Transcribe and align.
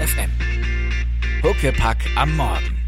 FM. 0.00 0.30
Huckepack 1.42 1.98
am 2.16 2.34
Morgen. 2.34 2.78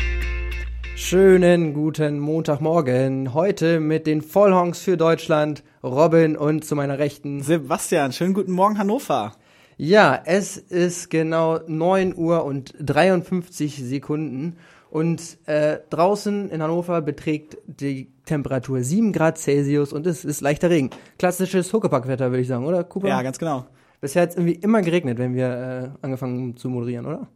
Schönen 0.96 1.75
guten 1.75 2.19
Montagmorgen. 2.19 3.35
Heute 3.35 3.80
mit 3.80 4.07
den 4.07 4.23
Vollhongs 4.23 4.80
für 4.80 4.96
Deutschland, 4.96 5.62
Robin 5.83 6.38
und 6.38 6.64
zu 6.64 6.75
meiner 6.75 6.98
Rechten. 6.98 7.43
Sebastian, 7.43 8.12
schönen 8.12 8.33
guten 8.33 8.52
Morgen 8.52 8.79
Hannover. 8.79 9.34
Ja, 9.77 10.23
es 10.25 10.56
ist 10.56 11.11
genau 11.11 11.61
9 11.66 12.16
Uhr 12.16 12.46
und 12.46 12.73
53 12.80 13.77
Sekunden 13.77 14.56
und 14.88 15.37
äh, 15.45 15.80
draußen 15.91 16.48
in 16.48 16.62
Hannover 16.62 17.02
beträgt 17.02 17.59
die 17.66 18.10
Temperatur 18.24 18.83
7 18.83 19.12
Grad 19.12 19.37
Celsius 19.37 19.92
und 19.92 20.06
es 20.06 20.24
ist 20.24 20.41
leichter 20.41 20.70
Regen. 20.70 20.88
Klassisches 21.19 21.74
Huckepackwetter, 21.74 22.30
würde 22.30 22.41
ich 22.41 22.48
sagen, 22.48 22.65
oder 22.65 22.84
Cooper? 22.84 23.09
Ja, 23.09 23.20
ganz 23.20 23.38
genau. 23.38 23.66
Bisher 24.02 24.23
hat 24.23 24.30
es 24.30 24.37
irgendwie 24.37 24.55
immer 24.55 24.83
geregnet, 24.83 25.16
wenn 25.19 25.33
wir 25.34 25.95
äh, 26.01 26.05
angefangen 26.05 26.38
haben 26.41 26.56
zu 26.56 26.69
moderieren, 26.69 27.06
oder? 27.06 27.29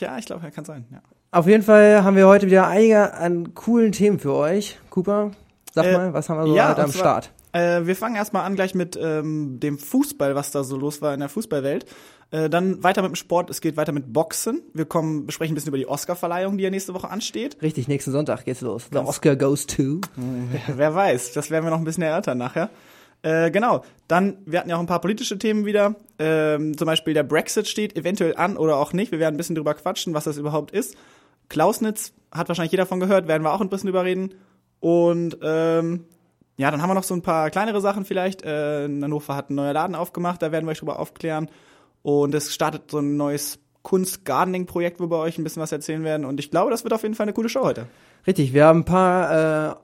Ja, 0.00 0.18
ich 0.18 0.26
glaube, 0.26 0.50
kann 0.50 0.64
sein. 0.64 0.84
Ja. 0.90 1.00
Auf 1.30 1.46
jeden 1.46 1.62
Fall 1.62 2.02
haben 2.02 2.16
wir 2.16 2.26
heute 2.26 2.46
wieder 2.48 2.66
einige 2.66 3.14
an 3.14 3.54
coolen 3.54 3.92
Themen 3.92 4.18
für 4.18 4.34
euch. 4.34 4.80
Cooper, 4.90 5.30
sag 5.72 5.86
Äh, 5.86 5.92
mal, 5.92 6.12
was 6.12 6.28
haben 6.28 6.38
wir 6.38 6.46
so 6.48 6.56
ja, 6.56 6.70
heute 6.70 6.82
am 6.82 6.92
Start? 6.92 7.30
Äh, 7.52 7.86
wir 7.86 7.94
fangen 7.94 8.16
erstmal 8.16 8.42
an 8.46 8.56
gleich 8.56 8.74
mit 8.74 8.98
ähm, 9.00 9.60
dem 9.60 9.78
Fußball, 9.78 10.34
was 10.34 10.50
da 10.50 10.64
so 10.64 10.76
los 10.76 11.02
war 11.02 11.14
in 11.14 11.20
der 11.20 11.28
Fußballwelt. 11.28 11.86
Äh, 12.32 12.50
dann 12.50 12.82
weiter 12.82 13.02
mit 13.02 13.12
dem 13.12 13.14
Sport, 13.14 13.48
es 13.48 13.60
geht 13.60 13.76
weiter 13.76 13.92
mit 13.92 14.12
Boxen. 14.12 14.62
Wir 14.74 14.86
kommen, 14.86 15.26
besprechen 15.26 15.52
ein 15.52 15.54
bisschen 15.54 15.68
über 15.68 15.78
die 15.78 15.86
Oscar-Verleihung, 15.86 16.58
die 16.58 16.64
ja 16.64 16.70
nächste 16.70 16.94
Woche 16.94 17.08
ansteht. 17.08 17.58
Richtig, 17.62 17.86
nächsten 17.86 18.10
Sonntag 18.10 18.44
geht's 18.44 18.60
los. 18.60 18.88
The 18.90 18.98
Oscar 18.98 19.36
goes 19.36 19.68
to. 19.68 20.00
Wer 20.66 20.94
weiß, 20.96 21.32
das 21.32 21.50
werden 21.50 21.64
wir 21.64 21.70
noch 21.70 21.78
ein 21.78 21.84
bisschen 21.84 22.02
erörtern 22.02 22.38
nachher. 22.38 22.70
Äh, 23.22 23.50
genau, 23.50 23.84
dann, 24.08 24.38
wir 24.46 24.58
hatten 24.58 24.70
ja 24.70 24.76
auch 24.76 24.80
ein 24.80 24.86
paar 24.86 25.00
politische 25.00 25.38
Themen 25.38 25.66
wieder. 25.66 25.94
Ähm, 26.18 26.76
zum 26.76 26.86
Beispiel 26.86 27.14
der 27.14 27.22
Brexit 27.22 27.68
steht 27.68 27.96
eventuell 27.96 28.36
an 28.36 28.56
oder 28.56 28.76
auch 28.76 28.92
nicht. 28.92 29.12
Wir 29.12 29.18
werden 29.18 29.34
ein 29.34 29.36
bisschen 29.36 29.56
drüber 29.56 29.74
quatschen, 29.74 30.14
was 30.14 30.24
das 30.24 30.38
überhaupt 30.38 30.70
ist. 30.70 30.96
Klausnitz 31.48 32.12
hat 32.32 32.48
wahrscheinlich 32.48 32.72
jeder 32.72 32.86
von 32.86 33.00
gehört, 33.00 33.28
werden 33.28 33.42
wir 33.42 33.52
auch 33.52 33.60
ein 33.60 33.68
bisschen 33.68 33.88
drüber 33.88 34.04
reden. 34.04 34.34
Und 34.78 35.36
ähm, 35.42 36.06
ja, 36.56 36.70
dann 36.70 36.80
haben 36.80 36.90
wir 36.90 36.94
noch 36.94 37.04
so 37.04 37.14
ein 37.14 37.22
paar 37.22 37.50
kleinere 37.50 37.80
Sachen 37.80 38.04
vielleicht. 38.04 38.42
Äh, 38.42 38.84
Hannover 38.84 39.36
hat 39.36 39.50
ein 39.50 39.54
neuer 39.54 39.72
Laden 39.72 39.94
aufgemacht, 39.94 40.40
da 40.42 40.52
werden 40.52 40.66
wir 40.66 40.72
euch 40.72 40.78
drüber 40.78 40.98
aufklären. 40.98 41.50
Und 42.02 42.34
es 42.34 42.54
startet 42.54 42.90
so 42.90 42.98
ein 42.98 43.16
neues 43.16 43.58
Kunst-Gardening-Projekt, 43.82 45.00
wo 45.00 45.10
wir 45.10 45.18
euch 45.18 45.38
ein 45.38 45.44
bisschen 45.44 45.62
was 45.62 45.72
erzählen 45.72 46.04
werden. 46.04 46.24
Und 46.24 46.40
ich 46.40 46.50
glaube, 46.50 46.70
das 46.70 46.84
wird 46.84 46.92
auf 46.92 47.02
jeden 47.02 47.14
Fall 47.14 47.24
eine 47.24 47.32
coole 47.32 47.48
Show 47.48 47.62
heute. 47.62 47.86
Richtig, 48.26 48.52
wir 48.52 48.66
haben 48.66 48.80
ein 48.80 48.84
paar, 48.84 49.70
äh, 49.70 49.74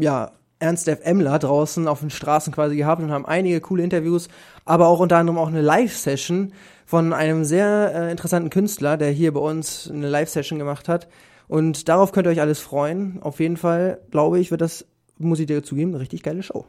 ja, 0.00 0.32
Ernst 0.58 0.88
FMler 0.88 1.38
draußen 1.38 1.86
auf 1.86 2.00
den 2.00 2.10
Straßen 2.10 2.52
quasi 2.52 2.76
gehabt 2.76 3.02
und 3.02 3.10
haben 3.10 3.26
einige 3.26 3.60
coole 3.60 3.82
Interviews, 3.82 4.28
aber 4.64 4.88
auch 4.88 5.00
unter 5.00 5.18
anderem 5.18 5.38
auch 5.38 5.48
eine 5.48 5.60
Live-Session 5.60 6.52
von 6.86 7.12
einem 7.12 7.44
sehr 7.44 7.92
äh, 7.94 8.10
interessanten 8.10 8.50
Künstler, 8.50 8.96
der 8.96 9.10
hier 9.10 9.32
bei 9.32 9.40
uns 9.40 9.90
eine 9.90 10.08
Live-Session 10.08 10.58
gemacht 10.58 10.88
hat. 10.88 11.08
Und 11.48 11.88
darauf 11.88 12.12
könnt 12.12 12.26
ihr 12.26 12.30
euch 12.30 12.40
alles 12.40 12.60
freuen. 12.60 13.22
Auf 13.22 13.40
jeden 13.40 13.56
Fall, 13.56 14.00
glaube 14.10 14.38
ich, 14.38 14.50
wird 14.50 14.60
das, 14.60 14.86
muss 15.18 15.40
ich 15.40 15.46
dir 15.46 15.62
zugeben, 15.62 15.90
eine 15.90 16.00
richtig 16.00 16.22
geile 16.22 16.42
Show. 16.42 16.66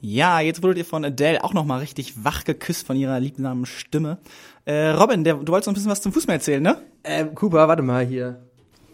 Ja, 0.00 0.40
jetzt 0.40 0.62
wurdet 0.62 0.78
ihr 0.78 0.84
von 0.84 1.04
Adele 1.04 1.42
auch 1.42 1.54
noch 1.54 1.64
mal 1.64 1.80
richtig 1.80 2.24
wach 2.24 2.44
geküsst 2.44 2.86
von 2.86 2.96
ihrer 2.96 3.18
liebsamen 3.18 3.66
Stimme. 3.66 4.18
Äh, 4.64 4.90
Robin, 4.90 5.24
der, 5.24 5.34
du 5.34 5.52
wolltest 5.52 5.66
noch 5.66 5.72
ein 5.72 5.74
bisschen 5.74 5.90
was 5.90 6.00
zum 6.00 6.12
Fußball 6.12 6.36
erzählen, 6.36 6.62
ne? 6.62 6.80
Ähm, 7.02 7.34
Cooper, 7.34 7.66
warte 7.66 7.82
mal 7.82 8.06
hier. 8.06 8.44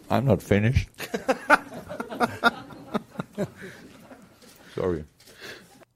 I'm 0.09 0.21
not 0.21 0.41
finished. 0.41 0.89
Sorry. 4.75 5.05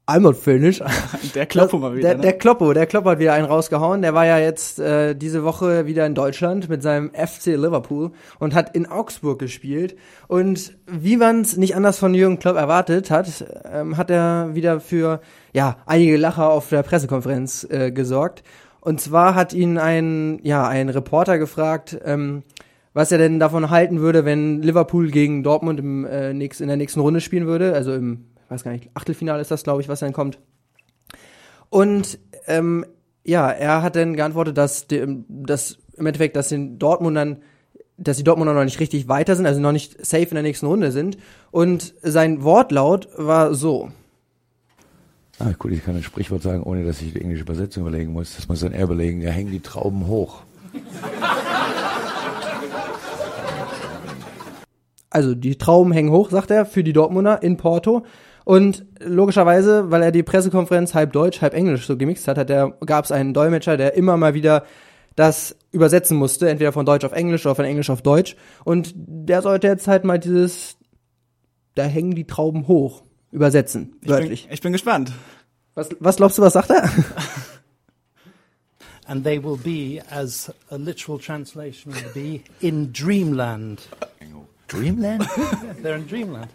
I'm 0.08 0.22
not 0.22 0.38
finished. 0.38 0.82
Der 1.36 1.46
Kloppo 1.46 1.78
mal 1.78 1.94
wieder, 1.96 2.10
der, 2.10 2.18
ne? 2.18 2.24
der 2.24 2.34
Kloppo, 2.34 2.74
der 2.74 2.88
Kloppo 2.88 3.12
hat 3.12 3.20
wieder 3.20 3.34
einen 3.34 3.46
rausgehauen. 3.46 4.02
Der 4.02 4.16
war 4.16 4.26
ja 4.26 4.40
jetzt 4.40 4.80
äh, 4.80 5.14
diese 5.14 5.44
Woche 5.44 5.86
wieder 5.86 6.08
in 6.08 6.16
Deutschland 6.16 6.68
mit 6.68 6.82
seinem 6.82 7.12
FC 7.12 7.48
Liverpool 7.48 8.12
und 8.40 8.56
hat 8.56 8.76
in 8.76 8.88
Augsburg 8.88 9.38
gespielt. 9.38 9.96
Und 10.28 10.76
wie 10.88 11.16
man 11.16 11.42
es 11.42 11.58
nicht 11.58 11.76
anders 11.76 12.00
von 12.00 12.16
Jürgen 12.16 12.40
Klopp 12.40 12.56
erwartet 12.56 13.12
hat, 13.12 13.46
ähm, 13.72 13.98
hat 13.98 14.10
er 14.10 14.56
wieder 14.56 14.80
für 14.80 15.22
ja 15.54 15.78
einige 15.86 16.18
Lacher 16.18 16.50
auf 16.50 16.70
der 16.70 16.82
Pressekonferenz 16.82 17.68
äh, 17.70 17.92
gesorgt. 17.92 18.42
Und 18.82 19.00
zwar 19.00 19.36
hat 19.36 19.54
ihn 19.54 19.78
ein 19.78 20.40
ja 20.42 20.68
ein 20.68 20.90
Reporter 20.90 21.38
gefragt. 21.38 22.00
Ähm, 22.04 22.42
was 22.94 23.12
er 23.12 23.18
denn 23.18 23.40
davon 23.40 23.70
halten 23.70 24.00
würde, 24.00 24.26
wenn 24.26 24.62
Liverpool 24.62 25.12
gegen 25.12 25.44
Dortmund 25.44 25.80
im, 25.80 26.06
äh, 26.06 26.34
nächst, 26.34 26.60
in 26.60 26.68
der 26.68 26.78
nächsten 26.78 27.00
Runde 27.00 27.22
spielen 27.22 27.46
würde. 27.46 27.74
Also 27.74 27.94
im, 27.94 28.26
weiß 28.50 28.64
gar 28.64 28.72
nicht, 28.72 28.90
Achtelfinale 28.94 29.42
ist 29.42 29.52
das, 29.52 29.64
glaube 29.64 29.82
ich, 29.82 29.90
was 29.90 30.00
dann 30.00 30.14
kommt. 30.14 30.40
Und 31.70 32.20
ähm, 32.48 32.86
ja, 33.24 33.50
er 33.50 33.82
hat 33.82 33.96
dann 33.96 34.16
geantwortet, 34.16 34.58
dass, 34.58 34.88
die, 34.88 35.24
dass 35.28 35.78
im 35.96 36.06
Endeffekt, 36.06 36.36
dass 36.36 36.50
den 36.50 36.80
Dortmundern, 36.80 37.38
dass 37.98 38.18
die 38.18 38.24
Dortmunder 38.24 38.54
noch 38.54 38.64
nicht 38.64 38.80
richtig 38.80 39.08
weiter 39.08 39.36
sind, 39.36 39.46
also 39.46 39.60
noch 39.60 39.72
nicht 39.72 40.04
safe 40.06 40.24
in 40.24 40.36
der 40.36 40.44
nächsten 40.44 40.66
Runde 40.66 40.92
sind. 40.92 41.18
Und 41.52 41.94
sein 42.02 42.44
Wortlaut 42.44 43.10
war 43.18 43.54
so. 43.54 43.92
Ah, 45.38 45.52
gut, 45.58 45.72
ich 45.72 45.84
kann 45.84 45.96
ein 45.96 46.04
Sprichwort 46.04 46.42
sagen, 46.42 46.64
ohne 46.64 46.84
dass 46.84 47.02
ich 47.02 47.14
die 47.14 47.22
englische 47.22 47.44
Übersetzung 47.44 47.84
überlegen 47.84 48.12
muss. 48.12 48.36
Das 48.36 48.48
muss 48.48 48.62
dann 48.62 48.74
er 48.74 48.84
überlegen. 48.84 49.22
Da 49.22 49.30
hängen 49.30 49.52
die 49.52 49.62
Trauben 49.62 50.08
hoch. 50.08 50.44
Also 55.10 55.34
die 55.36 55.58
Trauben 55.58 55.92
hängen 55.92 56.12
hoch, 56.12 56.30
sagt 56.30 56.52
er, 56.52 56.66
für 56.66 56.84
die 56.84 56.94
Dortmunder 56.94 57.42
in 57.42 57.58
Porto. 57.58 58.04
Und 58.50 58.84
logischerweise, 59.00 59.92
weil 59.92 60.02
er 60.02 60.12
die 60.12 60.24
Pressekonferenz 60.24 60.96
halb 60.96 61.14
Deutsch, 61.14 61.40
halb 61.44 61.54
Englisch 61.54 61.86
so 61.86 61.96
gemixt 61.96 62.28
hat, 62.28 62.40
hat 62.40 62.50
er, 62.50 62.72
gab 62.84 63.06
es 63.06 63.12
einen 63.12 63.32
Dolmetscher, 63.32 63.78
der 63.78 63.94
immer 63.94 64.18
mal 64.18 64.34
wieder 64.34 64.66
das 65.16 65.56
übersetzen 65.72 66.18
musste, 66.18 66.50
entweder 66.50 66.72
von 66.72 66.84
Deutsch 66.84 67.06
auf 67.06 67.12
Englisch 67.12 67.46
oder 67.46 67.54
von 67.54 67.66
Englisch 67.66 67.92
auf 67.92 68.02
Deutsch. 68.02 68.36
Und 68.64 68.92
der 68.96 69.44
sollte 69.44 69.68
jetzt 69.68 69.88
halt 69.88 70.04
mal 70.04 70.18
dieses, 70.18 70.78
da 71.76 71.84
hängen 71.84 72.16
die 72.16 72.26
Trauben 72.26 72.68
hoch, 72.68 73.04
übersetzen, 73.32 73.92
Ich 73.94 74.08
bin, 74.08 74.10
wörtlich. 74.10 74.48
ich 74.50 74.62
bin 74.62 74.72
gespannt. 74.72 75.12
Was, 75.76 75.90
was 76.00 76.16
glaubst 76.16 76.40
du, 76.40 76.42
was 76.42 76.54
sagt 76.54 76.72
er? 76.72 76.90
and 79.06 79.24
they 79.24 79.38
will 79.44 79.58
be, 79.58 80.02
as 80.10 80.52
a 80.72 80.76
literal 80.76 81.20
translation 81.20 81.94
will 81.94 82.14
be, 82.16 82.42
in 82.66 82.92
dreamland. 82.94 83.88
Dreamland? 84.68 85.24
They're 85.84 85.98
in 85.98 86.08
dreamland. 86.08 86.50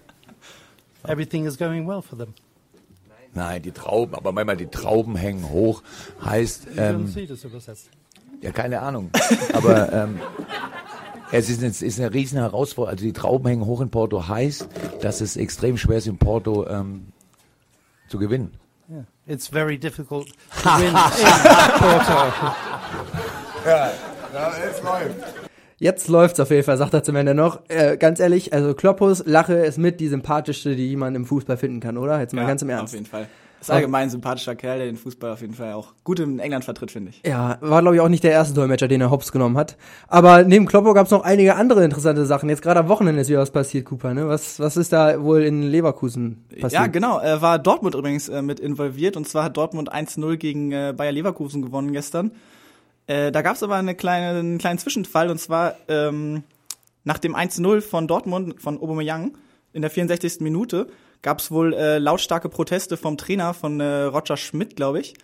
Everything 1.07 1.47
is 1.47 1.57
going 1.59 1.87
well 1.87 2.03
for 2.03 2.17
them. 2.17 2.35
Nein, 3.35 3.63
die 3.63 3.73
Trauben, 3.73 4.15
aber 4.15 4.33
manchmal 4.33 4.57
die 4.57 4.69
Trauben 4.69 5.17
hängen 5.17 5.51
hoch, 5.51 5.83
heißt, 6.25 6.69
Ähm, 6.77 7.13
ja, 8.41 8.53
keine 8.53 8.81
Ahnung. 8.81 9.11
Aber 9.53 9.93
ähm, 9.93 10.21
es 11.33 11.49
ist, 11.51 11.63
es 11.63 11.83
ist 11.83 11.99
eine 11.99 12.13
riesen 12.15 12.39
Herausforderung. 12.39 12.93
Also 12.93 13.05
die 13.05 13.13
Trauben 13.13 13.47
hängen 13.49 13.65
hoch 13.67 13.81
in 13.81 13.91
Porto 13.91 14.29
heißt, 14.29 14.69
dass 15.01 15.21
es 15.21 15.37
extrem 15.37 15.77
schwer 15.79 15.99
ist, 15.99 16.07
in 16.07 16.19
Porto 16.19 16.67
ähm, 16.69 17.09
zu 18.09 18.19
gewinnen. 18.19 18.53
Yeah. 18.89 19.05
It's 19.27 19.49
very 19.49 19.79
difficult 19.79 20.29
to 20.63 20.69
win 20.79 20.89
in 20.89 20.95
Porto. 21.81 22.55
Jetzt 25.79 26.09
läuft's 26.09 26.39
auf 26.41 26.51
jeden 26.51 26.63
Fall, 26.65 26.77
sagt 26.77 26.95
er 26.95 27.03
zum 27.03 27.17
Ende 27.17 27.35
noch. 27.35 27.61
Äh, 27.69 27.97
ganz 27.97 28.21
ehrlich, 28.21 28.53
also 28.53 28.75
Kloppus 28.75 29.23
Lache 29.27 29.55
ist 29.55 29.79
mit 29.79 30.01
die 30.01 30.09
sympathischste, 30.09 30.77
die 30.77 30.95
man 30.97 31.15
im 31.15 31.27
Fußball 31.27 31.57
finden 31.57 31.81
kann, 31.81 31.99
oder? 31.99 32.21
Jetzt 32.21 32.33
mal 32.35 32.43
Ja, 32.43 32.49
ganz 32.49 32.63
im 32.63 32.71
Auf 32.71 32.77
Ernst. 32.79 32.95
jeden 32.95 33.07
Fall. 33.07 33.27
Ist 33.61 33.71
allgemein 33.71 34.03
ein 34.03 34.11
sympathischer 34.11 34.55
Kerl, 34.57 34.77
der 34.77 34.87
den 34.89 34.97
Fußball 34.97 35.33
auf 35.33 35.41
jeden 35.41 35.55
Fall 35.55 35.73
auch 35.73 35.95
gut 36.05 36.21
in 36.21 36.39
England 36.39 36.67
vertritt, 36.67 36.91
finde 36.91 37.11
ich. 37.11 37.23
Ja, 37.27 37.57
war 37.63 37.81
glaube 37.81 37.97
ich 37.97 38.03
auch 38.03 38.11
nicht 38.11 38.23
der 38.23 38.31
erste 38.31 38.53
Dolmetscher, 38.53 38.89
den 38.89 39.01
er 39.01 39.11
hops 39.11 39.33
genommen 39.33 39.57
hat. 39.57 39.79
Aber 40.07 40.45
neben 40.45 40.67
Kloppo 40.67 40.93
gab's 40.93 41.11
noch 41.11 41.25
einige 41.25 41.57
andere 41.57 41.83
interessante 41.83 42.27
Sachen. 42.27 42.51
Jetzt 42.51 42.61
gerade 42.61 42.81
am 42.81 42.89
Wochenende 42.89 43.23
ist 43.23 43.31
wieder 43.31 43.39
was 43.41 43.53
passiert, 43.53 43.87
Cooper. 43.87 44.13
Ne? 44.13 44.29
Was, 44.29 44.61
was 44.61 44.77
ist 44.77 44.93
da 44.93 45.23
wohl 45.23 45.43
in 45.45 45.63
Leverkusen 45.63 46.45
passiert? 46.61 46.73
Ja, 46.73 46.87
genau. 46.89 47.21
Äh, 47.21 47.41
war 47.41 47.59
Dortmund 47.59 47.95
übrigens 47.95 48.29
äh, 48.29 48.43
mit 48.43 48.61
involviert. 48.61 49.17
Und 49.17 49.27
zwar 49.27 49.45
hat 49.45 49.57
Dortmund 49.57 49.91
1-0 49.95 50.37
gegen 50.37 50.71
äh, 50.73 50.93
Bayer 50.95 51.13
Leverkusen 51.13 51.63
gewonnen 51.63 51.93
gestern. 51.93 52.33
Äh, 53.07 53.33
da 53.33 53.43
gab 53.43 53.57
es 53.57 53.63
aber 53.63 53.77
eine 53.77 53.95
kleine, 53.95 54.39
einen 54.39 54.59
kleinen 54.59 54.79
Zwischenfall. 54.79 55.31
Und 55.31 55.39
zwar 55.39 55.77
ähm, 55.89 56.45
nach 57.05 57.19
dem 57.19 57.35
1-0 57.35 57.81
von 57.81 58.07
Dortmund, 58.07 58.61
von 58.61 58.81
Aubameyang, 58.81 59.37
in 59.73 59.83
der 59.83 59.91
64. 59.91 60.41
Minute, 60.41 60.89
gab 61.23 61.41
es 61.41 61.51
wohl 61.51 61.75
äh, 61.75 61.99
lautstarke 61.99 62.49
Proteste 62.49 62.97
vom 62.97 63.17
Trainer 63.17 63.55
von 63.55 63.81
äh, 63.81 64.03
Roger 64.05 64.37
Schmidt, 64.37 64.77
glaube 64.77 65.01
ich. 65.01 65.15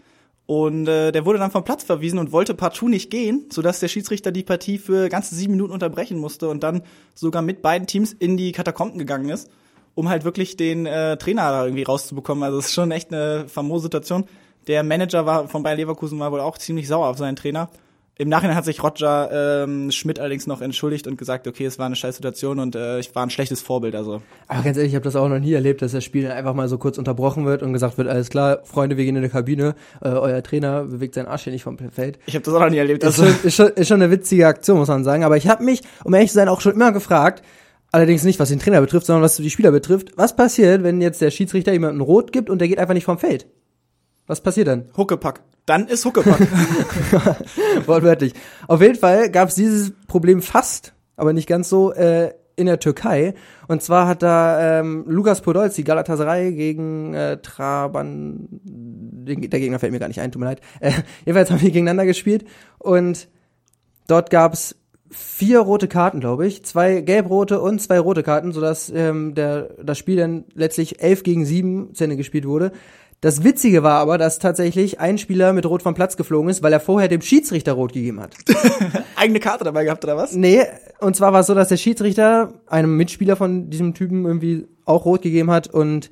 Und 0.47 0.89
äh, 0.89 1.13
der 1.13 1.25
wurde 1.27 1.39
dann 1.39 1.53
vom 1.53 1.63
Platz 1.63 1.85
verwiesen 1.85 2.19
und 2.19 2.33
wollte 2.33 2.55
partout 2.55 2.89
nicht 2.89 3.09
gehen, 3.09 3.47
sodass 3.53 3.79
der 3.79 3.87
Schiedsrichter 3.87 4.33
die 4.33 4.43
Partie 4.43 4.79
für 4.79 5.09
ganze 5.09 5.37
sieben 5.37 5.53
Minuten 5.53 5.73
unterbrechen 5.73 6.19
musste 6.19 6.49
und 6.49 6.65
dann 6.65 6.83
sogar 7.15 7.41
mit 7.41 7.63
beiden 7.63 7.87
Teams 7.87 8.13
in 8.13 8.37
die 8.37 8.51
Katakomben 8.51 8.99
gegangen 8.99 9.29
ist, 9.29 9.49
um 9.95 10.09
halt 10.09 10.25
wirklich 10.25 10.57
den 10.57 10.87
äh, 10.87 11.17
Trainer 11.19 11.51
da 11.53 11.65
irgendwie 11.65 11.85
rauszubekommen. 11.85 12.43
Also 12.43 12.59
es 12.59 12.67
ist 12.67 12.75
schon 12.75 12.91
echt 12.91 13.15
eine 13.15 13.47
famose 13.47 13.85
Situation. 13.85 14.25
Der 14.67 14.83
Manager 14.83 15.27
war 15.27 15.49
von 15.49 15.63
Bayer 15.63 15.77
Leverkusen 15.77 16.19
war 16.19 16.33
wohl 16.33 16.41
auch 16.41 16.59
ziemlich 16.59 16.87
sauer 16.89 17.09
auf 17.09 17.19
seinen 17.19 17.37
Trainer. 17.37 17.71
Im 18.19 18.29
Nachhinein 18.29 18.55
hat 18.55 18.67
sich 18.67 18.83
Roger 18.83 19.65
ähm, 19.65 19.91
Schmidt 19.91 20.21
allerdings 20.21 20.47
noch 20.47 20.61
entschuldigt 20.61 21.07
und 21.07 21.17
gesagt, 21.17 21.49
okay, 21.49 21.65
es 21.65 21.79
war 21.79 21.87
eine 21.87 21.97
scheiß 21.97 22.17
Situation 22.17 22.59
und 22.59 22.77
äh, 22.77 22.99
ich 22.99 23.15
war 23.15 23.23
ein 23.23 23.31
schlechtes 23.31 23.63
Vorbild. 23.63 23.95
Also 23.95 24.21
Aber 24.47 24.63
ganz 24.63 24.77
ehrlich, 24.77 24.93
ich 24.93 24.95
habe 24.95 25.05
das 25.05 25.17
auch 25.17 25.27
noch 25.31 25.39
nie 25.39 25.55
erlebt, 25.55 25.81
dass 25.81 25.93
das 25.93 26.05
Spiel 26.05 26.25
dann 26.25 26.33
einfach 26.33 26.53
mal 26.53 26.69
so 26.69 26.77
kurz 26.77 26.99
unterbrochen 26.99 27.47
wird 27.47 27.63
und 27.63 27.73
gesagt 27.73 27.97
wird, 27.97 28.09
alles 28.09 28.29
klar, 28.29 28.61
Freunde, 28.65 28.99
wir 28.99 29.07
gehen 29.07 29.17
in 29.17 29.23
die 29.23 29.31
Kabine, 29.31 29.75
äh, 30.03 30.09
euer 30.09 30.43
Trainer 30.43 30.85
bewegt 30.85 31.15
seinen 31.15 31.29
Arsch 31.29 31.45
hier 31.45 31.53
nicht 31.55 31.63
vom 31.63 31.79
Feld. 31.79 32.19
ich 32.27 32.35
habe 32.35 32.45
das 32.45 32.53
auch 32.53 32.61
noch 32.61 32.69
nie 32.69 32.77
erlebt. 32.77 33.03
Das 33.03 33.19
Also, 33.19 33.31
ist 33.31 33.37
schon, 33.39 33.47
ist, 33.47 33.55
schon, 33.57 33.69
ist 33.69 33.89
schon 33.89 34.03
eine 34.03 34.11
witzige 34.11 34.47
Aktion, 34.47 34.77
muss 34.77 34.89
man 34.89 35.03
sagen. 35.03 35.25
Aber 35.25 35.39
ich 35.39 35.49
habe 35.49 35.65
mich, 35.65 35.81
um 36.05 36.13
ehrlich 36.13 36.29
zu 36.29 36.35
sein, 36.35 36.49
auch 36.49 36.61
schon 36.61 36.73
immer 36.75 36.93
gefragt, 36.93 37.43
allerdings 37.91 38.23
nicht, 38.25 38.39
was 38.39 38.51
den 38.51 38.59
Trainer 38.59 38.83
betrifft, 38.83 39.07
sondern 39.07 39.23
was 39.23 39.37
die 39.37 39.49
Spieler 39.49 39.71
betrifft, 39.73 40.09
was 40.17 40.37
passiert, 40.37 40.83
wenn 40.83 41.01
jetzt 41.01 41.23
der 41.23 41.31
Schiedsrichter 41.31 41.73
jemanden 41.73 42.03
rot 42.03 42.33
gibt 42.33 42.51
und 42.51 42.59
der 42.61 42.69
geht 42.69 42.79
einfach 42.79 42.93
nicht 42.93 43.05
vom 43.05 43.17
Feld? 43.17 43.47
Was 44.31 44.41
passiert 44.41 44.69
dann? 44.69 44.85
Huckepack. 44.97 45.43
Dann 45.67 45.89
ist 45.89 46.05
Huckepack. 46.05 46.39
Wortwörtlich. 47.87 48.33
Auf 48.69 48.81
jeden 48.81 48.95
Fall 48.95 49.29
gab 49.29 49.49
es 49.49 49.57
dieses 49.57 49.93
Problem 50.07 50.41
fast, 50.41 50.95
aber 51.17 51.33
nicht 51.33 51.49
ganz 51.49 51.69
so, 51.69 51.93
äh, 51.93 52.33
in 52.55 52.67
der 52.67 52.79
Türkei. 52.79 53.35
Und 53.67 53.83
zwar 53.83 54.07
hat 54.07 54.23
da 54.23 54.79
ähm, 54.79 55.05
Lukas 55.09 55.41
Podolski, 55.41 55.83
Galatasaray 55.83 56.53
gegen 56.53 57.13
äh, 57.13 57.39
Traban, 57.39 58.47
der 58.53 59.35
Gegner 59.35 59.81
fällt 59.81 59.91
mir 59.91 59.99
gar 59.99 60.07
nicht 60.07 60.21
ein, 60.21 60.31
tut 60.31 60.39
mir 60.39 60.47
leid. 60.47 60.61
Äh, 60.79 60.93
jedenfalls 61.25 61.51
haben 61.51 61.59
die 61.59 61.73
gegeneinander 61.73 62.07
gespielt 62.07 62.45
und 62.79 63.27
dort 64.07 64.31
gab's 64.31 64.77
vier 65.11 65.59
rote 65.59 65.89
Karten, 65.89 66.21
glaube 66.21 66.47
ich, 66.47 66.65
zwei 66.65 67.01
gelb-rote 67.01 67.61
und 67.61 67.81
zwei 67.81 67.99
rote 67.99 68.23
Karten, 68.23 68.53
sodass 68.53 68.93
ähm, 68.95 69.35
der, 69.35 69.71
das 69.83 69.99
Spiel 69.99 70.19
dann 70.19 70.45
letztlich 70.55 71.03
elf 71.03 71.25
gegen 71.25 71.45
sieben 71.45 71.97
zu 71.97 72.05
Ende 72.05 72.17
gespielt 72.17 72.47
wurde. 72.47 72.71
Das 73.21 73.45
Witzige 73.45 73.83
war 73.83 73.99
aber, 74.01 74.17
dass 74.17 74.39
tatsächlich 74.39 74.99
ein 74.99 75.19
Spieler 75.19 75.53
mit 75.53 75.67
Rot 75.67 75.83
vom 75.83 75.95
Platz 75.95 76.17
geflogen 76.17 76.49
ist, 76.49 76.63
weil 76.63 76.73
er 76.73 76.81
vorher 76.81 77.07
dem 77.07 77.21
Schiedsrichter 77.21 77.73
Rot 77.73 77.93
gegeben 77.93 78.19
hat. 78.21 78.35
Eigene 79.17 79.41
Karte 79.41 79.65
dabei 79.65 79.85
gehabt, 79.85 80.03
oder 80.05 80.17
was? 80.17 80.33
Nee, 80.33 80.63
und 81.01 81.17
zwar 81.17 81.35
war 81.35 81.41
es 81.41 81.47
so, 81.47 81.55
dass 81.55 81.69
der 81.69 81.77
Schiedsrichter 81.77 82.55
einem 82.67 82.97
Mitspieler 82.97 83.37
von 83.37 83.69
diesem 83.69 83.93
Typen 83.93 84.25
irgendwie 84.25 84.67
auch 84.87 85.05
rot 85.05 85.21
gegeben 85.21 85.51
hat 85.51 85.67
und 85.67 86.11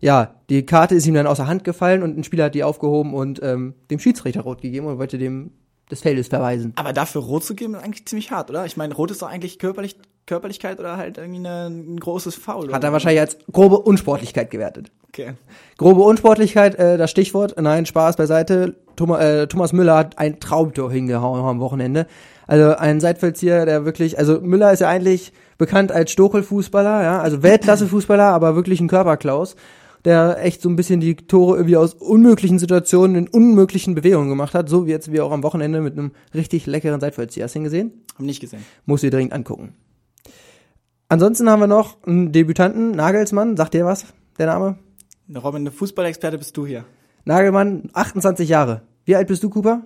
ja, 0.00 0.34
die 0.48 0.64
Karte 0.64 0.94
ist 0.94 1.06
ihm 1.06 1.14
dann 1.14 1.26
aus 1.26 1.38
der 1.38 1.46
Hand 1.46 1.64
gefallen 1.64 2.02
und 2.02 2.18
ein 2.18 2.24
Spieler 2.24 2.44
hat 2.44 2.54
die 2.54 2.64
aufgehoben 2.64 3.14
und 3.14 3.40
ähm, 3.42 3.74
dem 3.90 3.98
Schiedsrichter 3.98 4.42
rot 4.42 4.60
gegeben 4.60 4.86
und 4.86 4.98
wollte 4.98 5.18
dem 5.18 5.52
des 5.90 6.02
Feldes 6.02 6.28
verweisen. 6.28 6.72
Aber 6.76 6.92
dafür 6.92 7.22
rot 7.22 7.44
zu 7.44 7.54
geben, 7.54 7.74
ist 7.74 7.82
eigentlich 7.82 8.06
ziemlich 8.06 8.30
hart, 8.30 8.50
oder? 8.50 8.64
Ich 8.64 8.76
meine, 8.76 8.94
rot 8.94 9.10
ist 9.10 9.22
doch 9.22 9.28
eigentlich 9.28 9.58
körperlich, 9.58 9.96
Körperlichkeit 10.30 10.78
oder 10.78 10.96
halt 10.96 11.18
irgendwie 11.18 11.40
eine, 11.40 11.66
ein 11.66 11.98
großes 11.98 12.36
Foul. 12.36 12.72
Hat 12.72 12.84
er 12.84 12.92
wahrscheinlich 12.92 13.20
als 13.20 13.36
grobe 13.50 13.78
Unsportlichkeit 13.80 14.52
gewertet. 14.52 14.92
Okay. 15.08 15.32
Grobe 15.76 16.02
Unsportlichkeit, 16.02 16.76
äh, 16.76 16.96
das 16.96 17.10
Stichwort. 17.10 17.60
Nein, 17.60 17.84
Spaß 17.84 18.14
beiseite. 18.14 18.76
Thomas, 18.94 19.20
äh, 19.20 19.48
Thomas 19.48 19.72
Müller 19.72 19.96
hat 19.96 20.18
ein 20.18 20.38
Traumtor 20.38 20.92
hingehauen 20.92 21.42
am 21.42 21.58
Wochenende. 21.58 22.06
Also 22.46 22.76
ein 22.76 23.00
Seitfeldzieher, 23.00 23.66
der 23.66 23.84
wirklich, 23.84 24.18
also 24.18 24.40
Müller 24.40 24.72
ist 24.72 24.80
ja 24.80 24.88
eigentlich 24.88 25.32
bekannt 25.58 25.90
als 25.90 26.12
Stochelfußballer, 26.12 27.02
ja, 27.02 27.20
also 27.20 27.42
Weltklasse-Fußballer, 27.42 28.28
aber 28.28 28.54
wirklich 28.54 28.80
ein 28.80 28.88
Körperklaus, 28.88 29.56
der 30.04 30.38
echt 30.44 30.62
so 30.62 30.68
ein 30.68 30.76
bisschen 30.76 31.00
die 31.00 31.16
Tore 31.16 31.56
irgendwie 31.56 31.76
aus 31.76 31.94
unmöglichen 31.94 32.60
Situationen 32.60 33.16
in 33.16 33.28
unmöglichen 33.28 33.96
Bewegungen 33.96 34.28
gemacht 34.28 34.54
hat, 34.54 34.68
so 34.68 34.86
wie 34.86 34.90
jetzt 34.90 35.12
wie 35.12 35.20
auch 35.20 35.32
am 35.32 35.42
Wochenende 35.42 35.80
mit 35.80 35.98
einem 35.98 36.12
richtig 36.34 36.66
leckeren 36.66 37.00
Seitfeldzieher. 37.00 37.44
Hast 37.44 37.56
du 37.56 37.58
ihn 37.58 37.64
gesehen? 37.64 37.92
Hab 38.14 38.24
nicht 38.26 38.40
gesehen. 38.40 38.64
Muss 38.86 39.00
dir 39.00 39.10
dringend 39.10 39.32
angucken. 39.32 39.74
Ansonsten 41.10 41.50
haben 41.50 41.58
wir 41.58 41.66
noch 41.66 41.96
einen 42.06 42.30
Debütanten, 42.30 42.92
Nagelsmann, 42.92 43.56
sagt 43.56 43.74
dir 43.74 43.84
was, 43.84 44.06
der 44.38 44.46
Name? 44.46 44.78
Robin, 45.34 45.62
eine 45.62 45.72
Fußballexperte 45.72 46.38
bist 46.38 46.56
du 46.56 46.64
hier. 46.64 46.84
Nagelmann, 47.24 47.90
28 47.92 48.48
Jahre. 48.48 48.82
Wie 49.04 49.16
alt 49.16 49.26
bist 49.26 49.42
du, 49.42 49.50
Cooper? 49.50 49.82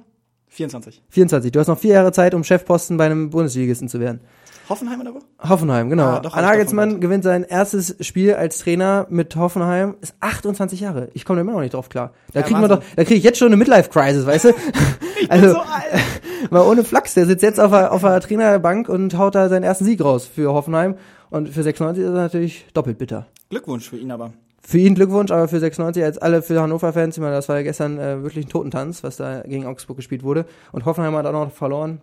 24. 0.48 1.02
24. 1.08 1.50
Du 1.50 1.60
hast 1.60 1.68
noch 1.68 1.78
vier 1.78 1.94
Jahre 1.94 2.12
Zeit, 2.12 2.34
um 2.34 2.44
Chefposten 2.44 2.98
bei 2.98 3.06
einem 3.06 3.30
Bundesligisten 3.30 3.88
zu 3.88 4.00
werden. 4.00 4.20
Hoffenheim 4.69 5.00
oder 5.00 5.14
wo? 5.14 5.19
Hoffenheim, 5.49 5.90
genau. 5.90 6.05
Ah, 6.05 6.20
doch, 6.20 6.34
ich 6.37 6.43
Nagelsmann 6.43 7.00
gewinnt 7.00 7.25
sein 7.25 7.44
erstes 7.44 7.96
Spiel 8.00 8.34
als 8.34 8.58
Trainer 8.58 9.06
mit 9.11 9.37
Hoffenheim, 9.37 9.96
ist 10.00 10.14
28 10.20 10.81
Jahre. 10.81 11.08
Ich 11.14 11.25
komme 11.25 11.37
da 11.38 11.40
immer 11.43 11.52
noch 11.52 11.61
nicht 11.61 11.75
drauf 11.75 11.88
klar. 11.88 12.12
Da 12.32 12.40
Ja, 12.40 12.46
kriegen 12.46 12.61
wir 12.61 12.69
doch, 12.69 12.82
da 12.96 13.05
kriege 13.05 13.16
ich 13.16 13.25
jetzt 13.25 13.38
schon 13.38 13.49
eine 13.49 13.56
Midlife-Crisis, 13.56 14.26
weißt 14.26 14.44
du? 14.46 14.49
Ich 15.20 15.31
Also- 15.31 15.46
bin 15.46 15.55
so 15.55 15.61
alt. 15.61 16.02
Mal 16.50 16.62
ohne 16.62 16.84
Flachs, 16.84 17.14
der 17.14 17.25
sitzt 17.26 17.43
jetzt 17.43 17.58
auf 17.58 17.70
der, 17.70 17.90
auf 17.93 18.02
der 18.02 18.20
Trainerbank 18.20 18.88
und 18.88 19.16
haut 19.16 19.34
da 19.34 19.49
seinen 19.49 19.62
ersten 19.62 19.84
Sieg 19.87 20.05
raus 20.05 20.26
für 20.26 20.52
Hoffenheim. 20.52 20.96
Und 21.31 21.49
für 21.49 21.62
96 21.62 22.02
ist 22.05 22.10
er 22.10 22.14
natürlich 22.14 22.67
doppelt 22.75 22.99
bitter. 22.99 23.26
Glückwunsch 23.49 23.88
für 23.88 23.96
ihn 23.96 24.10
aber. 24.10 24.32
Für 24.62 24.78
ihn 24.78 24.94
Glückwunsch, 24.94 25.31
aber 25.31 25.49
für 25.49 25.58
96 25.60 26.02
als 26.05 26.19
alle 26.19 26.43
für 26.43 26.60
Hannover-Fans, 26.60 27.17
ich 27.17 27.20
meine, 27.22 27.34
das 27.34 27.49
war 27.49 27.56
ja 27.56 27.62
gestern 27.62 27.99
äh, 27.99 28.22
wirklich 28.22 28.46
ein 28.46 28.49
Totentanz, 28.50 29.02
was 29.02 29.17
da 29.17 29.40
gegen 29.40 29.67
Augsburg 29.67 29.96
gespielt 29.96 30.22
wurde. 30.22 30.44
Und 30.72 30.84
Hoffenheim 30.84 31.14
hat 31.17 31.26
auch 31.26 31.32
noch 31.32 31.50
verloren. 31.52 32.00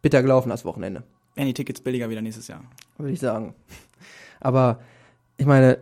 Bitter 0.00 0.22
gelaufen 0.22 0.48
das 0.48 0.64
Wochenende, 0.64 1.02
Werden 1.34 1.46
die 1.46 1.54
Tickets 1.54 1.80
billiger 1.80 2.10
wieder 2.10 2.22
nächstes 2.22 2.48
Jahr. 2.48 2.62
würde 2.98 3.12
ich 3.12 3.20
sagen. 3.20 3.54
Aber 4.40 4.80
ich 5.36 5.46
meine, 5.46 5.78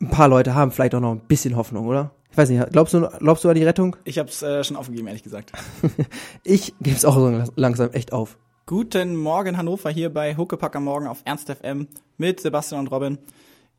ein 0.00 0.10
paar 0.10 0.28
Leute 0.28 0.54
haben 0.54 0.70
vielleicht 0.70 0.94
auch 0.94 1.00
noch 1.00 1.12
ein 1.12 1.20
bisschen 1.20 1.56
Hoffnung, 1.56 1.86
oder? 1.86 2.10
Ich 2.30 2.36
weiß 2.36 2.48
nicht, 2.50 2.70
glaubst 2.70 2.94
du, 2.94 3.08
glaubst 3.18 3.44
du 3.44 3.48
an 3.48 3.54
die 3.56 3.64
Rettung? 3.64 3.96
Ich 4.04 4.18
hab's 4.18 4.42
äh, 4.42 4.62
schon 4.62 4.76
aufgegeben, 4.76 5.08
ehrlich 5.08 5.22
gesagt. 5.22 5.52
Ich 6.44 6.74
gebe 6.80 6.96
es 6.96 7.04
auch 7.04 7.14
so 7.14 7.44
langsam 7.56 7.90
echt 7.92 8.12
auf. 8.12 8.38
Guten 8.66 9.16
Morgen 9.16 9.56
Hannover 9.56 9.90
hier 9.90 10.12
bei 10.12 10.36
Huckepack 10.36 10.76
am 10.76 10.84
Morgen 10.84 11.08
auf 11.08 11.22
Ernst 11.24 11.50
FM 11.50 11.88
mit 12.18 12.40
Sebastian 12.40 12.80
und 12.82 12.92
Robin. 12.92 13.18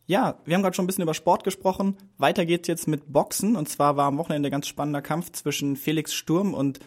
Ja, 0.06 0.35
wir 0.44 0.56
haben 0.56 0.62
gerade 0.62 0.75
schon 0.75 0.83
ein 0.83 0.88
bisschen 0.88 1.03
über 1.03 1.13
Sport 1.13 1.45
gesprochen. 1.45 1.95
Weiter 2.18 2.45
geht's 2.45 2.68
jetzt 2.68 2.88
mit 2.88 3.13
Boxen. 3.13 3.56
Und 3.56 3.69
zwar 3.69 3.95
war 3.95 4.07
am 4.07 4.18
Wochenende 4.18 4.50
ein 4.50 4.51
ganz 4.51 4.68
spannender 4.68 5.01
Kampf 5.01 5.31
zwischen 5.31 5.77
Felix 5.77 6.13
Sturm 6.13 6.53
und, 6.53 6.81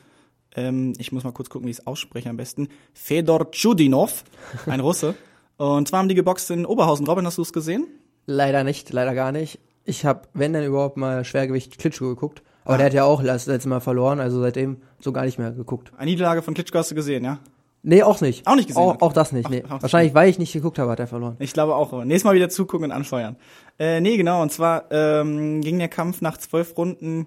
ähm, 0.55 0.93
ich 0.99 1.13
muss 1.13 1.25
mal 1.25 1.33
kurz 1.33 1.51
gucken, 1.51 1.67
wie 1.67 1.71
ich 1.71 1.79
es 1.79 1.87
ausspreche 1.87 2.31
am 2.31 2.37
besten, 2.37 2.69
Fedor 2.93 3.51
Chudinov, 3.51 4.25
ein 4.67 4.81
Russe. 4.81 5.15
Und 5.57 5.89
zwar 5.89 6.01
haben 6.01 6.09
die 6.09 6.15
geboxt 6.15 6.51
in 6.51 6.67
Oberhausen. 6.67 7.07
Robin, 7.07 7.27
hast 7.27 7.39
du 7.39 7.43
es 7.43 7.53
gesehen? 7.53 7.87
Leider 8.27 8.65
nicht, 8.65 8.93
leider 8.93 9.15
gar 9.15 9.31
nicht. 9.31 9.61
Ich 9.85 10.05
habe, 10.05 10.23
wenn 10.33 10.53
denn 10.53 10.65
überhaupt 10.65 10.97
mal 10.97 11.25
Schwergewicht 11.25 11.79
Klitschko 11.79 12.09
geguckt. 12.09 12.43
Aber 12.65 12.79
der 12.79 12.87
hat 12.87 12.95
ja 12.95 13.05
auch 13.05 13.23
das 13.23 13.47
letzte 13.47 13.69
Mal 13.69 13.81
verloren, 13.81 14.21
also 14.21 14.41
seitdem 14.41 14.79
so 14.99 15.13
gar 15.13 15.27
nicht 15.27 15.39
mehr 15.39 15.53
geguckt. 15.53 15.93
Eine 15.99 16.11
Niederlage 16.11 16.41
von 16.41 16.55
Klitschko 16.55 16.79
hast 16.79 16.91
du 16.91 16.95
gesehen, 16.95 17.23
ja? 17.25 17.39
Nee, 17.83 18.03
auch 18.03 18.23
nicht. 18.23 18.47
Auch 18.47 18.57
nicht 18.57 18.69
gesehen, 18.69 18.83
Auch, 18.83 19.03
auch 19.03 19.13
das 19.13 19.33
nicht, 19.33 19.51
nee. 19.51 19.63
ach, 19.69 19.83
Wahrscheinlich, 19.83 20.15
weil 20.15 20.31
ich 20.31 20.39
nicht 20.39 20.55
geguckt 20.55 20.79
habe, 20.79 20.91
hat 20.91 21.01
er 21.01 21.07
verloren. 21.07 21.37
Ich 21.39 21.53
glaube 21.53 21.75
auch. 21.75 21.93
Nächstes 22.05 22.25
Mal 22.25 22.35
wieder 22.35 22.49
zugucken 22.49 22.87
und 22.87 22.93
anfeuern. 22.93 23.37
Äh, 23.79 24.01
nee, 24.01 24.17
genau. 24.17 24.41
Und 24.41 24.51
zwar 24.51 24.91
ähm, 24.91 25.61
ging 25.61 25.79
der 25.79 25.89
Kampf 25.89 26.23
nach 26.23 26.39
zwölf 26.39 26.79
Runden 26.79 27.27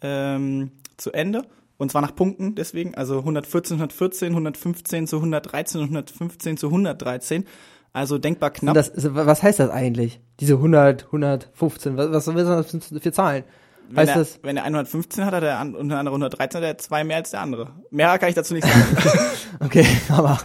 ähm, 0.00 0.70
zu 0.96 1.10
Ende. 1.10 1.42
Und 1.80 1.90
zwar 1.90 2.02
nach 2.02 2.14
Punkten 2.14 2.54
deswegen. 2.54 2.94
Also 2.94 3.20
114, 3.20 3.76
114, 3.76 4.28
115 4.28 5.06
zu 5.06 5.16
113 5.16 5.80
und 5.80 5.86
115 5.86 6.58
zu 6.58 6.66
113. 6.66 7.46
Also 7.94 8.18
denkbar 8.18 8.50
knapp. 8.50 8.74
Das, 8.74 8.92
was 8.94 9.42
heißt 9.42 9.58
das 9.58 9.70
eigentlich? 9.70 10.20
Diese 10.40 10.54
100, 10.54 11.06
115, 11.06 11.96
was, 11.96 12.26
was 12.26 12.70
sind 12.70 12.92
das 12.92 13.02
für 13.02 13.12
Zahlen? 13.12 13.44
wenn, 13.88 13.96
Heißt 13.96 14.08
der, 14.10 14.16
das, 14.18 14.40
wenn 14.42 14.56
der 14.56 14.64
115 14.64 15.24
hat, 15.24 15.32
hat 15.32 15.42
der 15.42 15.58
an- 15.58 15.74
und 15.74 15.88
der 15.88 15.98
andere 15.98 16.14
113, 16.14 16.60
hat 16.60 16.68
er 16.68 16.76
zwei 16.76 17.02
mehr 17.02 17.16
als 17.16 17.30
der 17.30 17.40
andere. 17.40 17.72
Mehr 17.90 18.18
kann 18.18 18.28
ich 18.28 18.34
dazu 18.34 18.52
nicht 18.52 18.66
sagen. 18.66 18.96
okay, 19.60 19.86
aber, 20.10 20.38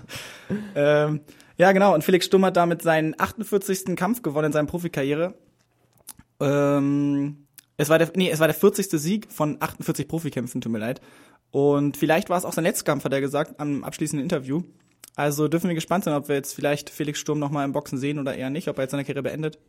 ähm, 0.73 1.19
ja, 1.57 1.73
genau. 1.73 1.93
Und 1.93 2.05
Felix 2.05 2.25
Stumm 2.25 2.45
hat 2.45 2.55
damit 2.55 2.81
seinen 2.81 3.13
48. 3.19 3.95
Kampf 3.97 4.21
gewonnen 4.21 4.47
in 4.47 4.51
seiner 4.53 4.67
Profikarriere. 4.67 5.35
Ähm, 6.39 7.44
es 7.77 7.89
war 7.89 7.97
der, 7.99 8.11
nee, 8.15 8.29
es 8.29 8.39
war 8.39 8.47
der 8.47 8.55
40. 8.55 8.87
Sieg 8.89 9.31
von 9.31 9.57
48 9.59 10.07
Profikämpfen, 10.07 10.61
tut 10.61 10.71
mir 10.71 10.79
leid. 10.79 11.01
Und 11.51 11.97
vielleicht 11.97 12.29
war 12.29 12.37
es 12.37 12.45
auch 12.45 12.53
sein 12.53 12.63
letzter 12.65 12.85
Kampf, 12.85 13.03
hat 13.05 13.13
er 13.13 13.21
gesagt, 13.21 13.59
am 13.59 13.83
abschließenden 13.83 14.23
Interview. 14.23 14.61
Also 15.15 15.47
dürfen 15.47 15.69
wir 15.69 15.75
gespannt 15.75 16.03
sein, 16.03 16.13
ob 16.13 16.27
wir 16.27 16.35
jetzt 16.35 16.53
vielleicht 16.53 16.89
Felix 16.89 17.19
Sturm 17.19 17.39
noch 17.39 17.49
mal 17.51 17.63
im 17.63 17.71
Boxen 17.71 17.97
sehen 17.97 18.19
oder 18.19 18.35
eher 18.35 18.49
nicht, 18.49 18.67
ob 18.67 18.77
er 18.77 18.83
jetzt 18.83 18.91
seine 18.91 19.03
Karriere 19.05 19.23
beendet. 19.23 19.59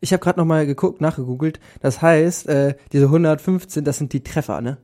ich 0.00 0.12
habe 0.12 0.22
gerade 0.22 0.38
nochmal 0.38 0.66
geguckt, 0.66 1.00
nachgegoogelt. 1.00 1.58
Das 1.80 2.00
heißt, 2.02 2.46
äh, 2.48 2.76
diese 2.92 3.06
115, 3.06 3.82
das 3.84 3.98
sind 3.98 4.12
die 4.12 4.22
Treffer, 4.22 4.60
ne? 4.60 4.78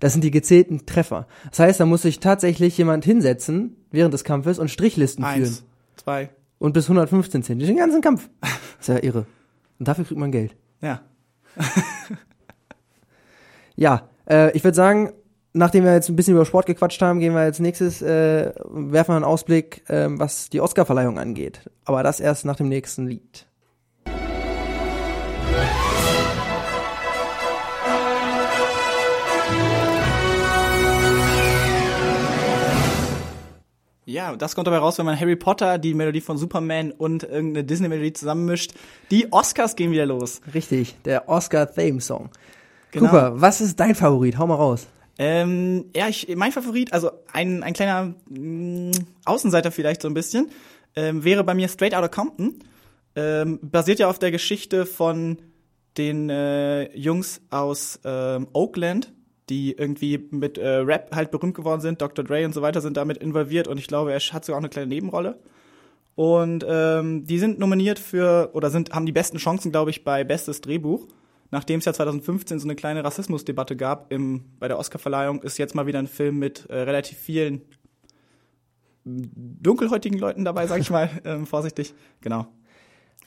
Das 0.00 0.12
sind 0.14 0.24
die 0.24 0.32
gezählten 0.32 0.84
Treffer. 0.86 1.28
Das 1.50 1.60
heißt, 1.60 1.78
da 1.78 1.86
muss 1.86 2.02
sich 2.02 2.18
tatsächlich 2.18 2.76
jemand 2.76 3.04
hinsetzen 3.04 3.76
während 3.92 4.12
des 4.12 4.24
Kampfes 4.24 4.58
und 4.58 4.68
Strichlisten 4.70 5.24
führen. 5.24 5.42
Eins, 5.44 5.64
zwei, 5.96 6.30
Und 6.58 6.72
bis 6.72 6.86
115 6.86 7.44
zählen. 7.44 7.58
Den 7.60 7.76
ganzen 7.76 8.00
Kampf. 8.00 8.28
Das 8.40 8.50
ist 8.80 8.88
ja 8.88 9.00
irre. 9.00 9.26
Und 9.78 9.86
dafür 9.86 10.04
kriegt 10.04 10.18
man 10.18 10.32
Geld. 10.32 10.56
ja. 10.80 11.02
Ja, 13.76 14.08
äh, 14.28 14.56
ich 14.56 14.64
würde 14.64 14.74
sagen, 14.74 15.12
nachdem 15.52 15.84
wir 15.84 15.94
jetzt 15.94 16.08
ein 16.08 16.16
bisschen 16.16 16.34
über 16.34 16.44
Sport 16.44 16.66
gequatscht 16.66 17.00
haben, 17.02 17.20
gehen 17.20 17.34
wir 17.34 17.40
als 17.40 17.60
nächstes, 17.60 18.02
äh, 18.02 18.52
werfen 18.70 19.12
wir 19.12 19.16
einen 19.16 19.24
Ausblick, 19.24 19.84
ähm, 19.88 20.18
was 20.18 20.50
die 20.50 20.60
Oscarverleihung 20.60 21.18
angeht. 21.18 21.68
Aber 21.84 22.02
das 22.02 22.20
erst 22.20 22.44
nach 22.44 22.56
dem 22.56 22.68
nächsten 22.68 23.06
Lied. 23.06 23.46
Ja, 34.04 34.34
das 34.34 34.54
kommt 34.54 34.66
dabei 34.66 34.78
raus, 34.78 34.98
wenn 34.98 35.06
man 35.06 35.18
Harry 35.18 35.36
Potter, 35.36 35.78
die 35.78 35.94
Melodie 35.94 36.20
von 36.20 36.36
Superman 36.36 36.90
und 36.90 37.22
irgendeine 37.22 37.64
Disney-Melodie 37.64 38.12
zusammenmischt. 38.12 38.72
Die 39.10 39.32
Oscars 39.32 39.76
gehen 39.76 39.92
wieder 39.92 40.06
los. 40.06 40.40
Richtig, 40.52 40.96
der 41.04 41.28
Oscar-Theme-Song. 41.28 42.30
Genau. 42.90 43.06
Cooper, 43.06 43.40
was 43.40 43.60
ist 43.60 43.78
dein 43.78 43.94
Favorit? 43.94 44.38
Hau 44.38 44.46
mal 44.46 44.56
raus. 44.56 44.88
Ähm, 45.18 45.84
ja, 45.94 46.08
ich, 46.08 46.34
mein 46.34 46.50
Favorit, 46.50 46.92
also 46.92 47.10
ein, 47.32 47.62
ein 47.62 47.74
kleiner 47.74 48.14
mh, 48.28 48.92
Außenseiter 49.24 49.70
vielleicht 49.70 50.02
so 50.02 50.08
ein 50.08 50.14
bisschen, 50.14 50.50
ähm, 50.96 51.22
wäre 51.22 51.44
bei 51.44 51.54
mir 51.54 51.68
Straight 51.68 51.94
Outta 51.94 52.08
Compton. 52.08 52.58
Ähm, 53.14 53.60
basiert 53.62 53.98
ja 53.98 54.08
auf 54.08 54.18
der 54.18 54.30
Geschichte 54.30 54.86
von 54.86 55.38
den 55.98 56.30
äh, 56.30 56.96
Jungs 56.96 57.42
aus 57.50 58.00
ähm, 58.04 58.48
Oakland, 58.52 59.12
die 59.48 59.72
irgendwie 59.72 60.28
mit 60.30 60.58
äh, 60.58 60.68
Rap 60.68 61.14
halt 61.14 61.30
berühmt 61.30 61.54
geworden 61.54 61.80
sind. 61.80 62.00
Dr. 62.00 62.24
Dre 62.24 62.44
und 62.44 62.54
so 62.54 62.62
weiter 62.62 62.80
sind 62.80 62.96
damit 62.96 63.18
involviert 63.18 63.68
und 63.68 63.78
ich 63.78 63.86
glaube, 63.86 64.12
er 64.12 64.20
hat 64.20 64.44
sogar 64.44 64.58
auch 64.58 64.62
eine 64.62 64.68
kleine 64.68 64.88
Nebenrolle. 64.88 65.38
Und 66.14 66.64
ähm, 66.68 67.24
die 67.24 67.38
sind 67.38 67.58
nominiert 67.58 67.98
für 67.98 68.50
oder 68.52 68.70
sind 68.70 68.92
haben 68.94 69.06
die 69.06 69.12
besten 69.12 69.38
Chancen, 69.38 69.72
glaube 69.72 69.90
ich, 69.90 70.04
bei 70.04 70.24
bestes 70.24 70.60
Drehbuch. 70.60 71.08
Nachdem 71.50 71.78
es 71.78 71.84
ja 71.84 71.92
2015 71.92 72.58
so 72.58 72.66
eine 72.66 72.74
kleine 72.74 73.04
Rassismusdebatte 73.04 73.76
gab 73.76 74.12
im, 74.12 74.44
bei 74.58 74.68
der 74.68 74.78
Oscarverleihung, 74.78 75.42
ist 75.42 75.58
jetzt 75.58 75.74
mal 75.74 75.86
wieder 75.86 75.98
ein 75.98 76.06
Film 76.06 76.38
mit 76.38 76.66
äh, 76.70 76.76
relativ 76.76 77.18
vielen 77.18 77.62
dunkelhäutigen 79.04 80.18
Leuten 80.18 80.44
dabei, 80.44 80.66
sag 80.66 80.80
ich 80.80 80.90
mal, 80.90 81.10
ähm, 81.24 81.46
vorsichtig. 81.46 81.94
Genau. 82.20 82.46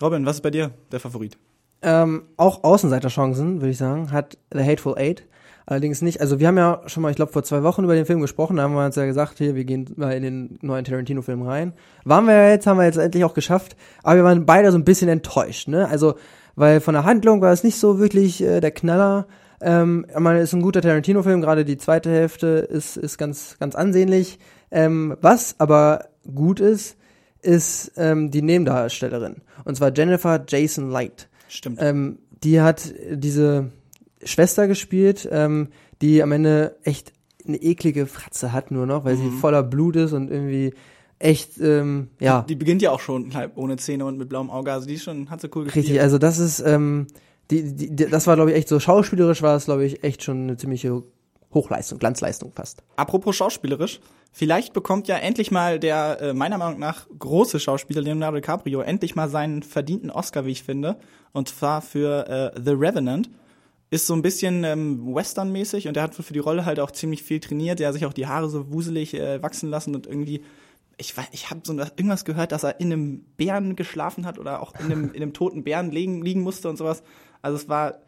Robin, 0.01 0.25
was 0.25 0.37
ist 0.37 0.41
bei 0.41 0.51
dir 0.51 0.71
der 0.91 0.99
Favorit? 0.99 1.37
Ähm, 1.81 2.23
auch 2.37 2.63
Außenseiterchancen, 2.63 3.61
würde 3.61 3.71
ich 3.71 3.77
sagen, 3.77 4.11
hat 4.11 4.37
The 4.51 4.63
Hateful 4.63 4.97
Eight. 4.97 5.27
Allerdings 5.67 6.01
nicht. 6.01 6.21
Also 6.21 6.39
wir 6.39 6.47
haben 6.47 6.57
ja 6.57 6.81
schon 6.85 7.01
mal, 7.01 7.09
ich 7.09 7.15
glaube, 7.15 7.31
vor 7.31 7.43
zwei 7.43 7.63
Wochen 7.63 7.83
über 7.83 7.95
den 7.95 8.05
Film 8.05 8.21
gesprochen. 8.21 8.57
Da 8.57 8.63
haben 8.63 8.75
wir 8.75 8.85
uns 8.85 8.95
ja 8.95 9.05
gesagt, 9.05 9.39
hier, 9.39 9.55
wir 9.55 9.65
gehen 9.65 9.91
mal 9.95 10.13
in 10.13 10.23
den 10.23 10.59
neuen 10.61 10.85
Tarantino-Film 10.85 11.41
rein. 11.41 11.73
Waren 12.03 12.25
wir 12.25 12.35
ja 12.35 12.49
jetzt, 12.49 12.67
haben 12.67 12.77
wir 12.77 12.85
jetzt 12.85 12.97
endlich 12.97 13.23
auch 13.23 13.33
geschafft. 13.33 13.75
Aber 14.03 14.17
wir 14.17 14.23
waren 14.23 14.45
beide 14.45 14.71
so 14.71 14.77
ein 14.77 14.85
bisschen 14.85 15.09
enttäuscht, 15.09 15.67
ne? 15.67 15.87
Also, 15.87 16.15
weil 16.55 16.81
von 16.81 16.93
der 16.93 17.03
Handlung 17.03 17.41
war 17.41 17.51
es 17.51 17.63
nicht 17.63 17.79
so 17.79 17.99
wirklich 17.99 18.43
äh, 18.43 18.61
der 18.61 18.71
Knaller. 18.71 19.25
Ähm, 19.59 20.05
ich 20.07 20.19
meine, 20.19 20.39
ist 20.39 20.53
ein 20.53 20.61
guter 20.61 20.81
Tarantino-Film. 20.81 21.41
Gerade 21.41 21.65
die 21.65 21.77
zweite 21.77 22.11
Hälfte 22.11 22.47
ist, 22.47 22.95
ist 22.95 23.17
ganz, 23.17 23.57
ganz 23.59 23.73
ansehnlich. 23.73 24.37
Ähm, 24.69 25.17
was 25.21 25.55
aber 25.57 26.09
gut 26.33 26.59
ist, 26.59 26.95
ist 27.41 27.91
ähm, 27.97 28.29
die 28.29 28.43
Nebendarstellerin. 28.43 29.37
Und 29.63 29.75
zwar 29.75 29.91
Jennifer 29.91 30.43
Jason 30.47 30.91
Light. 30.91 31.27
Stimmt. 31.47 31.79
Ähm, 31.81 32.19
die 32.43 32.61
hat 32.61 32.93
diese 33.09 33.71
Schwester 34.25 34.67
gespielt, 34.67 35.27
ähm, 35.31 35.69
die 36.01 36.21
am 36.21 36.31
Ende 36.31 36.75
echt 36.83 37.13
eine 37.47 37.57
eklige 37.57 38.07
Fratze 38.07 38.51
hat 38.51 38.71
nur 38.71 38.85
noch, 38.85 39.05
weil 39.05 39.17
sie 39.17 39.29
voller 39.29 39.63
Blut 39.63 39.95
ist 39.95 40.13
und 40.13 40.31
irgendwie 40.31 40.73
echt, 41.19 41.59
ähm, 41.59 42.09
ja, 42.19 42.43
Die 42.47 42.55
beginnt 42.55 42.81
ja 42.81 42.91
auch 42.91 42.99
schon 42.99 43.33
halb 43.33 43.57
ohne 43.57 43.77
Zähne 43.77 44.05
und 44.05 44.17
mit 44.17 44.29
blauem 44.29 44.49
Auge. 44.49 44.71
Also 44.73 44.87
die 44.87 44.95
ist 44.95 45.03
schon, 45.03 45.29
hat 45.29 45.41
sie 45.41 45.49
cool 45.55 45.65
gespielt. 45.65 45.85
richtig. 45.85 46.01
Also 46.01 46.17
das 46.17 46.39
ist, 46.39 46.59
ähm, 46.59 47.07
die, 47.51 47.75
die, 47.75 47.95
die, 47.95 48.07
das 48.07 48.27
war 48.27 48.35
glaube 48.35 48.51
ich 48.51 48.57
echt 48.57 48.67
so 48.67 48.79
schauspielerisch 48.79 49.41
war 49.41 49.55
es 49.55 49.65
glaube 49.65 49.85
ich 49.85 50.03
echt 50.03 50.23
schon 50.23 50.43
eine 50.43 50.57
ziemliche 50.57 51.03
Hochleistung, 51.53 51.99
Glanzleistung 51.99 52.51
fast. 52.53 52.83
Apropos 52.97 53.35
schauspielerisch, 53.35 54.01
vielleicht 54.31 54.73
bekommt 54.73 55.07
ja 55.07 55.15
endlich 55.15 55.51
mal 55.51 55.79
der 55.79 56.21
äh, 56.21 56.33
meiner 56.33 56.57
Meinung 56.57 56.79
nach 56.79 57.07
große 57.17 57.59
Schauspieler 57.59 58.01
Leonardo 58.01 58.35
DiCaprio 58.37 58.81
endlich 58.81 59.15
mal 59.15 59.29
seinen 59.29 59.63
verdienten 59.63 60.11
Oscar, 60.11 60.45
wie 60.45 60.51
ich 60.51 60.63
finde, 60.63 60.97
und 61.31 61.47
zwar 61.47 61.81
für 61.81 62.53
äh, 62.55 62.61
The 62.61 62.71
Revenant. 62.71 63.29
Ist 63.95 64.07
so 64.07 64.13
ein 64.13 64.21
bisschen 64.21 64.65
ähm, 64.65 65.15
Western-mäßig 65.15 65.87
und 65.87 65.95
er 65.95 66.03
hat 66.03 66.15
für 66.15 66.33
die 66.33 66.39
Rolle 66.39 66.65
halt 66.65 66.81
auch 66.81 66.91
ziemlich 66.91 67.23
viel 67.23 67.39
trainiert. 67.39 67.79
Er 67.79 67.87
hat 67.87 67.93
sich 67.93 68.05
auch 68.05 68.11
die 68.11 68.27
Haare 68.27 68.49
so 68.49 68.69
wuselig 68.73 69.13
äh, 69.13 69.41
wachsen 69.41 69.69
lassen 69.69 69.95
und 69.95 70.05
irgendwie 70.05 70.41
ich 70.97 71.15
weiß, 71.15 71.27
ich 71.31 71.49
habe 71.49 71.61
so 71.63 71.73
irgendwas 71.73 72.25
gehört, 72.25 72.51
dass 72.51 72.63
er 72.63 72.79
in 72.79 72.91
einem 72.91 73.25
Bären 73.37 73.75
geschlafen 73.75 74.25
hat 74.25 74.39
oder 74.39 74.61
auch 74.61 74.73
in 74.79 74.85
einem, 74.85 75.09
in 75.13 75.21
einem 75.21 75.33
toten 75.33 75.63
Bären 75.63 75.91
liegen, 75.91 76.21
liegen 76.23 76.41
musste 76.41 76.69
und 76.69 76.77
sowas. 76.77 77.03
Also 77.41 77.57
es 77.57 77.69
war 77.69 77.99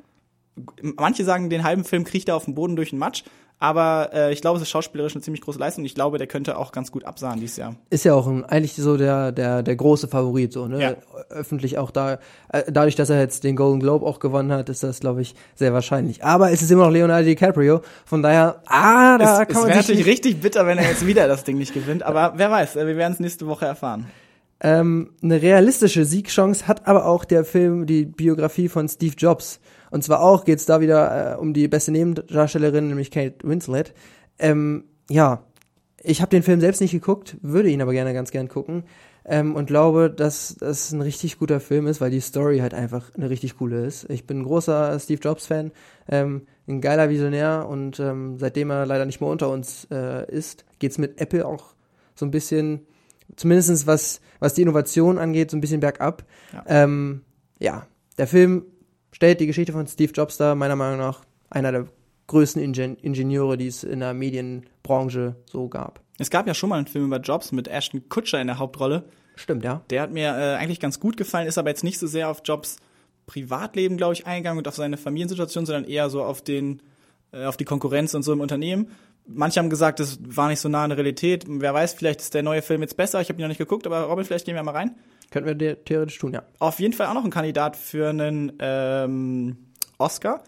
manche 0.82 1.24
sagen, 1.24 1.50
den 1.50 1.64
halben 1.64 1.84
Film 1.84 2.04
kriecht 2.04 2.30
er 2.30 2.36
auf 2.36 2.46
dem 2.46 2.56
Boden 2.56 2.76
durch 2.76 2.90
den 2.90 3.00
Matsch, 3.00 3.24
aber 3.60 4.12
äh, 4.14 4.34
ich 4.34 4.42
glaube, 4.42 4.58
es 4.58 4.64
ist 4.64 4.70
schauspielerisch 4.70 5.16
eine 5.16 5.24
ziemlich 5.24 5.42
große 5.42 5.58
Leistung. 5.58 5.84
Ich 5.84 5.96
glaube, 5.96 6.20
der 6.20 6.28
könnte 6.28 6.58
auch 6.58 6.72
ganz 6.72 6.92
gut 6.92 7.06
absahen 7.06 7.40
dieses 7.40 7.58
Jahr. 7.58 7.76
Ist 7.90 8.06
ja 8.06 8.14
auch 8.14 8.28
ein, 8.28 8.46
eigentlich 8.46 8.76
so 8.76 8.98
der, 8.98 9.32
der, 9.32 9.64
der 9.64 9.76
große 9.76 10.08
Favorit, 10.08 10.54
so, 10.54 10.68
ne? 10.68 10.80
Ja. 10.80 10.96
Öffentlich 11.30 11.80
auch 11.80 11.90
da, 11.90 12.20
äh, 12.50 12.64
dadurch, 12.72 12.96
dass 12.96 13.10
er 13.10 13.20
jetzt 13.20 13.44
den 13.44 13.56
Golden 13.56 13.80
Globe 13.80 14.06
auch 14.06 14.20
gewonnen 14.20 14.52
hat, 14.52 14.70
ist 14.70 14.84
das, 14.84 15.00
glaube 15.00 15.22
ich, 15.24 15.34
sehr 15.56 15.74
wahrscheinlich. 15.74 16.24
Aber 16.24 16.52
es 16.52 16.62
ist 16.62 16.70
immer 16.70 16.86
noch 16.86 16.92
Leonardo 16.92 17.26
DiCaprio, 17.26 17.82
von 18.06 18.22
daher, 18.22 18.62
ah, 18.68 19.18
da 19.18 19.42
es 19.42 19.48
kann 19.48 19.48
es 19.50 19.54
man 19.56 19.64
wäre 19.64 19.68
sich 19.68 19.76
natürlich 19.76 20.06
nicht, 20.06 20.14
richtig 20.14 20.42
bitter, 20.42 20.68
wenn 20.68 20.78
er 20.78 20.90
jetzt 20.90 21.08
wieder 21.08 21.28
das 21.28 21.44
Ding 21.44 21.58
nicht 21.58 21.74
gewinnt, 21.74 22.04
aber 22.04 22.34
wer 22.36 22.52
weiß, 22.52 22.76
äh, 22.76 22.86
wir 22.86 22.96
werden 22.96 23.14
es 23.14 23.20
nächste 23.20 23.48
Woche 23.48 23.66
erfahren. 23.66 24.06
ähm, 24.62 25.12
eine 25.24 25.42
realistische 25.42 26.06
Siegchance 26.06 26.68
hat 26.68 26.88
aber 26.88 27.06
auch 27.06 27.26
der 27.26 27.44
Film, 27.44 27.88
die 27.88 28.06
Biografie 28.06 28.70
von 28.70 28.88
Steve 28.88 29.16
Jobs. 29.18 29.60
Und 29.92 30.04
zwar 30.04 30.22
auch 30.22 30.46
geht's 30.46 30.66
da 30.66 30.82
wieder 30.82 31.34
äh, 31.34 31.38
um 31.38 31.54
die 31.54 31.68
beste 31.68 31.92
Nebendarstellerin, 31.92 32.88
nämlich 32.88 33.12
Kate 33.12 33.36
Winslet. 33.44 33.94
Ähm, 34.40 34.86
ja, 35.10 35.44
ich 36.04 36.22
habe 36.22 36.30
den 36.30 36.44
Film 36.44 36.60
selbst 36.60 36.82
nicht 36.82 36.92
geguckt, 36.92 37.38
würde 37.42 37.70
ihn 37.70 37.82
aber 37.82 37.94
gerne 37.94 38.14
ganz 38.14 38.32
gern 38.32 38.48
gucken. 38.48 38.84
Ähm, 39.30 39.56
und 39.56 39.68
glaube, 39.68 40.10
dass 40.10 40.56
das 40.58 40.94
ein 40.94 41.02
richtig 41.02 41.38
guter 41.38 41.60
Film 41.60 41.86
ist, 41.88 42.00
weil 42.00 42.12
die 42.12 42.22
Story 42.22 42.60
halt 42.60 42.74
einfach 42.74 43.14
eine 43.14 43.30
richtig 43.30 43.58
coole 43.58 43.86
ist. 43.86 44.10
Ich 44.10 44.26
bin 44.26 44.40
ein 44.40 44.44
großer 44.44 44.98
Steve 45.00 45.20
Jobs-Fan, 45.22 45.72
ähm, 46.08 46.44
ein 46.66 46.80
geiler 46.80 47.10
Visionär 47.10 47.68
und 47.68 48.00
ähm, 48.00 48.38
seitdem 48.38 48.70
er 48.70 48.86
leider 48.86 49.06
nicht 49.06 49.20
mehr 49.20 49.30
unter 49.30 49.50
uns 49.50 49.86
äh, 49.92 50.30
ist, 50.32 50.64
geht's 50.80 50.98
mit 50.98 51.20
Apple 51.20 51.46
auch 51.46 51.74
so 52.16 52.26
ein 52.26 52.32
bisschen, 52.32 52.88
zumindestens 53.36 53.86
was, 53.86 54.22
was 54.40 54.54
die 54.54 54.62
Innovation 54.62 55.18
angeht, 55.18 55.52
so 55.52 55.58
ein 55.58 55.62
bisschen 55.62 55.82
bergab. 55.82 56.24
Ja. 56.54 56.64
Ähm, 56.68 57.22
ja, 57.60 57.86
der 58.18 58.28
Film 58.28 58.64
stellt 59.12 59.40
die 59.40 59.48
Geschichte 59.48 59.74
von 59.74 59.88
Steve 59.88 60.12
Jobs 60.14 60.38
dar, 60.38 60.56
meiner 60.56 60.76
Meinung 60.76 61.00
nach 61.00 61.22
einer 61.50 61.72
der 61.72 61.88
größten 62.28 62.62
Ingen 62.62 62.98
Ingenieure, 62.98 63.58
die 63.58 63.68
es 63.68 63.84
in 63.84 64.02
der 64.02 64.14
Medienbranche 64.14 65.36
so 65.46 65.70
gab. 65.70 66.02
Es 66.20 66.30
gab 66.30 66.48
ja 66.48 66.54
schon 66.54 66.70
mal 66.70 66.78
einen 66.78 66.88
Film 66.88 67.06
über 67.06 67.20
Jobs 67.20 67.52
mit 67.52 67.68
Ashton 67.68 68.10
Kutcher 68.10 68.42
in 68.42 68.48
der 68.48 68.60
Hauptrolle. 68.60 69.04
Stimmt, 69.36 69.64
ja. 69.64 69.82
Der 69.90 70.02
hat 70.02 70.12
mir 70.12 70.30
äh, 70.30 70.56
eigentlich 70.56 70.80
ganz 70.80 71.00
gut 71.00 71.16
gefallen, 71.16 71.48
ist 71.48 71.58
aber 71.58 71.70
jetzt 71.70 71.84
nicht 71.84 72.00
so 72.00 72.08
sehr 72.08 72.30
auf 72.30 72.42
Jobs 72.44 72.78
Privatleben, 73.28 73.98
glaube 73.98 74.14
ich, 74.14 74.26
eingegangen 74.26 74.58
und 74.58 74.68
auf 74.68 74.76
seine 74.76 74.98
Familiensituation, 74.98 75.66
sondern 75.66 75.84
eher 75.84 76.10
so 76.10 76.24
auf 76.24 76.42
den, 76.42 76.82
äh, 77.32 77.46
auf 77.46 77.58
die 77.58 77.66
Konkurrenz 77.66 78.14
und 78.14 78.24
so 78.24 78.34
im 78.34 78.40
Unternehmen. 78.40 78.92
Manche 79.28 79.60
haben 79.60 79.70
gesagt, 79.70 80.00
das 80.00 80.20
war 80.24 80.48
nicht 80.48 80.62
so 80.62 80.70
nah 80.70 80.86
an 80.86 80.90
der 80.90 80.98
Realität. 80.98 81.46
Wer 81.48 81.74
weiß, 81.74 81.94
vielleicht 81.94 82.22
ist 82.22 82.34
der 82.34 82.44
neue 82.44 82.62
Film 82.62 82.82
jetzt 82.82 82.96
besser. 82.96 83.20
Ich 83.20 83.30
habe 83.30 83.40
ihn 83.40 83.42
noch 83.42 83.50
nicht 83.50 83.58
geguckt, 83.58 83.86
aber 83.86 84.04
Robin, 84.04 84.24
vielleicht 84.24 84.46
gehen 84.46 84.56
wir 84.56 84.64
mal 84.64 84.72
rein. 84.72 84.96
Könnten 85.32 85.60
wir 85.60 85.84
theoretisch 85.84 86.18
tun, 86.18 86.34
ja. 86.34 86.44
Auf 86.60 86.80
jeden 86.80 86.94
Fall 86.94 87.08
auch 87.08 87.14
noch 87.14 87.26
ein 87.26 87.32
Kandidat 87.32 87.76
für 87.76 88.10
einen 88.10 88.54
ähm, 88.60 89.58
Oscar. 89.98 90.44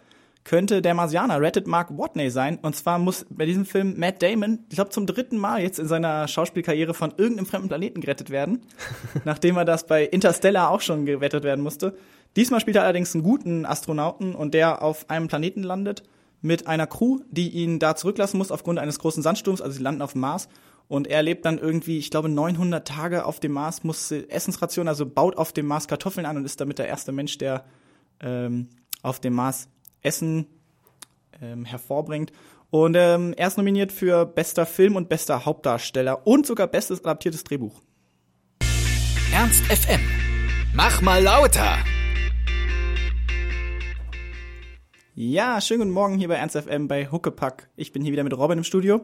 Könnte 0.46 0.82
der 0.82 0.94
Marsianer 0.94 1.42
Ratted 1.42 1.68
Mark 1.68 1.96
Watney 1.96 2.32
sein. 2.32 2.58
Und 2.62 2.76
zwar 2.76 2.98
muss 2.98 3.26
bei 3.30 3.46
diesem 3.46 3.66
Film 3.66 4.00
Matt 4.00 4.24
Damon, 4.24 4.60
ich 4.70 4.76
glaube, 4.76 4.90
zum 4.90 5.06
dritten 5.06 5.38
Mal 5.38 5.62
jetzt 5.62 5.80
in 5.80 5.88
seiner 5.88 6.28
Schauspielkarriere 6.28 6.94
von 6.94 7.14
irgendeinem 7.18 7.46
fremden 7.46 7.68
Planeten 7.68 8.02
gerettet 8.02 8.30
werden. 8.30 8.62
nachdem 9.26 9.58
er 9.58 9.66
das 9.66 9.86
bei 9.86 10.06
Interstellar 10.06 10.72
auch 10.72 10.82
schon 10.82 11.06
gerettet 11.06 11.44
werden 11.44 11.62
musste. 11.62 11.96
Diesmal 12.36 12.62
spielt 12.62 12.78
er 12.78 12.84
allerdings 12.84 13.14
einen 13.14 13.24
guten 13.24 13.66
Astronauten 13.66 14.34
und 14.34 14.54
der 14.54 14.82
auf 14.82 15.10
einem 15.10 15.28
Planeten 15.28 15.64
landet 15.64 16.04
mit 16.42 16.68
einer 16.68 16.88
Crew, 16.88 17.20
die 17.30 17.50
ihn 17.50 17.80
da 17.80 17.96
zurücklassen 17.96 18.38
muss 18.38 18.52
aufgrund 18.52 18.80
eines 18.80 19.00
großen 19.00 19.22
Sandsturms. 19.22 19.62
Also 19.62 19.78
sie 19.78 19.84
landen 19.84 20.02
auf 20.02 20.14
dem 20.14 20.22
Mars 20.22 20.48
und 20.90 21.08
er 21.08 21.22
lebt 21.22 21.46
dann 21.46 21.60
irgendwie, 21.60 22.00
ich 22.00 22.10
glaube, 22.10 22.30
900 22.30 22.86
Tage 22.86 23.26
auf 23.26 23.40
dem 23.40 23.54
Mars, 23.54 23.84
muss 23.84 24.12
äh, 24.12 24.28
Essensration, 24.28 24.88
also 24.88 25.06
baut 25.06 25.38
auf 25.38 25.54
dem 25.54 25.68
Mars 25.68 25.88
Kartoffeln 25.88 26.26
an 26.26 26.36
und 26.36 26.46
ist 26.46 26.60
damit 26.60 26.80
der 26.80 26.88
erste 26.88 27.12
Mensch, 27.12 27.38
der 27.38 27.64
ähm, 28.20 28.70
auf 29.04 29.20
dem 29.20 29.34
Mars 29.34 29.70
Essen 30.02 30.48
ähm, 31.42 31.64
hervorbringt. 31.64 32.32
Und 32.72 32.96
ähm, 32.96 33.34
er 33.38 33.48
ist 33.48 33.58
nominiert 33.58 33.92
für 33.92 34.26
bester 34.26 34.66
Film 34.66 34.96
und 34.96 35.10
bester 35.10 35.46
Hauptdarsteller 35.46 36.26
und 36.26 36.48
sogar 36.48 36.66
bestes 36.68 37.06
adaptiertes 37.06 37.44
Drehbuch. 37.44 37.82
Ernst 39.32 39.64
FM. 39.66 40.02
Mach 40.74 41.02
mal 41.02 41.22
lauter. 41.22 41.78
Ja, 45.14 45.62
schönen 45.62 45.82
guten 45.82 45.92
Morgen 45.92 46.18
hier 46.18 46.30
bei 46.30 46.36
Ernst 46.36 46.58
FM 46.58 46.88
bei 46.88 47.12
Huckepack. 47.12 47.70
Ich 47.76 47.92
bin 47.92 48.02
hier 48.02 48.12
wieder 48.12 48.24
mit 48.24 48.36
Robin 48.36 48.58
im 48.58 48.64
Studio. 48.64 49.02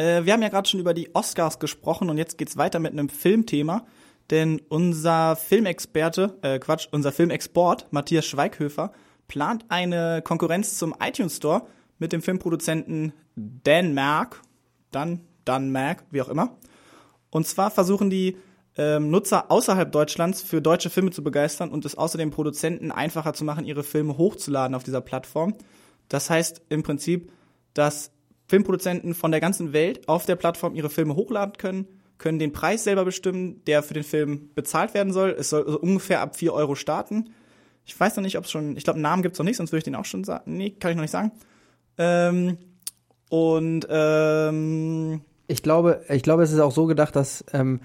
Äh, 0.00 0.24
wir 0.24 0.32
haben 0.32 0.42
ja 0.42 0.48
gerade 0.48 0.68
schon 0.68 0.80
über 0.80 0.94
die 0.94 1.14
Oscars 1.14 1.58
gesprochen 1.58 2.08
und 2.08 2.16
jetzt 2.16 2.38
geht's 2.38 2.56
weiter 2.56 2.78
mit 2.78 2.92
einem 2.92 3.10
Filmthema. 3.10 3.86
Denn 4.30 4.62
unser 4.68 5.36
Filmexperte, 5.36 6.38
äh, 6.42 6.58
Quatsch, 6.58 6.88
unser 6.90 7.12
Filmexport, 7.12 7.88
Matthias 7.90 8.24
Schweighöfer, 8.26 8.92
plant 9.28 9.66
eine 9.68 10.22
Konkurrenz 10.22 10.78
zum 10.78 10.94
iTunes 11.00 11.36
Store 11.36 11.66
mit 11.98 12.12
dem 12.12 12.22
Filmproduzenten 12.22 13.12
Dan 13.34 13.92
Merck, 13.92 14.40
Dan, 14.90 15.20
Dan 15.44 15.70
Merck, 15.70 16.04
wie 16.10 16.22
auch 16.22 16.28
immer. 16.28 16.56
Und 17.30 17.46
zwar 17.46 17.70
versuchen 17.70 18.08
die 18.08 18.36
ähm, 18.78 19.10
Nutzer 19.10 19.50
außerhalb 19.50 19.92
Deutschlands 19.92 20.40
für 20.42 20.62
deutsche 20.62 20.90
Filme 20.90 21.10
zu 21.10 21.22
begeistern 21.22 21.70
und 21.70 21.84
es 21.84 21.98
außerdem 21.98 22.30
Produzenten 22.30 22.90
einfacher 22.92 23.34
zu 23.34 23.44
machen, 23.44 23.66
ihre 23.66 23.82
Filme 23.82 24.16
hochzuladen 24.16 24.74
auf 24.74 24.84
dieser 24.84 25.00
Plattform. 25.00 25.56
Das 26.08 26.30
heißt 26.30 26.62
im 26.70 26.82
Prinzip, 26.84 27.32
dass 27.74 28.12
Filmproduzenten 28.50 29.14
von 29.14 29.30
der 29.30 29.40
ganzen 29.40 29.72
Welt 29.72 30.08
auf 30.08 30.26
der 30.26 30.34
Plattform 30.34 30.74
ihre 30.74 30.90
Filme 30.90 31.14
hochladen 31.14 31.54
können, 31.56 31.86
können 32.18 32.40
den 32.40 32.52
Preis 32.52 32.82
selber 32.82 33.04
bestimmen, 33.04 33.62
der 33.66 33.82
für 33.84 33.94
den 33.94 34.02
Film 34.02 34.50
bezahlt 34.56 34.92
werden 34.92 35.12
soll. 35.12 35.36
Es 35.38 35.50
soll 35.50 35.64
so 35.70 35.78
ungefähr 35.78 36.20
ab 36.20 36.34
4 36.34 36.52
Euro 36.52 36.74
starten. 36.74 37.30
Ich 37.86 37.98
weiß 37.98 38.16
noch 38.16 38.22
nicht, 38.24 38.36
ob 38.36 38.44
es 38.44 38.50
schon, 38.50 38.76
ich 38.76 38.82
glaube, 38.82 38.96
einen 38.96 39.02
Namen 39.02 39.22
gibt's 39.22 39.38
noch 39.38 39.46
nicht, 39.46 39.56
sonst 39.56 39.70
würde 39.70 39.78
ich 39.78 39.84
den 39.84 39.94
auch 39.94 40.04
schon 40.04 40.24
sagen. 40.24 40.56
Nee, 40.56 40.70
kann 40.70 40.90
ich 40.90 40.96
noch 40.96 41.02
nicht 41.02 41.12
sagen. 41.12 41.30
Ähm, 41.96 42.58
Und 43.28 43.86
ähm, 43.88 45.20
Ich 45.46 45.62
glaube, 45.62 46.04
ich 46.08 46.24
glaube, 46.24 46.42
es 46.42 46.50
ist 46.52 46.58
auch 46.58 46.72
so 46.72 46.86
gedacht, 46.86 47.14
dass 47.14 47.44
ähm, 47.52 47.80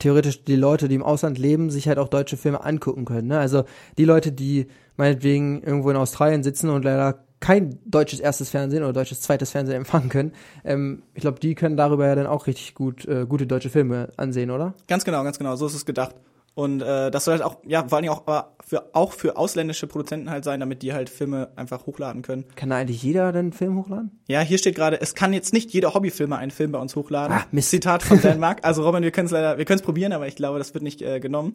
theoretisch 0.00 0.44
die 0.44 0.56
Leute, 0.56 0.88
die 0.88 0.96
im 0.96 1.04
Ausland 1.04 1.38
leben, 1.38 1.70
sich 1.70 1.86
halt 1.86 1.98
auch 1.98 2.08
deutsche 2.08 2.36
Filme 2.36 2.64
angucken 2.64 3.04
können. 3.04 3.28
Ne? 3.28 3.38
Also 3.38 3.64
die 3.96 4.04
Leute, 4.04 4.32
die 4.32 4.66
meinetwegen 4.96 5.62
irgendwo 5.62 5.90
in 5.90 5.96
Australien 5.96 6.42
sitzen 6.42 6.68
und 6.68 6.84
leider 6.84 7.24
kein 7.44 7.78
deutsches 7.84 8.20
erstes 8.20 8.48
Fernsehen 8.48 8.82
oder 8.82 8.94
deutsches 8.94 9.20
zweites 9.20 9.50
Fernsehen 9.50 9.76
empfangen 9.84 10.08
können, 10.08 10.32
ähm, 10.64 11.02
ich 11.12 11.20
glaube, 11.20 11.40
die 11.40 11.54
können 11.54 11.76
darüber 11.76 12.06
ja 12.06 12.14
dann 12.14 12.26
auch 12.26 12.46
richtig 12.46 12.74
gut 12.74 13.04
äh, 13.04 13.26
gute 13.28 13.46
deutsche 13.46 13.68
Filme 13.68 14.08
ansehen, 14.16 14.50
oder? 14.50 14.72
Ganz 14.88 15.04
genau, 15.04 15.22
ganz 15.24 15.36
genau, 15.36 15.54
so 15.54 15.66
ist 15.66 15.74
es 15.74 15.84
gedacht. 15.84 16.14
Und 16.54 16.82
äh, 16.82 17.10
das 17.10 17.24
soll 17.24 17.32
halt 17.34 17.42
auch, 17.42 17.58
ja, 17.66 17.86
vor 17.88 17.98
allem 17.98 18.08
auch 18.10 18.26
aber 18.26 18.54
für, 18.64 18.94
auch 18.94 19.12
für 19.12 19.36
ausländische 19.36 19.88
Produzenten 19.88 20.30
halt 20.30 20.44
sein, 20.44 20.60
damit 20.60 20.82
die 20.82 20.92
halt 20.92 21.10
Filme 21.10 21.48
einfach 21.56 21.86
hochladen 21.86 22.22
können. 22.22 22.44
Kann 22.54 22.70
da 22.70 22.76
eigentlich 22.76 23.02
jeder 23.02 23.32
den 23.32 23.52
Film 23.52 23.76
hochladen? 23.76 24.20
Ja, 24.28 24.40
hier 24.40 24.58
steht 24.58 24.76
gerade, 24.76 25.00
es 25.00 25.16
kann 25.16 25.32
jetzt 25.32 25.52
nicht 25.52 25.72
jeder 25.72 25.94
Hobbyfilmer 25.94 26.38
einen 26.38 26.52
Film 26.52 26.70
bei 26.70 26.78
uns 26.78 26.94
hochladen. 26.94 27.36
Ah, 27.36 27.46
Mist. 27.50 27.70
Zitat 27.70 28.02
von 28.02 28.20
Dänemark. 28.20 28.60
Also 28.64 28.84
Robin, 28.84 29.02
wir 29.02 29.10
können 29.10 29.26
es 29.26 29.32
leider, 29.32 29.58
wir 29.58 29.64
können 29.64 29.78
es 29.80 29.84
probieren, 29.84 30.12
aber 30.12 30.26
ich 30.26 30.36
glaube, 30.36 30.58
das 30.58 30.72
wird 30.72 30.84
nicht 30.84 31.02
äh, 31.02 31.20
genommen. 31.20 31.54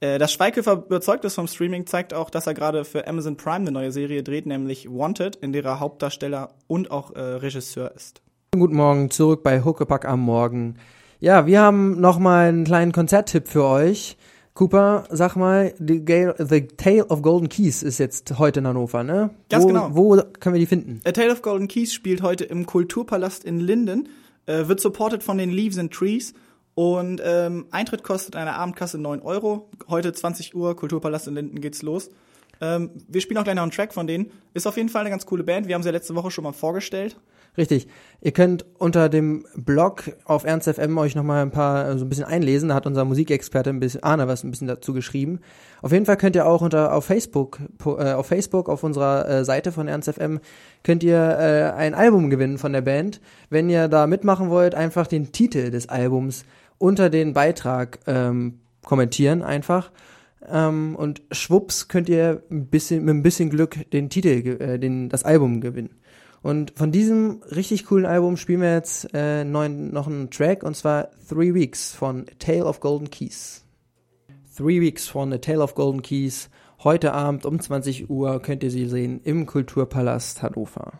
Äh, 0.00 0.18
dass 0.18 0.32
Schweighöfer 0.32 0.84
überzeugt 0.86 1.24
ist 1.24 1.34
vom 1.34 1.46
Streaming, 1.46 1.86
zeigt 1.86 2.14
auch, 2.14 2.30
dass 2.30 2.46
er 2.46 2.54
gerade 2.54 2.84
für 2.84 3.06
Amazon 3.06 3.36
Prime 3.36 3.56
eine 3.56 3.72
neue 3.72 3.92
Serie 3.92 4.22
dreht, 4.22 4.46
nämlich 4.46 4.88
Wanted, 4.90 5.36
in 5.36 5.52
der 5.52 5.64
er 5.64 5.80
Hauptdarsteller 5.80 6.54
und 6.66 6.90
auch 6.90 7.14
äh, 7.14 7.20
Regisseur 7.20 7.92
ist. 7.94 8.22
Guten 8.52 8.74
Morgen, 8.74 9.10
zurück 9.10 9.42
bei 9.42 9.62
Huckepack 9.62 10.06
am 10.06 10.20
Morgen. 10.20 10.76
Ja, 11.22 11.44
wir 11.44 11.60
haben 11.60 12.00
noch 12.00 12.18
mal 12.18 12.48
einen 12.48 12.64
kleinen 12.64 12.92
Konzerttipp 12.92 13.46
für 13.46 13.64
euch. 13.64 14.16
Cooper, 14.54 15.04
sag 15.10 15.36
mal, 15.36 15.74
The, 15.78 16.02
Gale, 16.02 16.34
The 16.38 16.62
Tale 16.62 17.06
of 17.06 17.20
Golden 17.20 17.50
Keys 17.50 17.82
ist 17.82 17.98
jetzt 17.98 18.38
heute 18.38 18.60
in 18.60 18.66
Hannover, 18.66 19.04
ne? 19.04 19.28
Ganz 19.50 19.64
wo, 19.64 19.68
genau. 19.68 19.90
Wo 19.92 20.22
können 20.40 20.54
wir 20.54 20.60
die 20.60 20.66
finden? 20.66 21.02
A 21.04 21.12
Tale 21.12 21.30
of 21.30 21.42
Golden 21.42 21.68
Keys 21.68 21.92
spielt 21.92 22.22
heute 22.22 22.44
im 22.44 22.64
Kulturpalast 22.64 23.44
in 23.44 23.60
Linden, 23.60 24.08
äh, 24.46 24.66
wird 24.66 24.80
supported 24.80 25.22
von 25.22 25.36
den 25.36 25.50
Leaves 25.50 25.78
and 25.78 25.92
Trees 25.92 26.32
und 26.74 27.20
ähm, 27.22 27.66
Eintritt 27.70 28.02
kostet 28.02 28.34
eine 28.34 28.54
Abendkasse 28.54 28.96
9 28.96 29.20
Euro. 29.20 29.68
Heute 29.90 30.14
20 30.14 30.54
Uhr, 30.54 30.74
Kulturpalast 30.74 31.28
in 31.28 31.34
Linden 31.34 31.60
geht's 31.60 31.82
los. 31.82 32.08
Ähm, 32.62 32.92
wir 33.08 33.20
spielen 33.20 33.36
auch 33.36 33.44
gleich 33.44 33.56
noch 33.56 33.62
einen 33.62 33.72
Track 33.72 33.92
von 33.92 34.06
denen. 34.06 34.30
Ist 34.54 34.66
auf 34.66 34.78
jeden 34.78 34.88
Fall 34.88 35.02
eine 35.02 35.10
ganz 35.10 35.26
coole 35.26 35.44
Band. 35.44 35.68
Wir 35.68 35.74
haben 35.74 35.82
sie 35.82 35.88
ja 35.88 35.92
letzte 35.92 36.14
Woche 36.14 36.30
schon 36.30 36.44
mal 36.44 36.52
vorgestellt. 36.52 37.16
Richtig. 37.56 37.88
Ihr 38.20 38.32
könnt 38.32 38.64
unter 38.78 39.08
dem 39.08 39.46
Blog 39.56 40.04
auf 40.24 40.44
Ernst 40.44 40.68
FM 40.68 40.96
euch 40.98 41.14
noch 41.14 41.22
mal 41.22 41.42
ein 41.42 41.50
paar 41.50 41.88
äh, 41.88 41.98
so 41.98 42.04
ein 42.04 42.08
bisschen 42.08 42.24
einlesen. 42.24 42.68
Da 42.68 42.74
hat 42.74 42.86
unser 42.86 43.04
Musikexperte 43.04 43.70
ein 43.70 43.80
bisschen 43.80 44.02
Arne 44.02 44.28
was 44.28 44.44
ein 44.44 44.50
bisschen 44.50 44.68
dazu 44.68 44.92
geschrieben. 44.92 45.40
Auf 45.82 45.92
jeden 45.92 46.06
Fall 46.06 46.16
könnt 46.16 46.36
ihr 46.36 46.46
auch 46.46 46.62
unter 46.62 46.94
auf 46.94 47.06
Facebook 47.06 47.58
äh, 47.84 48.12
auf 48.12 48.26
Facebook 48.26 48.68
auf 48.68 48.84
unserer 48.84 49.28
äh, 49.28 49.44
Seite 49.44 49.72
von 49.72 49.88
Ernst 49.88 50.10
FM 50.10 50.40
könnt 50.82 51.02
ihr 51.02 51.74
ein 51.76 51.92
Album 51.92 52.30
gewinnen 52.30 52.56
von 52.56 52.72
der 52.72 52.80
Band. 52.80 53.20
Wenn 53.50 53.68
ihr 53.68 53.88
da 53.88 54.06
mitmachen 54.06 54.48
wollt, 54.48 54.74
einfach 54.74 55.06
den 55.06 55.30
Titel 55.30 55.70
des 55.70 55.90
Albums 55.90 56.44
unter 56.78 57.10
den 57.10 57.34
Beitrag 57.34 57.98
ähm, 58.06 58.60
kommentieren 58.82 59.42
einfach. 59.42 59.90
Ähm, 60.48 60.96
und 60.96 61.22
schwupps 61.30 61.88
könnt 61.88 62.08
ihr 62.08 62.42
ein 62.50 62.66
bisschen, 62.66 63.04
mit 63.04 63.14
ein 63.14 63.22
bisschen 63.22 63.50
Glück 63.50 63.90
den 63.90 64.08
Titel, 64.08 64.56
äh, 64.60 64.78
den, 64.78 65.08
das 65.08 65.24
Album 65.24 65.60
gewinnen. 65.60 65.99
Und 66.42 66.72
von 66.76 66.90
diesem 66.90 67.42
richtig 67.50 67.86
coolen 67.86 68.06
Album 68.06 68.36
spielen 68.36 68.62
wir 68.62 68.74
jetzt 68.74 69.08
äh, 69.12 69.44
neuen, 69.44 69.92
noch 69.92 70.06
einen 70.06 70.30
Track 70.30 70.62
und 70.62 70.74
zwar 70.74 71.08
Three 71.28 71.52
Weeks 71.52 71.94
von 71.94 72.22
A 72.22 72.34
Tale 72.38 72.64
of 72.64 72.80
Golden 72.80 73.10
Keys. 73.10 73.64
Three 74.56 74.80
Weeks 74.80 75.06
von 75.06 75.32
A 75.32 75.38
Tale 75.38 75.60
of 75.60 75.74
Golden 75.74 76.02
Keys. 76.02 76.48
Heute 76.82 77.12
Abend 77.12 77.44
um 77.44 77.60
20 77.60 78.08
Uhr 78.08 78.40
könnt 78.40 78.62
ihr 78.62 78.70
sie 78.70 78.86
sehen 78.86 79.20
im 79.22 79.44
Kulturpalast 79.44 80.42
Hannover. 80.42 80.94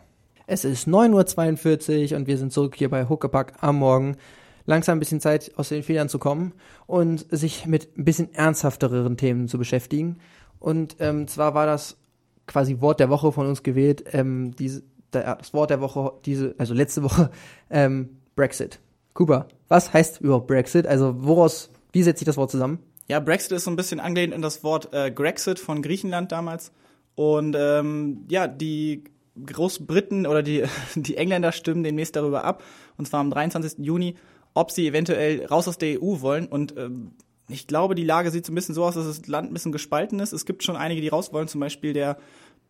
Es 0.45 0.63
ist 0.63 0.87
9.42 0.87 2.11
Uhr 2.11 2.17
und 2.17 2.27
wir 2.27 2.37
sind 2.37 2.53
zurück 2.53 2.75
hier 2.75 2.89
bei 2.89 3.09
Huckepack 3.09 3.53
am 3.61 3.77
Morgen. 3.77 4.17
Langsam 4.65 4.97
ein 4.97 4.99
bisschen 4.99 5.21
Zeit 5.21 5.51
aus 5.55 5.69
den 5.69 5.81
Federn 5.81 6.07
zu 6.07 6.19
kommen 6.19 6.53
und 6.85 7.25
sich 7.31 7.65
mit 7.65 7.97
ein 7.97 8.05
bisschen 8.05 8.31
ernsthafteren 8.33 9.17
Themen 9.17 9.47
zu 9.47 9.57
beschäftigen. 9.57 10.19
Und 10.59 10.97
ähm, 10.99 11.27
zwar 11.27 11.55
war 11.55 11.65
das 11.65 11.97
quasi 12.45 12.81
Wort 12.81 12.99
der 12.99 13.09
Woche 13.09 13.31
von 13.31 13.47
uns 13.47 13.63
gewählt, 13.63 14.03
ähm, 14.11 14.55
diese, 14.55 14.83
das 15.11 15.53
Wort 15.53 15.69
der 15.69 15.81
Woche, 15.81 16.13
diese, 16.25 16.55
also 16.57 16.73
letzte 16.73 17.03
Woche, 17.03 17.31
ähm, 17.69 18.17
Brexit. 18.35 18.79
Cooper, 19.13 19.47
was 19.67 19.93
heißt 19.93 20.21
überhaupt 20.21 20.47
Brexit? 20.47 20.87
Also 20.87 21.15
woraus, 21.17 21.69
wie 21.91 22.03
setzt 22.03 22.19
sich 22.19 22.25
das 22.25 22.37
Wort 22.37 22.51
zusammen? 22.51 22.79
Ja, 23.07 23.19
Brexit 23.19 23.51
ist 23.51 23.65
so 23.65 23.71
ein 23.71 23.75
bisschen 23.75 23.99
angelehnt 23.99 24.33
in 24.33 24.41
das 24.41 24.63
Wort 24.63 24.93
äh, 24.93 25.11
Grexit 25.11 25.59
von 25.59 25.81
Griechenland 25.81 26.31
damals. 26.31 26.71
Und 27.15 27.55
ähm, 27.59 28.25
ja, 28.29 28.47
die 28.47 29.03
Großbriten 29.45 30.25
oder 30.25 30.43
die, 30.43 30.63
die 30.95 31.17
Engländer 31.17 31.51
stimmen 31.51 31.83
demnächst 31.83 32.15
darüber 32.15 32.43
ab, 32.43 32.63
und 32.97 33.07
zwar 33.07 33.19
am 33.19 33.31
23. 33.31 33.79
Juni, 33.79 34.15
ob 34.53 34.71
sie 34.71 34.87
eventuell 34.87 35.45
raus 35.45 35.67
aus 35.67 35.77
der 35.77 36.01
EU 36.01 36.21
wollen. 36.21 36.47
Und 36.47 36.77
ähm, 36.77 37.11
ich 37.49 37.67
glaube, 37.67 37.95
die 37.95 38.05
Lage 38.05 38.31
sieht 38.31 38.45
so 38.45 38.51
ein 38.51 38.55
bisschen 38.55 38.75
so 38.75 38.85
aus, 38.85 38.95
dass 38.95 39.05
das 39.05 39.27
Land 39.27 39.51
ein 39.51 39.53
bisschen 39.53 39.71
gespalten 39.71 40.19
ist. 40.19 40.31
Es 40.31 40.45
gibt 40.45 40.63
schon 40.63 40.75
einige, 40.75 41.01
die 41.01 41.09
raus 41.09 41.33
wollen. 41.33 41.47
Zum 41.47 41.59
Beispiel 41.59 41.93
der 41.93 42.17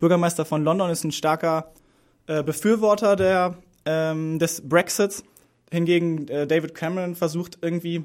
Bürgermeister 0.00 0.44
von 0.44 0.64
London 0.64 0.90
ist 0.90 1.04
ein 1.04 1.12
starker 1.12 1.72
äh, 2.32 2.42
Befürworter 2.42 3.16
der, 3.16 3.58
ähm, 3.84 4.38
des 4.38 4.66
Brexits. 4.66 5.22
Hingegen 5.70 6.28
äh, 6.28 6.46
David 6.46 6.74
Cameron 6.74 7.14
versucht 7.14 7.58
irgendwie 7.62 8.04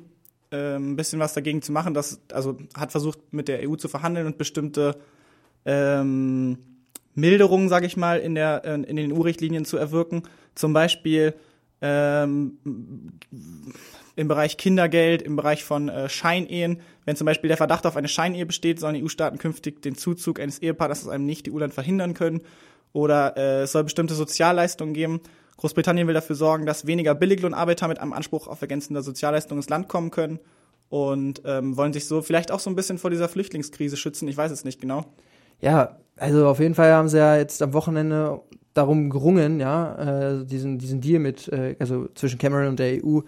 ähm, 0.52 0.92
ein 0.92 0.96
bisschen 0.96 1.20
was 1.20 1.34
dagegen 1.34 1.62
zu 1.62 1.72
machen. 1.72 1.94
Das, 1.94 2.20
also 2.32 2.58
hat 2.76 2.92
versucht, 2.92 3.20
mit 3.32 3.48
der 3.48 3.70
EU 3.70 3.76
zu 3.76 3.88
verhandeln 3.88 4.26
und 4.26 4.38
bestimmte 4.38 4.98
ähm, 5.66 6.58
Milderungen, 7.14 7.70
sage 7.70 7.86
ich 7.86 7.98
mal, 7.98 8.20
in, 8.20 8.36
der, 8.36 8.64
in, 8.66 8.84
in 8.84 8.96
den 8.96 9.14
EU-Richtlinien 9.14 9.66
zu 9.66 9.78
erwirken. 9.78 10.24
Zum 10.56 10.74
Beispiel 10.74 11.34
ähm, 11.82 12.58
im 14.16 14.28
Bereich 14.28 14.58
Kindergeld, 14.58 15.22
im 15.22 15.36
Bereich 15.36 15.64
von 15.64 15.90
äh, 15.90 16.10
Scheinehen. 16.10 16.82
Wenn 17.06 17.16
zum 17.16 17.26
Beispiel 17.26 17.48
der 17.48 17.58
Verdacht 17.58 17.86
auf 17.86 17.96
eine 17.96 18.08
Scheinehe 18.08 18.46
besteht, 18.46 18.80
sollen 18.80 19.02
EU-Staaten 19.02 19.38
künftig 19.38 19.82
den 19.82 19.96
Zuzug 19.96 20.40
eines 20.40 20.60
Ehepartners 20.60 21.04
aus 21.04 21.10
einem 21.10 21.26
Nicht-EU-Land 21.26 21.74
verhindern 21.74 22.14
können. 22.14 22.42
Oder 22.98 23.38
äh, 23.38 23.62
es 23.62 23.74
soll 23.74 23.84
bestimmte 23.84 24.16
Sozialleistungen 24.16 24.96
geben. 24.96 25.22
Großbritannien 25.58 26.08
will 26.08 26.16
dafür 26.16 26.36
sorgen, 26.36 26.66
dass 26.66 26.88
weniger 26.88 27.14
Billiglohnarbeiter 27.14 27.88
mit 27.88 28.00
einem 28.00 28.12
Anspruch 28.12 28.48
auf 28.48 28.60
ergänzende 28.60 29.04
Sozialleistungen 29.04 29.60
ins 29.60 29.70
Land 29.70 29.88
kommen 29.88 30.10
können 30.10 30.40
und 30.90 31.44
ähm, 31.46 31.78
wollen 31.78 31.94
sich 31.94 32.08
so 32.08 32.24
vielleicht 32.24 32.52
auch 32.52 32.60
so 32.60 32.72
ein 32.72 32.76
bisschen 32.76 32.98
vor 32.98 33.12
dieser 33.12 33.30
Flüchtlingskrise 33.30 33.98
schützen. 33.98 34.28
Ich 34.28 34.36
weiß 34.36 34.50
es 34.52 34.66
nicht 34.66 34.82
genau. 34.82 35.06
Ja, 35.62 35.98
also 36.16 36.48
auf 36.48 36.60
jeden 36.60 36.74
Fall 36.74 36.92
haben 36.92 37.08
sie 37.08 37.20
ja 37.20 37.38
jetzt 37.38 37.62
am 37.62 37.74
Wochenende 37.74 38.42
darum 38.74 39.12
gerungen, 39.12 39.60
ja, 39.60 40.40
äh, 40.40 40.46
diesen, 40.46 40.80
diesen 40.80 41.00
Deal 41.00 41.20
mit, 41.20 41.50
äh, 41.50 41.76
also 41.78 42.08
zwischen 42.16 42.40
Cameron 42.40 42.70
und 42.70 42.80
der 42.80 43.06
EU 43.06 43.20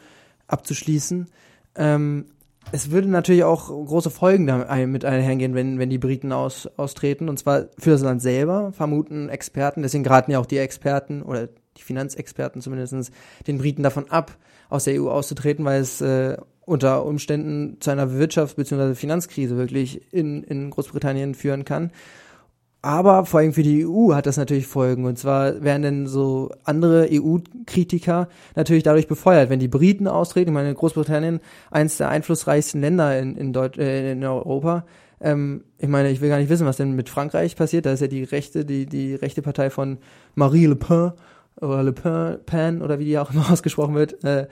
abzuschließen. 0.47 1.29
Ähm, 1.75 2.25
es 2.71 2.91
würde 2.91 3.09
natürlich 3.09 3.43
auch 3.43 3.67
große 3.67 4.09
Folgen 4.09 4.47
da 4.47 4.63
ein- 4.63 4.91
mit 4.91 5.05
einhergehen, 5.05 5.55
wenn, 5.55 5.79
wenn 5.79 5.89
die 5.89 5.97
Briten 5.97 6.31
aus, 6.31 6.69
austreten. 6.77 7.29
Und 7.29 7.39
zwar 7.39 7.67
für 7.77 7.91
das 7.91 8.01
Land 8.01 8.21
selber, 8.21 8.71
vermuten 8.73 9.29
Experten. 9.29 9.81
Deswegen 9.81 10.05
raten 10.05 10.31
ja 10.31 10.39
auch 10.39 10.45
die 10.45 10.57
Experten 10.57 11.21
oder 11.21 11.49
die 11.77 11.83
Finanzexperten 11.83 12.61
zumindestens 12.61 13.11
den 13.47 13.57
Briten 13.57 13.83
davon 13.83 14.09
ab, 14.09 14.37
aus 14.69 14.83
der 14.83 15.01
EU 15.01 15.09
auszutreten, 15.09 15.65
weil 15.65 15.81
es 15.81 16.01
äh, 16.01 16.37
unter 16.65 17.05
Umständen 17.05 17.77
zu 17.79 17.89
einer 17.89 18.07
Wirtschafts- 18.07 18.55
bzw. 18.55 18.93
Finanzkrise 18.93 19.57
wirklich 19.57 20.13
in, 20.13 20.43
in 20.43 20.69
Großbritannien 20.69 21.33
führen 21.33 21.65
kann. 21.65 21.91
Aber 22.81 23.25
vor 23.25 23.41
allem 23.41 23.51
für 23.51 23.63
die 23.63 23.85
EU 23.85 24.13
hat 24.13 24.25
das 24.25 24.37
natürlich 24.37 24.65
Folgen. 24.65 25.03
Und 25.03 25.19
zwar 25.19 25.61
werden 25.61 25.81
dann 25.81 26.07
so 26.07 26.49
andere 26.63 27.09
EU-Kritiker 27.11 28.29
natürlich 28.55 28.83
dadurch 28.83 29.07
befeuert. 29.07 29.49
Wenn 29.49 29.59
die 29.59 29.67
Briten 29.67 30.07
austreten, 30.07 30.51
ich 30.51 30.53
meine, 30.53 30.73
Großbritannien, 30.73 31.41
eins 31.71 31.97
der 31.97 32.07
einflussreichsten 32.07 32.79
Länder 32.79 33.19
in, 33.19 33.35
in, 33.35 33.51
Deut 33.51 33.77
äh, 33.77 34.13
in 34.13 34.23
Europa. 34.23 34.85
Ähm, 35.19 35.65
ich 35.77 35.89
meine, 35.89 36.09
ich 36.09 36.21
will 36.21 36.29
gar 36.29 36.37
nicht 36.37 36.49
wissen, 36.49 36.65
was 36.65 36.77
denn 36.77 36.95
mit 36.95 37.09
Frankreich 37.09 37.57
passiert. 37.57 37.85
Da 37.85 37.91
ist 37.91 37.99
ja 37.99 38.07
die 38.07 38.23
rechte, 38.23 38.63
die, 38.63 38.85
die 38.85 39.13
rechte 39.13 39.41
Partei 39.41 39.69
von 39.69 39.97
Marie 40.35 40.65
Le 40.65 40.77
Pen 40.77 41.11
oder 41.59 41.83
Le 41.83 41.91
Pen, 41.91 42.39
Pen 42.45 42.81
oder 42.81 42.97
wie 42.99 43.05
die 43.05 43.17
auch 43.17 43.33
immer 43.33 43.51
ausgesprochen 43.51 43.95
wird. 43.95 44.23
Äh, 44.23 44.47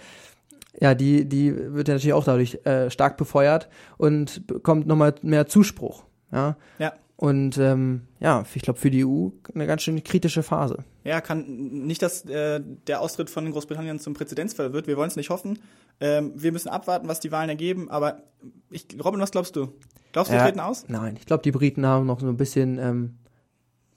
ja, 0.81 0.95
die, 0.95 1.27
die 1.29 1.55
wird 1.55 1.87
ja 1.87 1.93
natürlich 1.93 2.13
auch 2.13 2.25
dadurch 2.25 2.59
äh, 2.65 2.89
stark 2.89 3.15
befeuert 3.15 3.69
und 3.97 4.45
bekommt 4.47 4.85
nochmal 4.85 5.15
mehr 5.21 5.47
Zuspruch. 5.47 6.03
Ja. 6.31 6.57
Ja. 6.77 6.91
Und 7.17 7.57
ähm, 7.57 8.03
ja, 8.19 8.45
ich 8.53 8.61
glaube 8.61 8.79
für 8.79 8.91
die 8.91 9.03
EU 9.03 9.29
eine 9.55 9.65
ganz 9.65 9.81
schön 9.81 10.03
kritische 10.03 10.43
Phase. 10.43 10.83
Ja, 11.03 11.19
kann 11.19 11.45
nicht, 11.47 12.03
dass 12.03 12.23
äh, 12.25 12.61
der 12.85 13.01
Austritt 13.01 13.31
von 13.31 13.51
Großbritannien 13.51 13.99
zum 13.99 14.13
Präzedenzfall 14.13 14.71
wird. 14.71 14.85
Wir 14.85 14.97
wollen 14.97 15.09
es 15.09 15.15
nicht 15.15 15.31
hoffen. 15.31 15.57
Ähm, 15.99 16.31
wir 16.35 16.51
müssen 16.51 16.69
abwarten, 16.69 17.07
was 17.07 17.19
die 17.19 17.31
Wahlen 17.31 17.49
ergeben. 17.49 17.89
Aber 17.89 18.21
ich, 18.69 18.85
Robin, 19.03 19.19
was 19.19 19.31
glaubst 19.31 19.55
du? 19.55 19.69
Glaubst 20.11 20.29
du, 20.31 20.35
die 20.35 20.37
Ja, 20.37 20.43
treten 20.45 20.59
aus? 20.59 20.85
Nein, 20.89 21.15
ich 21.19 21.25
glaube, 21.25 21.41
die 21.41 21.51
Briten 21.51 21.87
haben 21.87 22.05
noch 22.05 22.19
so 22.19 22.27
ein 22.27 22.37
bisschen, 22.37 22.77
ähm, 22.77 23.15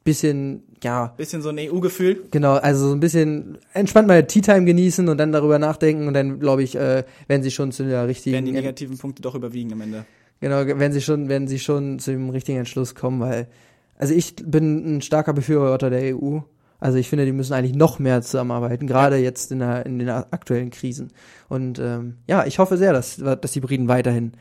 bisschen, 0.02 0.62
ja, 0.82 1.08
Bisschen 1.18 1.42
so 1.42 1.50
ein 1.50 1.58
EU-Gefühl. 1.58 2.24
genau, 2.30 2.54
also 2.54 2.88
so 2.88 2.94
ein 2.94 3.00
bisschen 3.00 3.58
entspannt 3.74 4.08
mal 4.08 4.26
Tea 4.26 4.40
Time 4.40 4.64
genießen 4.64 5.06
und 5.08 5.18
dann 5.18 5.30
darüber 5.30 5.58
nachdenken 5.58 6.08
und 6.08 6.14
dann 6.14 6.40
glaube 6.40 6.62
ich, 6.62 6.74
äh, 6.74 7.04
werden 7.28 7.42
sie 7.42 7.50
schon 7.50 7.70
zu 7.70 7.84
der 7.84 8.08
richtigen, 8.08 8.32
Werden 8.34 8.46
die 8.46 8.52
negativen 8.52 8.96
Punkte 8.96 9.20
doch 9.20 9.34
überwiegen 9.34 9.72
am 9.74 9.82
Ende. 9.82 10.06
Genau, 10.40 10.66
werden 10.66 10.92
sie 10.92 11.02
schon, 11.02 11.28
werden 11.28 11.48
sie 11.48 11.58
schon 11.58 11.98
zu 11.98 12.10
dem 12.12 12.30
richtigen 12.30 12.58
Entschluss 12.58 12.94
kommen, 12.94 13.20
weil, 13.20 13.48
also 13.96 14.14
ich 14.14 14.36
bin 14.36 14.96
ein 14.96 15.02
starker 15.02 15.32
Befürworter 15.32 15.90
der 15.90 16.16
EU, 16.16 16.40
Also 16.80 16.96
ich 16.96 17.08
finde, 17.08 17.26
die 17.26 17.32
müssen 17.32 17.52
eigentlich 17.52 17.76
noch 17.76 17.98
mehr 17.98 18.22
zusammenarbeiten, 18.22 18.86
gerade 18.86 19.18
jetzt 19.18 19.52
in, 19.52 19.58
der, 19.58 19.84
in 19.84 19.98
den 19.98 20.08
aktuellen 20.08 20.70
Krisen. 20.70 21.12
Und 21.48 21.78
ähm, 21.78 22.16
ja, 22.26 22.46
ich 22.46 22.58
hoffe 22.58 22.78
sehr, 22.78 22.92
dass, 22.94 23.16
dass 23.16 23.52
die 23.52 23.60
Briten 23.60 23.86
weiterhin 23.86 24.32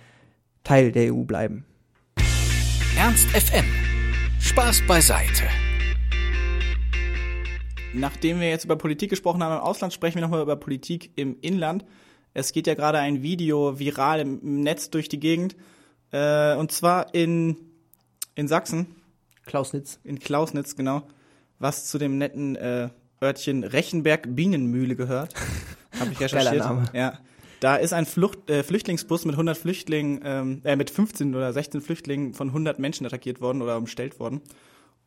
Teil 0.64 0.92
der 0.92 1.14
EU 1.14 1.24
bleiben. 1.24 1.66
Ernst 2.98 3.28
FM. 3.30 3.66
Spaß 4.40 4.84
beiseite. 4.88 5.44
Nachdem 7.94 8.40
wir 8.40 8.50
jetzt 8.50 8.66
über 8.66 8.78
Politik 8.78 9.10
gesprochen 9.10 9.44
haben 9.44 9.56
im 9.56 9.62
Ausland, 9.62 9.94
sprechen 9.94 10.16
wir 10.16 10.22
nochmal 10.22 10.42
über 10.42 10.56
Politik 10.56 11.12
im 11.16 11.38
Inland. 11.42 11.86
Es 12.34 12.54
geht 12.54 12.68
ja 12.68 12.76
gerade 12.76 13.00
ein 13.00 13.22
Video 13.22 13.80
viral 13.80 14.22
im 14.22 14.62
Netz 14.62 14.90
durch 14.90 15.10
die 15.10 15.20
Gegend. 15.20 15.56
Äh, 16.12 16.56
und 16.56 16.72
zwar 16.72 17.14
in, 17.14 17.58
in 18.36 18.48
Sachsen. 18.48 18.96
Klausnitz. 19.46 20.00
In 20.04 20.20
Klausnitz, 20.20 20.76
genau. 20.76 21.04
Was 21.60 21.86
zu 21.86 21.98
dem 21.98 22.18
netten 22.18 22.56
äh, 22.56 22.90
Örtchen 23.22 23.64
Rechenberg 23.64 24.36
Bienenmühle 24.36 24.96
gehört. 24.96 25.34
Habe 26.00 26.12
ich 26.12 26.20
recherchiert. 26.20 26.60
Name. 26.60 26.86
Ja. 26.94 27.20
Da 27.60 27.76
ist 27.76 27.94
ein 27.94 28.06
Flucht, 28.06 28.50
äh, 28.50 28.64
Flüchtlingsbus 28.64 29.26
mit 29.26 29.34
100 29.34 29.58
Flüchtlingen, 29.58 30.22
ähm, 30.24 30.62
äh, 30.64 30.76
mit 30.76 30.90
15 30.90 31.36
oder 31.36 31.52
16 31.52 31.82
Flüchtlingen 31.82 32.34
von 32.34 32.50
100 32.50 32.80
Menschen 32.80 33.06
attackiert 33.06 33.42
worden 33.42 33.62
oder 33.62 33.78
umstellt 33.78 34.20
worden. 34.20 34.42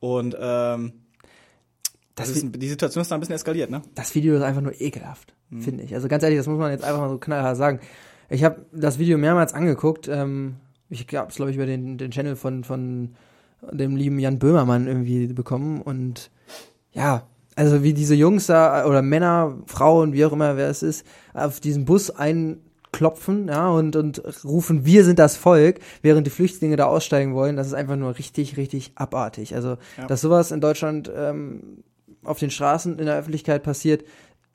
Und 0.01 0.37
ähm, 0.39 0.93
das, 2.15 2.29
das 2.29 2.43
ist, 2.43 2.47
die 2.55 2.69
Situation 2.69 3.01
ist 3.01 3.11
da 3.11 3.15
ein 3.15 3.21
bisschen 3.21 3.37
eskaliert, 3.37 3.71
ne? 3.71 3.83
Das 3.95 4.15
Video 4.15 4.37
ist 4.37 4.43
einfach 4.43 4.61
nur 4.61 4.79
ekelhaft, 4.79 5.35
mhm. 5.49 5.63
finde 5.63 5.85
ich. 5.85 5.95
Also 5.95 6.09
ganz 6.09 6.23
ehrlich, 6.23 6.39
das 6.39 6.47
muss 6.47 6.59
man 6.59 6.71
jetzt 6.71 6.85
einfach 6.85 7.01
mal 7.01 7.09
so 7.09 7.19
knallhart 7.19 7.57
sagen. 7.57 7.81
Ich 8.29 8.45
habe 8.45 8.67
das 8.73 8.99
Video 8.99 9.17
mehrmals 9.17 9.55
angeguckt. 9.55 10.09
Ähm, 10.09 10.57
ich 10.93 11.07
habe 11.15 11.31
es, 11.31 11.37
glaube 11.37 11.51
ich, 11.51 11.57
über 11.57 11.67
den, 11.67 11.99
den 11.99 12.11
Channel 12.11 12.37
von, 12.37 12.65
von 12.65 13.15
dem 13.71 13.97
lieben 13.97 14.19
Jan 14.19 14.39
Böhmermann 14.39 14.87
irgendwie 14.87 15.27
bekommen. 15.29 15.81
Und 15.81 16.31
ja, 16.93 17.27
also 17.57 17.83
wie 17.83 17.95
diese 17.95 18.15
Jungs 18.15 18.47
da, 18.47 18.87
oder 18.87 19.03
Männer, 19.03 19.57
Frauen, 19.67 20.13
wie 20.13 20.25
auch 20.25 20.33
immer, 20.33 20.57
wer 20.57 20.69
es 20.69 20.83
ist, 20.83 21.07
auf 21.33 21.61
diesen 21.61 21.85
Bus 21.85 22.11
einklopfen, 22.11 23.49
ja, 23.49 23.71
und, 23.71 23.97
und 23.97 24.23
rufen, 24.45 24.85
wir 24.85 25.05
sind 25.05 25.19
das 25.19 25.37
Volk, 25.37 25.81
während 26.03 26.27
die 26.27 26.31
Flüchtlinge 26.31 26.77
da 26.77 26.87
aussteigen 26.87 27.35
wollen, 27.35 27.57
das 27.57 27.69
ist 27.69 27.75
einfach 27.75 27.97
nur 27.97 28.19
richtig, 28.19 28.57
richtig 28.57 28.93
abartig. 28.95 29.55
Also, 29.55 29.77
ja. 29.97 30.07
dass 30.07 30.21
sowas 30.21 30.51
in 30.51 30.61
Deutschland 30.61 31.11
ähm, 31.15 31.85
auf 32.25 32.39
den 32.39 32.51
Straßen 32.51 32.99
in 32.99 33.07
der 33.07 33.17
Öffentlichkeit 33.17 33.63
passiert, 33.63 34.05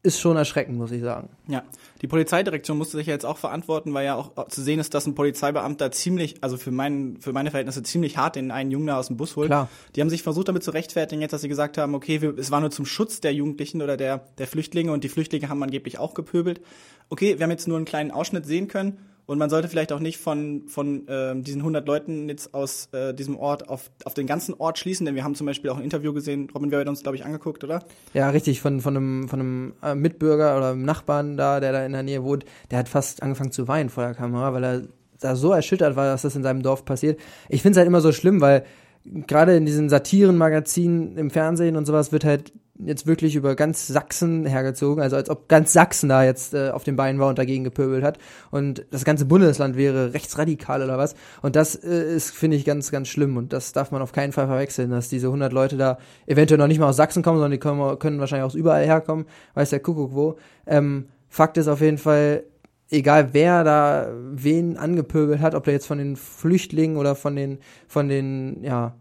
ist 0.03 0.19
schon 0.19 0.37
erschreckend, 0.37 0.77
muss 0.77 0.91
ich 0.91 1.01
sagen. 1.01 1.29
Ja, 1.47 1.63
die 2.01 2.07
Polizeidirektion 2.07 2.77
musste 2.77 2.97
sich 2.97 3.07
ja 3.07 3.13
jetzt 3.13 3.25
auch 3.25 3.37
verantworten, 3.37 3.93
weil 3.93 4.05
ja 4.05 4.15
auch 4.15 4.47
zu 4.47 4.61
sehen 4.61 4.79
ist, 4.79 4.93
dass 4.93 5.05
ein 5.05 5.15
Polizeibeamter 5.15 5.91
ziemlich, 5.91 6.35
also 6.41 6.57
für, 6.57 6.71
meinen, 6.71 7.19
für 7.19 7.33
meine 7.33 7.51
Verhältnisse 7.51 7.83
ziemlich 7.83 8.17
hart 8.17 8.35
den 8.35 8.51
einen 8.51 8.71
Jungen 8.71 8.87
da 8.87 8.97
aus 8.97 9.07
dem 9.07 9.17
Bus 9.17 9.35
holt. 9.35 9.47
Klar. 9.47 9.69
Die 9.95 10.01
haben 10.01 10.09
sich 10.09 10.23
versucht 10.23 10.47
damit 10.47 10.63
zu 10.63 10.71
rechtfertigen, 10.71 11.21
jetzt, 11.21 11.33
dass 11.33 11.41
sie 11.41 11.49
gesagt 11.49 11.77
haben, 11.77 11.95
okay, 11.95 12.21
wir, 12.21 12.37
es 12.37 12.51
war 12.51 12.61
nur 12.61 12.71
zum 12.71 12.85
Schutz 12.85 13.21
der 13.21 13.33
Jugendlichen 13.33 13.81
oder 13.81 13.97
der, 13.97 14.25
der 14.37 14.47
Flüchtlinge 14.47 14.91
und 14.91 15.03
die 15.03 15.09
Flüchtlinge 15.09 15.49
haben 15.49 15.61
angeblich 15.61 15.97
auch 15.97 16.13
gepöbelt. 16.13 16.61
Okay, 17.09 17.37
wir 17.37 17.43
haben 17.43 17.51
jetzt 17.51 17.67
nur 17.67 17.77
einen 17.77 17.85
kleinen 17.85 18.11
Ausschnitt 18.11 18.45
sehen 18.45 18.67
können 18.67 18.97
und 19.27 19.37
man 19.37 19.49
sollte 19.49 19.67
vielleicht 19.67 19.91
auch 19.91 19.99
nicht 19.99 20.17
von, 20.17 20.63
von 20.67 21.07
äh, 21.07 21.35
diesen 21.35 21.59
100 21.61 21.85
Leuten 21.85 22.29
jetzt 22.29 22.53
aus 22.53 22.87
äh, 22.93 23.13
diesem 23.13 23.37
Ort 23.37 23.69
auf, 23.69 23.91
auf 24.05 24.13
den 24.13 24.25
ganzen 24.25 24.55
Ort 24.55 24.79
schließen, 24.79 25.05
denn 25.05 25.15
wir 25.15 25.23
haben 25.23 25.35
zum 25.35 25.45
Beispiel 25.45 25.69
auch 25.69 25.77
ein 25.77 25.83
Interview 25.83 26.13
gesehen, 26.13 26.49
Robin, 26.55 26.71
wir 26.71 26.79
haben 26.79 26.87
uns, 26.87 27.03
glaube 27.03 27.17
ich, 27.17 27.25
angeguckt, 27.25 27.63
oder? 27.63 27.83
Ja, 28.13 28.29
richtig, 28.29 28.61
von, 28.61 28.79
von 28.79 28.95
einem, 28.95 29.27
von 29.27 29.39
einem 29.39 29.73
äh, 29.83 29.95
Mitbürger 29.95 30.57
oder 30.57 30.71
einem 30.71 30.83
Nachbarn 30.83 31.35
da, 31.35 31.59
der 31.59 31.73
da 31.73 31.85
in 31.85 31.91
der 31.91 32.03
Nähe 32.03 32.23
wohnt, 32.23 32.45
der 32.71 32.79
hat 32.79 32.89
fast 32.89 33.21
angefangen 33.21 33.51
zu 33.51 33.67
weinen 33.67 33.89
vor 33.89 34.05
der 34.05 34.15
Kamera, 34.15 34.53
weil 34.53 34.63
er 34.63 34.81
da 35.19 35.35
so 35.35 35.51
erschüttert 35.51 35.95
war, 35.97 36.05
dass 36.05 36.21
das 36.21 36.35
in 36.35 36.43
seinem 36.43 36.63
Dorf 36.63 36.85
passiert. 36.85 37.19
Ich 37.49 37.61
finde 37.61 37.71
es 37.73 37.77
halt 37.77 37.87
immer 37.87 38.01
so 38.01 38.13
schlimm, 38.13 38.39
weil 38.39 38.63
gerade 39.03 39.57
in 39.57 39.65
diesen 39.65 39.89
Satirenmagazinen 39.89 41.17
im 41.17 41.29
Fernsehen 41.31 41.75
und 41.75 41.85
sowas 41.85 42.11
wird 42.11 42.23
halt 42.23 42.53
jetzt 42.79 43.07
wirklich 43.07 43.35
über 43.35 43.55
ganz 43.55 43.87
Sachsen 43.87 44.45
hergezogen, 44.45 45.01
also 45.01 45.15
als 45.15 45.29
ob 45.29 45.47
ganz 45.47 45.73
Sachsen 45.73 46.09
da 46.09 46.23
jetzt 46.23 46.53
äh, 46.53 46.69
auf 46.69 46.83
den 46.83 46.95
Beinen 46.95 47.19
war 47.19 47.29
und 47.29 47.37
dagegen 47.37 47.63
gepöbelt 47.63 48.03
hat 48.03 48.17
und 48.51 48.85
das 48.91 49.03
ganze 49.05 49.25
Bundesland 49.25 49.77
wäre 49.77 50.13
rechtsradikal 50.13 50.83
oder 50.83 50.97
was 50.97 51.15
und 51.41 51.55
das 51.55 51.75
äh, 51.75 52.15
ist, 52.15 52.31
finde 52.31 52.57
ich, 52.57 52.65
ganz, 52.65 52.91
ganz 52.91 53.07
schlimm 53.07 53.37
und 53.37 53.53
das 53.53 53.73
darf 53.73 53.91
man 53.91 54.01
auf 54.01 54.11
keinen 54.11 54.31
Fall 54.31 54.47
verwechseln, 54.47 54.91
dass 54.91 55.09
diese 55.09 55.27
100 55.27 55.51
Leute 55.53 55.77
da 55.77 55.97
eventuell 56.25 56.59
noch 56.59 56.67
nicht 56.67 56.79
mal 56.79 56.89
aus 56.89 56.97
Sachsen 56.97 57.23
kommen, 57.23 57.37
sondern 57.37 57.51
die 57.51 57.59
können, 57.59 57.99
können 57.99 58.19
wahrscheinlich 58.19 58.45
aus 58.45 58.55
überall 58.55 58.85
herkommen, 58.85 59.25
weiß 59.55 59.69
der 59.71 59.79
Kuckuck 59.79 60.13
wo. 60.13 60.37
Ähm, 60.65 61.07
Fakt 61.29 61.57
ist 61.57 61.67
auf 61.67 61.81
jeden 61.81 61.97
Fall, 61.97 62.43
egal 62.89 63.33
wer 63.33 63.63
da 63.63 64.09
wen 64.31 64.77
angepöbelt 64.77 65.41
hat, 65.41 65.55
ob 65.55 65.65
der 65.65 65.73
jetzt 65.73 65.87
von 65.87 65.97
den 65.97 66.15
Flüchtlingen 66.15 66.97
oder 66.97 67.15
von 67.15 67.35
den, 67.35 67.59
von 67.87 68.07
den, 68.07 68.63
ja, 68.63 68.95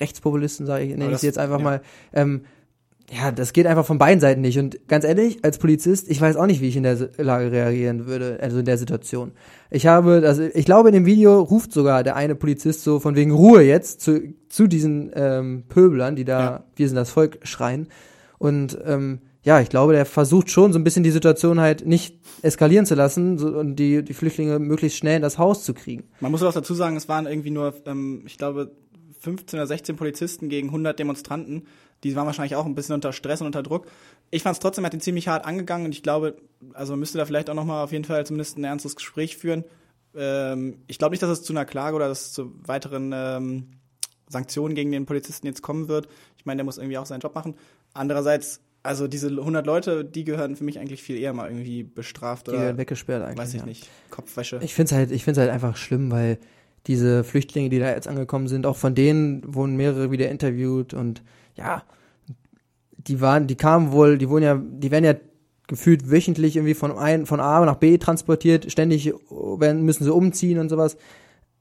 Rechtspopulisten, 0.00 0.66
sage 0.66 0.84
ich, 0.84 0.96
nenne 0.96 1.12
ich 1.12 1.18
sie 1.18 1.26
jetzt 1.26 1.38
einfach 1.38 1.58
ja. 1.58 1.64
mal, 1.64 1.82
ähm, 2.12 2.44
ja, 3.12 3.30
das 3.30 3.52
geht 3.52 3.66
einfach 3.66 3.84
von 3.84 3.98
beiden 3.98 4.20
Seiten 4.20 4.40
nicht. 4.40 4.58
Und 4.58 4.88
ganz 4.88 5.04
ehrlich, 5.04 5.44
als 5.44 5.58
Polizist, 5.58 6.10
ich 6.10 6.20
weiß 6.20 6.36
auch 6.36 6.46
nicht, 6.46 6.60
wie 6.60 6.68
ich 6.68 6.76
in 6.76 6.84
der 6.84 7.10
Lage 7.18 7.52
reagieren 7.52 8.06
würde, 8.06 8.38
also 8.40 8.58
in 8.58 8.64
der 8.64 8.78
Situation. 8.78 9.32
Ich 9.70 9.86
habe, 9.86 10.22
also 10.24 10.42
ich 10.42 10.64
glaube, 10.64 10.88
in 10.88 10.94
dem 10.94 11.06
Video 11.06 11.40
ruft 11.40 11.72
sogar 11.72 12.02
der 12.02 12.16
eine 12.16 12.34
Polizist 12.34 12.82
so 12.82 13.00
von 13.00 13.14
wegen 13.14 13.32
Ruhe 13.32 13.62
jetzt 13.62 14.00
zu, 14.00 14.34
zu 14.48 14.66
diesen 14.66 15.10
ähm, 15.14 15.64
Pöblern, 15.68 16.16
die 16.16 16.24
da, 16.24 16.40
ja. 16.40 16.64
wir 16.76 16.88
sind 16.88 16.96
das 16.96 17.10
Volk, 17.10 17.38
schreien. 17.42 17.88
Und 18.38 18.78
ähm, 18.84 19.20
ja, 19.42 19.60
ich 19.60 19.68
glaube, 19.68 19.92
der 19.92 20.06
versucht 20.06 20.50
schon 20.50 20.72
so 20.72 20.78
ein 20.78 20.84
bisschen 20.84 21.04
die 21.04 21.10
Situation 21.10 21.60
halt 21.60 21.86
nicht 21.86 22.18
eskalieren 22.40 22.86
zu 22.86 22.94
lassen 22.94 23.36
so, 23.36 23.48
und 23.48 23.76
die, 23.76 24.02
die 24.02 24.14
Flüchtlinge 24.14 24.58
möglichst 24.58 24.96
schnell 24.96 25.16
in 25.16 25.22
das 25.22 25.36
Haus 25.36 25.64
zu 25.64 25.74
kriegen. 25.74 26.04
Man 26.20 26.30
muss 26.30 26.42
auch 26.42 26.54
dazu 26.54 26.72
sagen, 26.72 26.96
es 26.96 27.08
waren 27.08 27.26
irgendwie 27.26 27.50
nur, 27.50 27.74
ähm, 27.84 28.22
ich 28.24 28.38
glaube, 28.38 28.72
15 29.20 29.58
oder 29.58 29.66
16 29.66 29.96
Polizisten 29.96 30.48
gegen 30.48 30.68
100 30.68 30.98
Demonstranten 30.98 31.66
die 32.02 32.14
waren 32.16 32.26
wahrscheinlich 32.26 32.56
auch 32.56 32.66
ein 32.66 32.74
bisschen 32.74 32.94
unter 32.94 33.12
Stress 33.12 33.40
und 33.40 33.46
unter 33.46 33.62
Druck. 33.62 33.86
Ich 34.30 34.42
fand 34.42 34.54
es 34.54 34.60
trotzdem, 34.60 34.84
er 34.84 34.86
hat 34.86 34.94
ihn 34.94 35.00
ziemlich 35.00 35.28
hart 35.28 35.44
angegangen 35.44 35.86
und 35.86 35.92
ich 35.92 36.02
glaube, 36.02 36.36
also 36.72 36.92
man 36.92 37.00
müsste 37.00 37.18
da 37.18 37.24
vielleicht 37.24 37.48
auch 37.48 37.54
nochmal 37.54 37.84
auf 37.84 37.92
jeden 37.92 38.04
Fall 38.04 38.26
zumindest 38.26 38.58
ein 38.58 38.64
ernstes 38.64 38.96
Gespräch 38.96 39.36
führen. 39.36 39.64
Ähm, 40.14 40.78
ich 40.86 40.98
glaube 40.98 41.12
nicht, 41.12 41.22
dass 41.22 41.30
es 41.30 41.42
zu 41.42 41.52
einer 41.52 41.64
Klage 41.64 41.96
oder 41.96 42.08
dass 42.08 42.26
es 42.26 42.32
zu 42.32 42.52
weiteren 42.66 43.12
ähm, 43.14 43.68
Sanktionen 44.28 44.74
gegen 44.74 44.92
den 44.92 45.06
Polizisten 45.06 45.46
jetzt 45.46 45.62
kommen 45.62 45.88
wird. 45.88 46.08
Ich 46.36 46.46
meine, 46.46 46.58
der 46.58 46.64
muss 46.64 46.78
irgendwie 46.78 46.98
auch 46.98 47.06
seinen 47.06 47.20
Job 47.20 47.34
machen. 47.34 47.54
Andererseits, 47.92 48.60
also 48.82 49.06
diese 49.08 49.28
100 49.28 49.66
Leute, 49.66 50.04
die 50.04 50.24
gehören 50.24 50.56
für 50.56 50.64
mich 50.64 50.78
eigentlich 50.78 51.02
viel 51.02 51.16
eher 51.16 51.32
mal 51.32 51.48
irgendwie 51.48 51.82
bestraft 51.82 52.48
die 52.48 52.52
oder 52.52 52.76
weggesperrt 52.76 53.22
eigentlich. 53.22 53.38
Weiß 53.38 53.54
ich 53.54 53.60
ja. 53.60 53.66
nicht. 53.66 53.88
Kopfwäsche. 54.10 54.60
Ich 54.62 54.74
finde 54.74 54.90
es 54.90 54.92
halt, 54.92 55.10
ich 55.10 55.24
finde 55.24 55.40
halt 55.40 55.50
einfach 55.50 55.76
schlimm, 55.76 56.10
weil 56.10 56.38
diese 56.86 57.24
Flüchtlinge, 57.24 57.70
die 57.70 57.78
da 57.78 57.90
jetzt 57.90 58.08
angekommen 58.08 58.48
sind, 58.48 58.66
auch 58.66 58.76
von 58.76 58.94
denen 58.94 59.42
wurden 59.54 59.76
mehrere 59.76 60.10
wieder 60.10 60.28
interviewt 60.28 60.92
und 60.92 61.22
ja, 61.54 61.82
die 62.96 63.20
waren, 63.20 63.46
die 63.46 63.56
kamen 63.56 63.92
wohl, 63.92 64.18
die 64.18 64.28
wurden 64.28 64.44
ja, 64.44 64.60
die 64.60 64.90
werden 64.90 65.04
ja 65.04 65.14
gefühlt 65.66 66.10
wöchentlich 66.10 66.56
irgendwie 66.56 66.74
von 66.74 66.96
ein, 66.96 67.26
von 67.26 67.40
A 67.40 67.64
nach 67.64 67.76
B 67.76 67.96
transportiert, 67.98 68.70
ständig 68.70 69.12
werden, 69.30 69.82
müssen 69.82 70.04
sie 70.04 70.12
umziehen 70.12 70.58
und 70.58 70.68
sowas. 70.68 70.96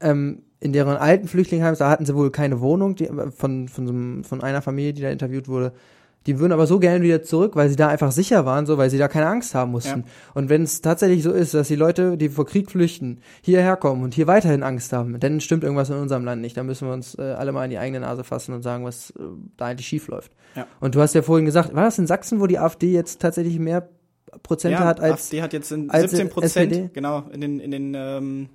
Ähm, 0.01 0.43
in 0.59 0.73
deren 0.73 0.97
alten 0.97 1.27
Flüchtlingsheims, 1.27 1.79
da 1.79 1.89
hatten 1.89 2.05
sie 2.05 2.15
wohl 2.15 2.31
keine 2.31 2.61
Wohnung, 2.61 2.95
die, 2.95 3.07
von, 3.07 3.67
von, 3.67 3.87
so 3.87 3.93
einem, 3.93 4.23
von 4.23 4.41
einer 4.41 4.61
Familie, 4.61 4.93
die 4.93 5.01
da 5.01 5.09
interviewt 5.09 5.47
wurde, 5.47 5.73
die 6.27 6.39
würden 6.39 6.51
aber 6.53 6.67
so 6.67 6.79
gerne 6.79 7.03
wieder 7.03 7.21
zurück, 7.23 7.55
weil 7.55 7.69
sie 7.69 7.75
da 7.75 7.87
einfach 7.87 8.11
sicher 8.11 8.45
waren, 8.45 8.65
so 8.65 8.77
weil 8.77 8.89
sie 8.89 8.97
da 8.97 9.07
keine 9.07 9.27
Angst 9.27 9.55
haben 9.55 9.71
mussten. 9.71 9.99
Ja. 10.01 10.05
Und 10.33 10.49
wenn 10.49 10.63
es 10.63 10.81
tatsächlich 10.81 11.23
so 11.23 11.31
ist, 11.31 11.53
dass 11.53 11.67
die 11.67 11.75
Leute, 11.75 12.17
die 12.17 12.29
vor 12.29 12.45
Krieg 12.45 12.71
flüchten, 12.71 13.19
hierher 13.41 13.75
kommen 13.75 14.03
und 14.03 14.13
hier 14.13 14.27
weiterhin 14.27 14.63
Angst 14.63 14.93
haben, 14.93 15.19
dann 15.19 15.41
stimmt 15.41 15.63
irgendwas 15.63 15.89
in 15.89 15.97
unserem 15.97 16.25
Land 16.25 16.41
nicht. 16.41 16.55
Dann 16.55 16.65
müssen 16.65 16.87
wir 16.87 16.93
uns 16.93 17.15
äh, 17.15 17.21
alle 17.21 17.51
mal 17.51 17.65
in 17.65 17.71
die 17.71 17.77
eigene 17.77 17.99
Nase 17.99 18.23
fassen 18.23 18.53
und 18.53 18.61
sagen, 18.61 18.85
was 18.85 19.11
äh, 19.11 19.23
da 19.57 19.67
eigentlich 19.67 19.87
schief 19.87 20.07
läuft. 20.07 20.31
Ja. 20.55 20.67
Und 20.79 20.95
du 20.95 21.01
hast 21.01 21.15
ja 21.15 21.21
vorhin 21.21 21.45
gesagt, 21.45 21.73
war 21.75 21.83
das 21.83 21.99
in 21.99 22.07
Sachsen, 22.07 22.39
wo 22.39 22.47
die 22.47 22.59
AfD 22.59 22.91
jetzt 22.91 23.21
tatsächlich 23.21 23.59
mehr 23.59 23.89
Prozente 24.41 24.79
ja, 24.79 24.85
hat 24.85 24.99
als 24.99 25.25
AfD 25.25 25.41
hat 25.41 25.53
jetzt 25.53 25.71
in 25.71 25.89
17 25.89 26.29
Prozent, 26.29 26.93
genau, 26.93 27.23
in 27.31 27.41
den 27.41 27.59
in 27.59 27.69
den 27.69 27.93
ähm, 27.95 28.49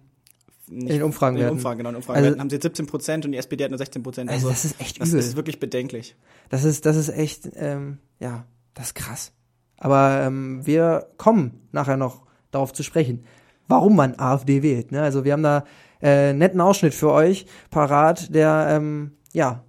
nicht, 0.71 0.91
in 0.91 0.99
den 0.99 1.03
Umfragen. 1.03 1.37
In 1.37 1.43
den 1.43 1.53
Umfragen, 1.53 1.79
genau. 1.79 1.91
In 1.91 1.97
Umfragen 1.97 2.25
also, 2.25 2.39
haben 2.39 2.51
sie 2.51 2.57
jetzt 2.57 2.63
17 2.65 2.87
Prozent 2.87 3.25
und 3.25 3.33
die 3.33 3.39
SPD 3.39 3.65
hat 3.65 3.71
nur 3.71 3.79
16 3.79 4.03
Prozent. 4.03 4.31
Also, 4.31 4.49
also, 4.49 4.51
das 4.51 4.65
ist 4.65 4.81
echt 4.81 4.99
übel. 4.99 5.13
Das 5.13 5.27
ist 5.27 5.37
wirklich 5.37 5.61
bedenklich. 5.61 6.17
Das 6.49 6.65
ist, 6.65 6.87
das 6.87 6.97
ist 6.97 7.09
echt, 7.09 7.51
ähm, 7.57 7.99
ja, 8.19 8.47
das 8.75 8.89
ist 8.89 8.95
krass. 8.95 9.33
Aber 9.77 10.23
ähm, 10.23 10.67
wir 10.67 11.09
kommen 11.17 11.69
nachher 11.73 11.97
noch 11.97 12.27
darauf 12.51 12.73
zu 12.73 12.83
sprechen, 12.83 13.25
warum 13.69 13.97
man 13.97 14.19
AfD 14.19 14.63
wählt. 14.63 14.93
Ne? 14.93 15.03
Also 15.03 15.25
wir 15.25 15.33
haben 15.33 15.43
da 15.43 15.65
äh, 16.03 16.33
netten 16.33 16.61
Ausschnitt 16.61 16.95
für 16.95 17.13
euch 17.13 17.47
parat, 17.71 18.35
der 18.35 18.67
ähm, 18.71 19.13
ja 19.33 19.65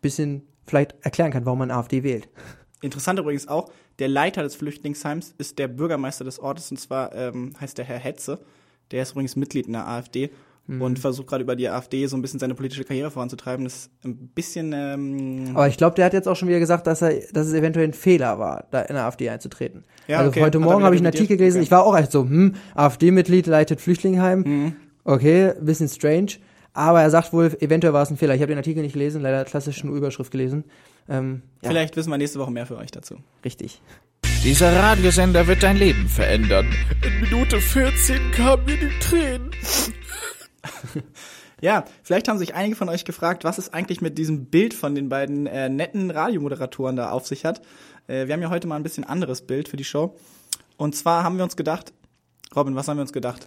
bisschen 0.00 0.46
vielleicht 0.66 0.94
erklären 1.00 1.30
kann, 1.30 1.46
warum 1.46 1.60
man 1.60 1.70
AfD 1.70 2.02
wählt. 2.02 2.28
Interessant 2.82 3.18
übrigens 3.18 3.48
auch, 3.48 3.70
der 3.98 4.08
Leiter 4.08 4.42
des 4.42 4.54
Flüchtlingsheims 4.56 5.34
ist 5.38 5.58
der 5.58 5.68
Bürgermeister 5.68 6.24
des 6.24 6.38
Ortes 6.38 6.70
und 6.70 6.78
zwar 6.78 7.14
ähm, 7.14 7.54
heißt 7.58 7.78
der 7.78 7.84
Herr 7.84 7.98
Hetze. 7.98 8.44
Der 8.90 9.02
ist 9.02 9.12
übrigens 9.12 9.36
Mitglied 9.36 9.66
in 9.66 9.72
der 9.72 9.88
AfD 9.88 10.30
mhm. 10.66 10.82
und 10.82 10.98
versucht 10.98 11.28
gerade 11.28 11.42
über 11.42 11.56
die 11.56 11.68
AfD 11.68 12.06
so 12.06 12.16
ein 12.16 12.22
bisschen 12.22 12.40
seine 12.40 12.54
politische 12.54 12.84
Karriere 12.84 13.10
voranzutreiben. 13.10 13.64
Das 13.64 13.74
ist 13.74 13.90
ein 14.04 14.28
bisschen. 14.34 14.72
Ähm 14.72 15.50
Aber 15.54 15.68
ich 15.68 15.76
glaube, 15.76 15.96
der 15.96 16.04
hat 16.04 16.12
jetzt 16.12 16.28
auch 16.28 16.36
schon 16.36 16.48
wieder 16.48 16.58
gesagt, 16.58 16.86
dass 16.86 17.02
er, 17.02 17.20
dass 17.32 17.46
es 17.46 17.54
eventuell 17.54 17.88
ein 17.88 17.94
Fehler 17.94 18.38
war, 18.38 18.66
da 18.70 18.82
in 18.82 18.94
der 18.94 19.04
AfD 19.04 19.28
einzutreten. 19.28 19.84
Ja, 20.06 20.18
also 20.18 20.30
okay. 20.30 20.42
heute 20.42 20.58
Morgen 20.58 20.84
habe 20.84 20.94
ich 20.94 21.00
einen 21.00 21.06
Artikel 21.06 21.36
gelesen. 21.36 21.58
Okay. 21.58 21.64
Ich 21.64 21.70
war 21.70 21.84
auch 21.84 21.96
echt 21.96 22.12
so, 22.12 22.22
hm, 22.22 22.54
AfD-Mitglied 22.74 23.46
leitet 23.46 23.80
Flüchtlingsheim. 23.80 24.40
Mhm. 24.40 24.76
Okay, 25.04 25.52
bisschen 25.60 25.88
strange. 25.88 26.32
Aber 26.72 27.00
er 27.02 27.10
sagt 27.10 27.32
wohl, 27.32 27.56
eventuell 27.60 27.92
war 27.92 28.02
es 28.02 28.10
ein 28.10 28.16
Fehler. 28.16 28.34
Ich 28.34 28.40
habe 28.40 28.48
den 28.48 28.58
Artikel 28.58 28.82
nicht 28.82 28.94
gelesen, 28.94 29.22
leider 29.22 29.44
klassischen 29.44 29.94
Überschrift 29.94 30.32
gelesen. 30.32 30.64
Ähm, 31.08 31.42
ja, 31.62 31.68
Vielleicht 31.68 31.94
wissen 31.96 32.10
wir 32.10 32.18
nächste 32.18 32.40
Woche 32.40 32.50
mehr 32.50 32.66
für 32.66 32.76
euch 32.76 32.90
dazu. 32.90 33.16
richtig. 33.44 33.80
Dieser 34.44 34.76
Radiosender 34.76 35.46
wird 35.46 35.62
dein 35.62 35.78
Leben 35.78 36.06
verändern. 36.06 36.66
In 37.02 37.20
Minute 37.22 37.62
14 37.62 38.30
kamen 38.30 38.66
mir 38.66 38.76
die 38.76 38.98
Tränen. 39.00 39.50
Ja, 41.60 41.84
vielleicht 42.02 42.28
haben 42.28 42.38
sich 42.38 42.54
einige 42.54 42.76
von 42.76 42.90
euch 42.90 43.06
gefragt, 43.06 43.44
was 43.44 43.56
es 43.56 43.72
eigentlich 43.72 44.02
mit 44.02 44.18
diesem 44.18 44.46
Bild 44.46 44.74
von 44.74 44.94
den 44.94 45.08
beiden 45.08 45.46
äh, 45.46 45.70
netten 45.70 46.10
Radiomoderatoren 46.10 46.94
da 46.94 47.10
auf 47.10 47.26
sich 47.26 47.46
hat. 47.46 47.62
Äh, 48.06 48.26
wir 48.26 48.34
haben 48.34 48.42
ja 48.42 48.50
heute 48.50 48.66
mal 48.66 48.76
ein 48.76 48.82
bisschen 48.82 49.04
anderes 49.04 49.46
Bild 49.46 49.68
für 49.68 49.78
die 49.78 49.84
Show. 49.84 50.14
Und 50.76 50.94
zwar 50.94 51.24
haben 51.24 51.38
wir 51.38 51.44
uns 51.44 51.56
gedacht, 51.56 51.94
Robin, 52.54 52.74
was 52.74 52.86
haben 52.86 52.98
wir 52.98 53.02
uns 53.02 53.14
gedacht? 53.14 53.46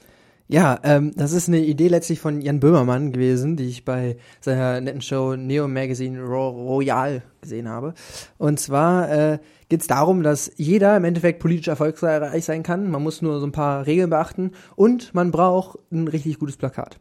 Ja, 0.49 0.79
ähm, 0.83 1.11
das 1.15 1.33
ist 1.33 1.49
eine 1.49 1.59
Idee 1.59 1.89
letztlich 1.89 2.21
von 2.21 2.39
Jan 2.39 2.61
Böhmermann 2.61 3.11
gewesen, 3.11 3.57
die 3.57 3.65
ich 3.65 3.83
bei 3.83 4.15
seiner 4.39 4.79
netten 4.79 5.01
Show 5.01 5.35
Neo 5.35 5.67
Magazine 5.67 6.21
Ro 6.23 6.49
Royal 6.49 7.21
gesehen 7.41 7.67
habe. 7.67 7.93
Und 8.37 8.57
zwar 8.57 9.11
äh, 9.11 9.39
geht 9.67 9.81
es 9.81 9.87
darum, 9.87 10.23
dass 10.23 10.49
jeder 10.55 10.95
im 10.95 11.03
Endeffekt 11.03 11.39
politisch 11.39 11.67
erfolgreich 11.67 12.45
sein 12.45 12.63
kann. 12.63 12.89
Man 12.89 13.03
muss 13.03 13.21
nur 13.21 13.41
so 13.41 13.45
ein 13.45 13.51
paar 13.51 13.85
Regeln 13.85 14.09
beachten 14.09 14.51
und 14.77 15.13
man 15.13 15.31
braucht 15.31 15.79
ein 15.91 16.07
richtig 16.07 16.39
gutes 16.39 16.55
Plakat. 16.55 16.97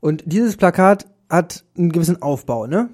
Und 0.00 0.24
dieses 0.26 0.56
Plakat 0.56 1.06
hat 1.30 1.64
einen 1.78 1.92
gewissen 1.92 2.20
Aufbau, 2.20 2.66
ne? 2.66 2.90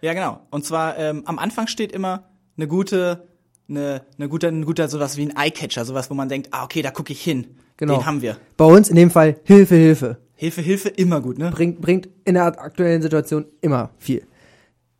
Ja, 0.00 0.12
genau. 0.12 0.40
Und 0.50 0.64
zwar 0.64 0.96
ähm, 0.96 1.22
am 1.26 1.40
Anfang 1.40 1.66
steht 1.66 1.90
immer 1.90 2.28
eine 2.56 2.68
gute, 2.68 3.26
eine, 3.68 4.02
eine 4.16 4.28
gute, 4.28 4.46
ein 4.46 4.64
guter 4.64 4.88
sowas 4.88 5.16
wie 5.16 5.22
ein 5.22 5.36
Eyecatcher, 5.36 5.84
sowas, 5.84 6.08
wo 6.08 6.14
man 6.14 6.28
denkt, 6.28 6.50
ah 6.52 6.62
okay, 6.62 6.82
da 6.82 6.92
gucke 6.92 7.12
ich 7.12 7.22
hin. 7.22 7.56
Genau. 7.76 7.96
Den 7.96 8.06
haben 8.06 8.22
wir. 8.22 8.36
Bei 8.56 8.64
uns 8.64 8.88
in 8.88 8.96
dem 8.96 9.10
Fall 9.10 9.36
Hilfe, 9.44 9.74
Hilfe. 9.74 10.18
Hilfe, 10.34 10.60
Hilfe, 10.60 10.88
immer 10.90 11.20
gut, 11.20 11.38
ne? 11.38 11.50
bringt, 11.50 11.80
bringt 11.80 12.08
in 12.24 12.34
der 12.34 12.44
aktuellen 12.44 13.00
Situation 13.00 13.46
immer 13.62 13.90
viel. 13.98 14.22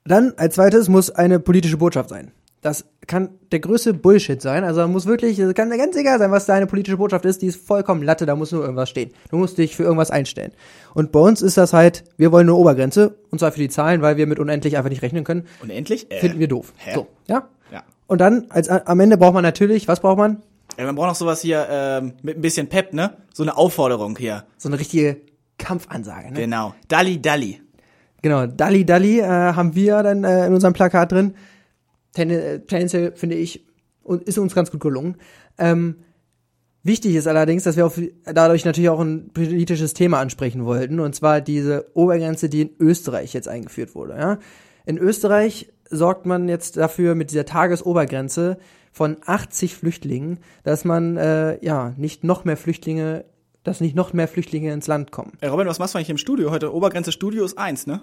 Dann 0.04 0.32
als 0.36 0.54
zweites 0.54 0.88
muss 0.88 1.10
eine 1.10 1.40
politische 1.40 1.76
Botschaft 1.76 2.08
sein. 2.08 2.32
Das 2.62 2.86
kann 3.06 3.30
der 3.52 3.60
größte 3.60 3.94
Bullshit 3.94 4.40
sein. 4.40 4.64
Also 4.64 4.80
da 4.80 4.88
muss 4.88 5.06
wirklich, 5.06 5.38
es 5.38 5.54
kann 5.54 5.70
ganz 5.70 5.94
egal 5.94 6.18
sein, 6.18 6.30
was 6.30 6.46
deine 6.46 6.66
politische 6.66 6.96
Botschaft 6.96 7.24
ist, 7.24 7.42
die 7.42 7.46
ist 7.46 7.64
vollkommen 7.64 8.02
Latte, 8.02 8.24
da 8.26 8.34
muss 8.34 8.50
nur 8.50 8.62
irgendwas 8.62 8.88
stehen. 8.88 9.10
Du 9.30 9.36
musst 9.36 9.58
dich 9.58 9.76
für 9.76 9.82
irgendwas 9.84 10.10
einstellen. 10.10 10.52
Und 10.94 11.12
bei 11.12 11.20
uns 11.20 11.42
ist 11.42 11.56
das 11.56 11.72
halt, 11.72 12.04
wir 12.16 12.32
wollen 12.32 12.46
eine 12.48 12.54
Obergrenze, 12.54 13.16
und 13.30 13.38
zwar 13.38 13.52
für 13.52 13.60
die 13.60 13.68
Zahlen, 13.68 14.02
weil 14.02 14.16
wir 14.16 14.26
mit 14.26 14.38
unendlich 14.38 14.76
einfach 14.76 14.90
nicht 14.90 15.02
rechnen 15.02 15.22
können. 15.22 15.44
Unendlich? 15.62 16.10
Äh, 16.10 16.18
Finden 16.18 16.38
wir 16.38 16.48
doof. 16.48 16.72
hä? 16.78 16.94
So, 16.94 17.06
ja? 17.28 17.48
Ja. 17.70 17.84
Und 18.06 18.20
dann, 18.20 18.46
als 18.48 18.68
am 18.68 19.00
Ende 19.00 19.18
braucht 19.18 19.34
man 19.34 19.42
natürlich, 19.44 19.86
was 19.86 20.00
braucht 20.00 20.18
man? 20.18 20.42
Ja. 20.78 20.84
Man 20.84 20.94
braucht 20.94 21.08
noch 21.08 21.14
sowas 21.14 21.40
hier 21.40 21.66
ähm, 21.70 22.14
mit 22.22 22.36
ein 22.38 22.40
bisschen 22.40 22.68
Pep, 22.68 22.92
ne? 22.92 23.16
So 23.32 23.42
eine 23.42 23.56
Aufforderung 23.56 24.16
hier. 24.18 24.44
So 24.58 24.68
eine 24.68 24.78
richtige 24.78 25.20
Kampfansage, 25.58 26.32
ne? 26.32 26.40
Genau. 26.40 26.74
Dalli, 26.88 27.20
Dalli. 27.20 27.60
Genau, 28.22 28.46
Dalli 28.46 28.84
Dalli 28.84 29.20
äh, 29.20 29.24
haben 29.26 29.74
wir 29.74 30.02
dann 30.02 30.24
äh, 30.24 30.46
in 30.46 30.54
unserem 30.54 30.72
Plakat 30.72 31.12
drin. 31.12 31.34
Ten 32.12 32.30
äh, 32.30 32.60
tendenziell 32.60 33.12
finde 33.14 33.36
ich, 33.36 33.66
und 34.02 34.22
ist 34.22 34.38
uns 34.38 34.54
ganz 34.54 34.70
gut 34.70 34.80
gelungen. 34.80 35.16
Ähm, 35.58 35.96
wichtig 36.82 37.14
ist 37.14 37.26
allerdings, 37.26 37.64
dass 37.64 37.76
wir 37.76 37.86
auf, 37.86 38.00
dadurch 38.24 38.64
natürlich 38.64 38.90
auch 38.90 39.00
ein 39.00 39.30
politisches 39.32 39.94
Thema 39.94 40.20
ansprechen 40.20 40.64
wollten, 40.64 41.00
und 41.00 41.14
zwar 41.14 41.40
diese 41.40 41.90
Obergrenze, 41.94 42.48
die 42.48 42.62
in 42.62 42.70
Österreich 42.78 43.34
jetzt 43.34 43.48
eingeführt 43.48 43.94
wurde. 43.94 44.16
Ja? 44.16 44.38
In 44.86 44.98
Österreich 44.98 45.72
sorgt 45.90 46.26
man 46.26 46.48
jetzt 46.48 46.76
dafür 46.76 47.14
mit 47.14 47.30
dieser 47.30 47.44
Tagesobergrenze 47.44 48.58
von 48.96 49.18
80 49.26 49.76
Flüchtlingen, 49.76 50.38
dass 50.64 50.86
man 50.86 51.18
äh, 51.18 51.62
ja 51.62 51.92
nicht 51.98 52.24
noch 52.24 52.46
mehr 52.46 52.56
Flüchtlinge, 52.56 53.26
dass 53.62 53.82
nicht 53.82 53.94
noch 53.94 54.14
mehr 54.14 54.26
Flüchtlinge 54.26 54.72
ins 54.72 54.86
Land 54.86 55.12
kommen. 55.12 55.32
Ey, 55.42 55.50
Robin, 55.50 55.66
was 55.66 55.78
machst 55.78 55.92
du 55.92 55.98
eigentlich 55.98 56.08
im 56.08 56.16
Studio 56.16 56.50
heute? 56.50 56.74
Obergrenze 56.74 57.12
Studio 57.12 57.44
ist 57.44 57.58
eins, 57.58 57.86
ne? 57.86 58.00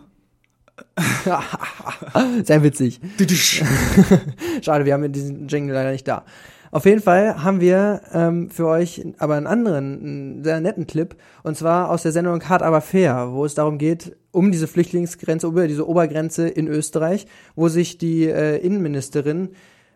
Sehr 2.43 2.61
witzig. 2.61 3.01
Schade, 4.61 4.85
wir 4.85 4.93
haben 4.93 5.11
diesen 5.11 5.47
Jingle 5.47 5.73
leider 5.73 5.91
nicht 5.93 6.07
da. 6.07 6.25
Auf 6.69 6.85
jeden 6.85 7.01
Fall 7.01 7.43
haben 7.43 7.59
wir 7.59 8.01
ähm, 8.13 8.51
für 8.51 8.67
euch 8.67 9.03
aber 9.17 9.33
einen 9.33 9.47
anderen, 9.47 9.99
einen 9.99 10.43
sehr 10.43 10.59
netten 10.59 10.85
Clip, 10.85 11.15
und 11.41 11.57
zwar 11.57 11.89
aus 11.89 12.03
der 12.03 12.11
Sendung 12.11 12.47
Hart 12.47 12.61
aber 12.61 12.81
fair, 12.81 13.29
wo 13.31 13.45
es 13.45 13.55
darum 13.55 13.79
geht, 13.79 14.15
um 14.31 14.51
diese 14.51 14.67
Flüchtlingsgrenze, 14.67 15.47
über 15.47 15.67
diese 15.67 15.87
Obergrenze 15.87 16.47
in 16.47 16.67
Österreich, 16.67 17.25
wo 17.55 17.67
sich 17.67 17.97
die 17.97 18.25
äh, 18.25 18.57
Innenministerin 18.57 19.49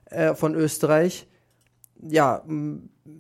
äh, 0.10 0.36
von 0.36 0.56
Österreich 0.56 1.28
ja 2.02 2.44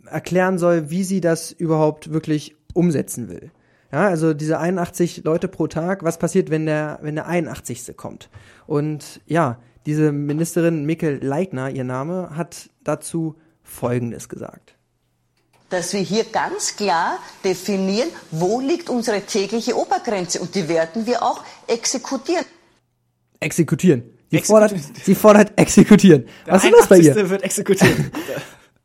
erklären 0.05 0.57
soll, 0.57 0.89
wie 0.89 1.03
sie 1.03 1.21
das 1.21 1.51
überhaupt 1.51 2.11
wirklich 2.13 2.55
umsetzen 2.73 3.29
will. 3.29 3.51
Ja, 3.91 4.07
also 4.07 4.33
diese 4.33 4.59
81 4.59 5.23
Leute 5.23 5.47
pro 5.47 5.67
Tag, 5.67 6.03
was 6.03 6.19
passiert, 6.19 6.49
wenn 6.49 6.65
der, 6.65 6.99
wenn 7.01 7.15
der 7.15 7.27
81. 7.27 7.95
kommt? 7.95 8.29
Und 8.65 9.21
ja, 9.25 9.59
diese 9.85 10.11
Ministerin 10.11 10.85
Mikkel 10.85 11.23
Leitner, 11.23 11.69
ihr 11.69 11.85
Name, 11.85 12.31
hat 12.35 12.69
dazu 12.83 13.35
Folgendes 13.63 14.29
gesagt. 14.29 14.75
dass 15.69 15.91
wir 15.91 15.99
hier 15.99 16.23
ganz 16.23 16.75
klar 16.77 17.19
definieren, 17.43 18.09
wo 18.31 18.61
liegt 18.61 18.89
unsere 18.89 19.21
tägliche 19.21 19.75
Obergrenze 19.77 20.39
und 20.39 20.55
die 20.55 20.69
werden 20.69 21.05
wir 21.05 21.23
auch 21.23 21.43
exekutieren. 21.67 22.45
Exekutieren. 23.39 24.16
Sie. 24.29 24.39
Fordert, 24.39 24.75
sie 25.03 25.15
fordert 25.15 25.53
exekutieren. 25.57 26.25
Was 26.45 26.63
ist 26.63 26.71
los 26.71 26.87
bei 26.87 26.97
ihr? 26.97 27.11
81. 27.11 27.29
wird 27.29 27.43
exekutiert. 27.43 27.95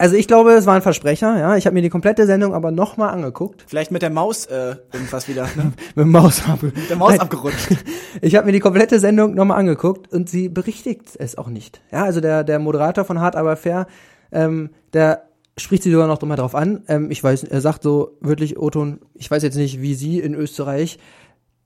Also 0.02 0.16
ich 0.16 0.26
glaube, 0.26 0.50
es 0.54 0.66
war 0.66 0.74
ein 0.74 0.82
Versprecher, 0.82 1.38
ja. 1.38 1.56
Ich 1.56 1.64
habe 1.64 1.74
mir 1.74 1.80
die 1.82 1.88
komplette 1.88 2.26
Sendung 2.26 2.54
aber 2.54 2.72
nochmal 2.72 3.10
angeguckt. 3.10 3.64
Vielleicht 3.68 3.92
mit 3.92 4.02
der 4.02 4.10
Maus 4.10 4.46
äh, 4.46 4.74
irgendwas 4.92 5.28
wieder, 5.28 5.44
ne? 5.54 5.74
Mit 5.94 6.06
dem 6.06 6.10
Maus. 6.10 6.42
Mit 6.60 6.90
der 6.90 6.96
Maus 6.96 7.20
abgerutscht. 7.20 7.68
Ich 8.20 8.34
habe 8.34 8.46
mir 8.46 8.52
die 8.52 8.58
komplette 8.58 8.98
Sendung 8.98 9.34
nochmal 9.34 9.60
angeguckt 9.60 10.12
und 10.12 10.28
sie 10.28 10.48
berichtigt 10.48 11.10
es 11.18 11.38
auch 11.38 11.46
nicht. 11.46 11.82
Ja, 11.92 12.02
also 12.02 12.20
der, 12.20 12.42
der 12.42 12.58
Moderator 12.58 13.04
von 13.04 13.20
Hart 13.20 13.36
aber 13.36 13.56
fair, 13.56 13.86
ähm, 14.32 14.70
der 14.92 15.28
spricht 15.56 15.84
sie 15.84 15.92
sogar 15.92 16.08
noch 16.08 16.20
mal 16.22 16.34
drauf 16.34 16.56
an. 16.56 16.82
Ähm, 16.88 17.12
ich 17.12 17.22
weiß, 17.22 17.44
er 17.44 17.60
sagt 17.60 17.84
so 17.84 18.16
wirklich, 18.20 18.58
Oton, 18.58 18.98
ich 19.14 19.30
weiß 19.30 19.44
jetzt 19.44 19.56
nicht, 19.56 19.80
wie 19.80 19.94
Sie 19.94 20.18
in 20.18 20.34
Österreich 20.34 20.98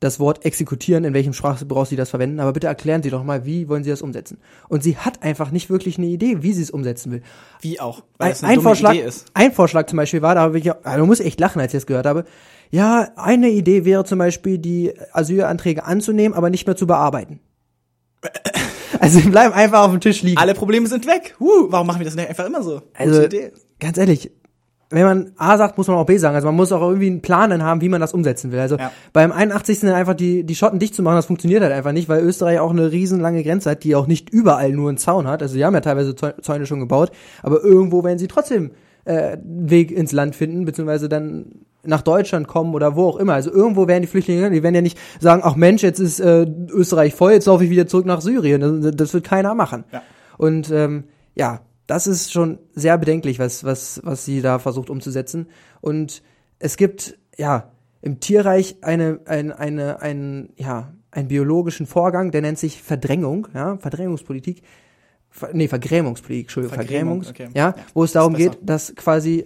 das 0.01 0.21
Wort 0.21 0.45
exekutieren, 0.45 1.05
in 1.05 1.15
welchem 1.15 1.33
Sprachgebrauch 1.33 1.87
Sie 1.87 1.97
das 1.97 2.11
verwenden, 2.11 2.39
aber 2.41 2.53
bitte 2.53 2.67
erklären 2.67 3.03
Sie 3.03 3.09
doch 3.11 3.25
mal, 3.25 3.47
wie 3.47 3.69
wollen 3.69 3.83
Sie 3.83 3.89
das 3.91 4.03
umsetzen? 4.03 4.39
Und 4.69 4.83
sie 4.83 4.99
hat 4.99 5.23
einfach 5.23 5.51
nicht 5.51 5.71
wirklich 5.71 5.97
eine 5.97 6.07
Idee, 6.09 6.43
wie 6.43 6.53
sie 6.53 6.63
es 6.63 6.71
umsetzen 6.71 7.13
will. 7.13 7.23
Wie 7.63 7.81
auch, 7.81 8.03
weil 8.19 8.33
Ein, 8.33 8.37
eine 8.41 8.49
ein 8.49 8.55
dumme 8.57 8.69
Vorschlag, 8.69 8.93
Idee 8.95 9.05
ist. 9.05 9.27
ein 9.33 9.53
Vorschlag 9.53 9.87
zum 9.87 9.97
Beispiel 9.97 10.21
war, 10.21 10.35
da 10.35 10.43
habe 10.43 10.59
ich, 10.59 10.71
also 10.85 11.07
muss 11.07 11.21
echt 11.21 11.41
lachen, 11.41 11.61
als 11.61 11.73
ich 11.73 11.79
das 11.79 11.87
gehört 11.87 12.07
habe. 12.07 12.25
Ja, 12.71 13.11
eine 13.17 13.49
Idee 13.49 13.85
wäre 13.85 14.05
zum 14.05 14.19
Beispiel, 14.19 14.59
die 14.59 14.93
Asylanträge 15.13 15.85
anzunehmen, 15.85 16.37
aber 16.37 16.51
nicht 16.51 16.67
mehr 16.67 16.77
zu 16.77 16.87
bearbeiten. 16.87 17.41
Also 18.99 19.19
sie 19.21 19.29
bleiben 19.29 19.53
einfach 19.53 19.81
auf 19.83 19.91
dem 19.91 20.01
Tisch 20.01 20.23
liegen. 20.23 20.39
Alle 20.39 20.55
Probleme 20.55 20.87
sind 20.87 21.07
weg. 21.07 21.37
Huh, 21.39 21.67
warum 21.69 21.87
machen 21.87 21.99
wir 22.01 22.07
das 22.07 22.15
nicht 22.15 22.29
einfach 22.31 22.47
immer 22.47 22.63
so? 22.63 22.81
Also, 22.95 23.23
Gute 23.23 23.37
Idee. 23.37 23.53
ganz 23.79 23.99
ehrlich, 23.99 24.31
wenn 24.91 25.03
man 25.05 25.33
A 25.37 25.59
sagt, 25.59 25.77
muss 25.79 25.89
man 25.89 25.97
auch 25.97 26.07
B 26.07 26.17
sagen. 26.17 26.35
Also 26.37 26.47
man 26.47 26.55
muss 26.55 26.71
auch 26.73 26.81
irgendwie 26.81 27.09
einen 27.09 27.21
Plan 27.23 27.51
dann 27.51 27.63
haben, 27.65 27.81
wie 27.81 27.89
man 27.89 28.01
das 28.01 28.15
umsetzen 28.15 28.53
will. 28.53 28.61
Also 28.61 28.77
Ja. 28.77 28.93
beim 29.13 29.33
81. 29.33 29.81
dann 29.81 29.95
einfach 29.95 30.15
die, 30.15 30.45
die 30.45 30.55
Schotten 30.55 30.79
dicht 30.79 30.95
zu 30.95 31.03
machen, 31.03 31.17
das 31.17 31.27
funktioniert 31.27 31.63
halt 31.63 31.73
einfach 31.73 31.93
nicht, 31.93 32.09
weil 32.09 32.23
Österreich 32.23 32.61
auch 32.61 32.71
eine 32.71 32.93
riesenlange 32.93 33.43
Grenze 33.43 33.71
hat, 33.71 33.83
die 33.85 33.97
auch 33.97 34.07
nicht 34.07 34.31
überall 34.31 34.71
nur 34.73 34.89
einen 34.89 34.99
Zaun 34.99 35.27
hat. 35.27 35.43
Also 35.43 35.55
sie 35.55 35.65
haben 35.65 35.75
ja 35.75 35.81
teilweise 35.81 36.11
Zäu- 36.13 36.41
Zäune 36.41 36.67
schon 36.67 36.81
gebaut, 36.81 37.11
aber 37.43 37.63
irgendwo 37.63 38.05
werden 38.05 38.19
sie 38.19 38.29
trotzdem 38.29 38.71
äh, 39.05 39.37
Weg 39.45 39.91
ins 39.91 40.13
Land 40.13 40.35
finden, 40.37 40.65
beziehungsweise 40.65 41.09
dann 41.09 41.47
nach 41.85 42.03
Deutschland 42.03 42.49
kommen 42.49 42.75
oder 42.75 42.97
wo 42.97 43.07
auch 43.09 43.17
immer. 43.19 43.35
Also 43.35 43.53
irgendwo 43.53 43.87
werden 43.87 44.03
die 44.03 44.09
Flüchtlinge, 44.09 44.51
die 44.51 44.63
werden 44.65 44.75
ja 44.75 44.81
nicht 44.83 44.99
sagen, 45.21 45.43
ach 45.45 45.55
Mensch, 45.57 45.83
jetzt 45.83 46.01
ist 46.01 46.19
äh, 46.21 46.47
Österreich 46.71 47.15
voll, 47.15 47.33
jetzt 47.33 47.47
laufe 47.47 47.63
ich 47.65 47.71
wieder 47.71 47.87
zurück 47.87 48.07
nach 48.07 48.21
Syrien. 48.21 48.83
Das, 48.83 48.95
das 48.97 49.15
wird 49.15 49.23
keiner 49.25 49.55
machen. 49.55 49.85
Ja. 49.93 50.03
Und 50.39 50.71
ähm, 50.73 51.05
ja, 51.37 51.61
das 51.87 52.07
ist 52.07 52.33
schon 52.33 52.59
sehr 52.75 52.99
bedenklich, 52.99 53.39
was, 53.39 53.65
was, 53.65 54.01
was 54.05 54.25
sie 54.25 54.43
da 54.43 54.59
versucht 54.59 54.91
umzusetzen. 54.91 55.47
Und 55.81 56.23
es 56.59 56.77
gibt, 56.77 57.19
ja, 57.37 57.71
im 58.03 58.21
Tierreich 58.21 58.77
eine, 58.83 59.21
ein, 59.27 59.53
eine, 59.53 60.01
ein, 60.01 60.51
ja, 60.57 60.93
einen 61.11 61.29
biologischen 61.29 61.87
Vorgang, 61.87 62.31
der 62.31 62.43
nennt 62.43 62.59
sich 62.59 62.83
Verdrängung, 62.83 63.49
ja, 63.55 63.79
Verdrängungspolitik. 63.79 64.63
Ver, 65.31 65.51
nee, 65.53 65.69
Vergrämungspolitik, 65.69 66.47
Entschuldigung, 66.47 66.77
Vergrämung, 66.77 67.23
Vergrämungs, 67.23 67.51
okay. 67.53 67.59
ja, 67.59 67.75
Ja, 67.77 67.85
wo 67.95 68.05
es 68.05 68.13
darum 68.13 68.35
geht, 68.35 68.59
dass 68.63 68.95
quasi, 68.95 69.45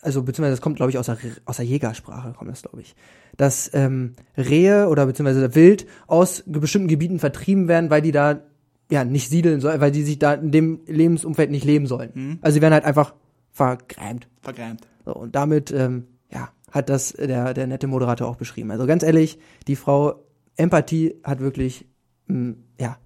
also 0.00 0.22
beziehungsweise 0.22 0.52
das 0.52 0.60
kommt, 0.60 0.76
glaube 0.76 0.90
ich, 0.90 0.98
aus 0.98 1.06
der, 1.06 1.18
aus 1.44 1.56
der 1.56 1.66
Jägersprache, 1.66 2.32
kommt 2.32 2.50
das, 2.50 2.62
glaube 2.62 2.80
ich, 2.80 2.94
dass 3.36 3.70
ähm, 3.74 4.14
Rehe 4.36 4.88
oder 4.88 5.06
beziehungsweise 5.06 5.54
Wild 5.54 5.86
aus 6.06 6.42
bestimmten 6.46 6.88
Gebieten 6.88 7.18
vertrieben 7.18 7.68
werden, 7.68 7.90
weil 7.90 8.02
die 8.02 8.12
da 8.12 8.40
ja 8.90 9.04
nicht 9.04 9.28
siedeln 9.28 9.60
sollen, 9.60 9.80
weil 9.80 9.90
die 9.90 10.02
sich 10.02 10.18
da 10.18 10.34
in 10.34 10.50
dem 10.50 10.80
Lebensumfeld 10.86 11.50
nicht 11.50 11.64
leben 11.64 11.86
sollen. 11.86 12.10
Mhm. 12.14 12.38
Also 12.40 12.54
sie 12.54 12.62
werden 12.62 12.74
halt 12.74 12.84
einfach 12.84 13.14
vergrämt. 13.50 14.28
Vergrämt. 14.40 14.86
So, 15.04 15.14
und 15.14 15.34
damit, 15.34 15.70
ähm, 15.70 16.06
ja, 16.32 16.50
hat 16.70 16.88
das 16.88 17.12
der, 17.12 17.54
der 17.54 17.66
nette 17.66 17.86
Moderator 17.86 18.28
auch 18.28 18.36
beschrieben. 18.36 18.70
Also 18.70 18.86
ganz 18.86 19.02
ehrlich, 19.02 19.38
die 19.66 19.76
Frau 19.76 20.22
Empathie 20.56 21.16
hat 21.24 21.40
wirklich, 21.40 21.86
mh, 22.26 22.54
ja, 22.80 22.98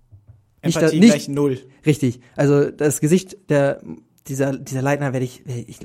nicht, 0.64 0.77
Empathie 0.77 1.01
nicht 1.01 1.11
gleich 1.11 1.29
null. 1.29 1.59
richtig. 1.85 2.21
Also 2.37 2.71
das 2.71 3.01
Gesicht 3.01 3.51
der 3.51 3.83
dieser, 4.29 4.57
dieser 4.57 4.83
Leitner 4.83 5.12
werde 5.12 5.25
ich, 5.25 5.45
ich, 5.47 5.79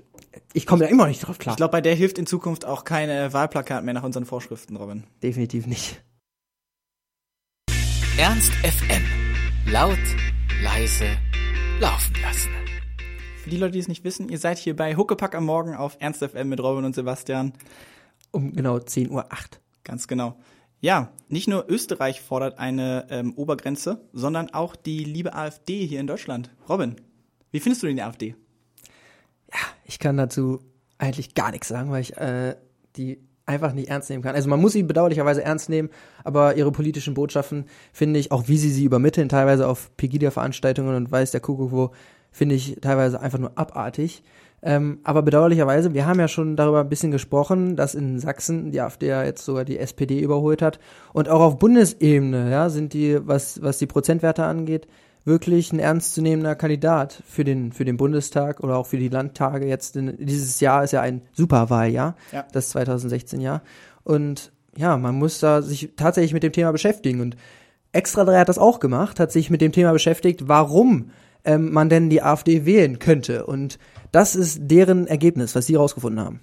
ich 0.53 0.65
komme 0.65 0.83
da 0.83 0.89
immer 0.89 1.03
noch 1.03 1.09
nicht 1.09 1.25
drauf 1.25 1.37
klar. 1.39 1.53
Ich 1.53 1.57
glaube, 1.57 1.71
bei 1.71 1.81
der 1.81 1.95
hilft 1.95 2.17
in 2.17 2.25
Zukunft 2.25 2.65
auch 2.65 2.83
keine 2.83 3.33
Wahlplakat 3.33 3.83
mehr 3.83 3.93
nach 3.93 4.03
unseren 4.03 4.25
Vorschriften, 4.25 4.75
Robin. 4.75 5.05
Definitiv 5.23 5.65
nicht. 5.65 6.03
Ernst 8.17 8.51
FM. 8.63 9.26
Laut, 9.69 9.99
leise, 10.63 11.17
laufen 11.81 12.15
lassen. 12.21 12.51
Für 13.43 13.49
die 13.49 13.57
Leute, 13.57 13.73
die 13.73 13.79
es 13.79 13.89
nicht 13.89 14.05
wissen, 14.05 14.29
ihr 14.29 14.37
seid 14.37 14.57
hier 14.57 14.73
bei 14.77 14.95
Huckepack 14.95 15.35
am 15.35 15.43
Morgen 15.43 15.75
auf 15.75 15.97
Ernst 15.99 16.23
FM 16.23 16.47
mit 16.47 16.61
Robin 16.61 16.85
und 16.85 16.95
Sebastian. 16.95 17.51
Um 18.31 18.53
genau 18.53 18.77
10.08 18.77 19.09
Uhr. 19.09 19.25
Ganz 19.83 20.07
genau. 20.07 20.39
Ja, 20.79 21.11
nicht 21.27 21.49
nur 21.49 21.69
Österreich 21.69 22.21
fordert 22.21 22.59
eine 22.59 23.07
ähm, 23.09 23.33
Obergrenze, 23.35 24.07
sondern 24.13 24.53
auch 24.53 24.77
die 24.77 25.03
liebe 25.03 25.33
AfD 25.35 25.85
hier 25.85 25.99
in 25.99 26.07
Deutschland. 26.07 26.49
Robin, 26.69 26.95
wie 27.51 27.59
findest 27.59 27.83
du 27.83 27.87
denn 27.87 27.97
die 27.97 28.03
AfD? 28.03 28.35
Ja, 29.51 29.59
ich 29.83 29.99
kann 29.99 30.15
dazu 30.15 30.61
eigentlich 30.97 31.33
gar 31.33 31.51
nichts 31.51 31.67
sagen, 31.67 31.91
weil 31.91 32.03
ich 32.03 32.15
äh, 32.15 32.55
die 32.95 33.19
einfach 33.47 33.73
nicht 33.73 33.89
ernst 33.89 34.09
nehmen 34.09 34.21
kann. 34.21 34.35
Also 34.35 34.49
man 34.49 34.61
muss 34.61 34.73
sie 34.73 34.83
bedauerlicherweise 34.83 35.43
ernst 35.43 35.69
nehmen, 35.69 35.89
aber 36.23 36.55
ihre 36.55 36.71
politischen 36.71 37.13
Botschaften 37.13 37.65
finde 37.93 38.19
ich, 38.19 38.31
auch 38.31 38.47
wie 38.47 38.57
sie 38.57 38.69
sie 38.69 38.85
übermitteln, 38.85 39.29
teilweise 39.29 39.67
auf 39.67 39.89
Pegida-Veranstaltungen 39.97 40.95
und 40.95 41.11
weiß 41.11 41.31
der 41.31 41.41
Kuckuck 41.41 41.71
wo, 41.71 41.91
finde 42.31 42.55
ich 42.55 42.77
teilweise 42.81 43.19
einfach 43.19 43.39
nur 43.39 43.51
abartig. 43.55 44.23
Ähm, 44.61 44.99
aber 45.03 45.21
bedauerlicherweise, 45.21 45.93
wir 45.93 46.05
haben 46.05 46.19
ja 46.19 46.27
schon 46.27 46.55
darüber 46.55 46.81
ein 46.81 46.89
bisschen 46.89 47.11
gesprochen, 47.11 47.75
dass 47.75 47.95
in 47.95 48.19
Sachsen 48.19 48.71
die 48.71 48.81
AfD 48.81 49.07
ja 49.07 49.23
jetzt 49.23 49.45
sogar 49.45 49.65
die 49.65 49.77
SPD 49.77 50.19
überholt 50.19 50.61
hat. 50.61 50.79
Und 51.13 51.29
auch 51.29 51.41
auf 51.41 51.59
Bundesebene, 51.59 52.51
ja, 52.51 52.69
sind 52.69 52.93
die, 52.93 53.19
was, 53.25 53.61
was 53.61 53.77
die 53.77 53.85
Prozentwerte 53.85 54.43
angeht, 54.43 54.87
wirklich 55.27 55.71
ein 55.73 55.79
ernstzunehmender 55.79 56.55
Kandidat 56.55 57.21
für 57.27 57.43
den, 57.43 57.73
für 57.73 57.85
den 57.85 57.97
Bundestag 57.97 58.61
oder 58.61 58.77
auch 58.77 58.87
für 58.87 58.97
die 58.97 59.09
Landtage. 59.09 59.67
Jetzt 59.67 59.95
in, 59.97 60.15
dieses 60.25 60.59
Jahr 60.61 60.83
ist 60.83 60.93
ja 60.93 61.01
ein 61.01 61.21
Superwahljahr, 61.33 62.15
Ja. 62.31 62.45
das 62.53 62.69
2016 62.69 63.41
Jahr. 63.41 63.61
Und 64.03 64.51
ja, 64.75 64.95
man 64.97 65.15
muss 65.15 65.39
da 65.39 65.61
sich 65.61 65.91
tatsächlich 65.97 66.33
mit 66.33 66.43
dem 66.43 66.53
Thema 66.53 66.71
beschäftigen. 66.71 67.19
Und 67.19 67.35
Extra 67.91 68.23
3 68.23 68.39
hat 68.39 68.49
das 68.49 68.57
auch 68.57 68.79
gemacht, 68.79 69.19
hat 69.19 69.31
sich 69.31 69.49
mit 69.49 69.59
dem 69.61 69.71
Thema 69.73 69.91
beschäftigt, 69.91 70.47
warum 70.47 71.11
ähm, 71.43 71.71
man 71.73 71.89
denn 71.89 72.09
die 72.09 72.21
AfD 72.21 72.65
wählen 72.65 72.99
könnte. 72.99 73.45
Und 73.45 73.79
das 74.11 74.35
ist 74.35 74.59
deren 74.63 75.07
Ergebnis, 75.07 75.55
was 75.55 75.65
sie 75.65 75.75
rausgefunden 75.75 76.23
haben. 76.23 76.39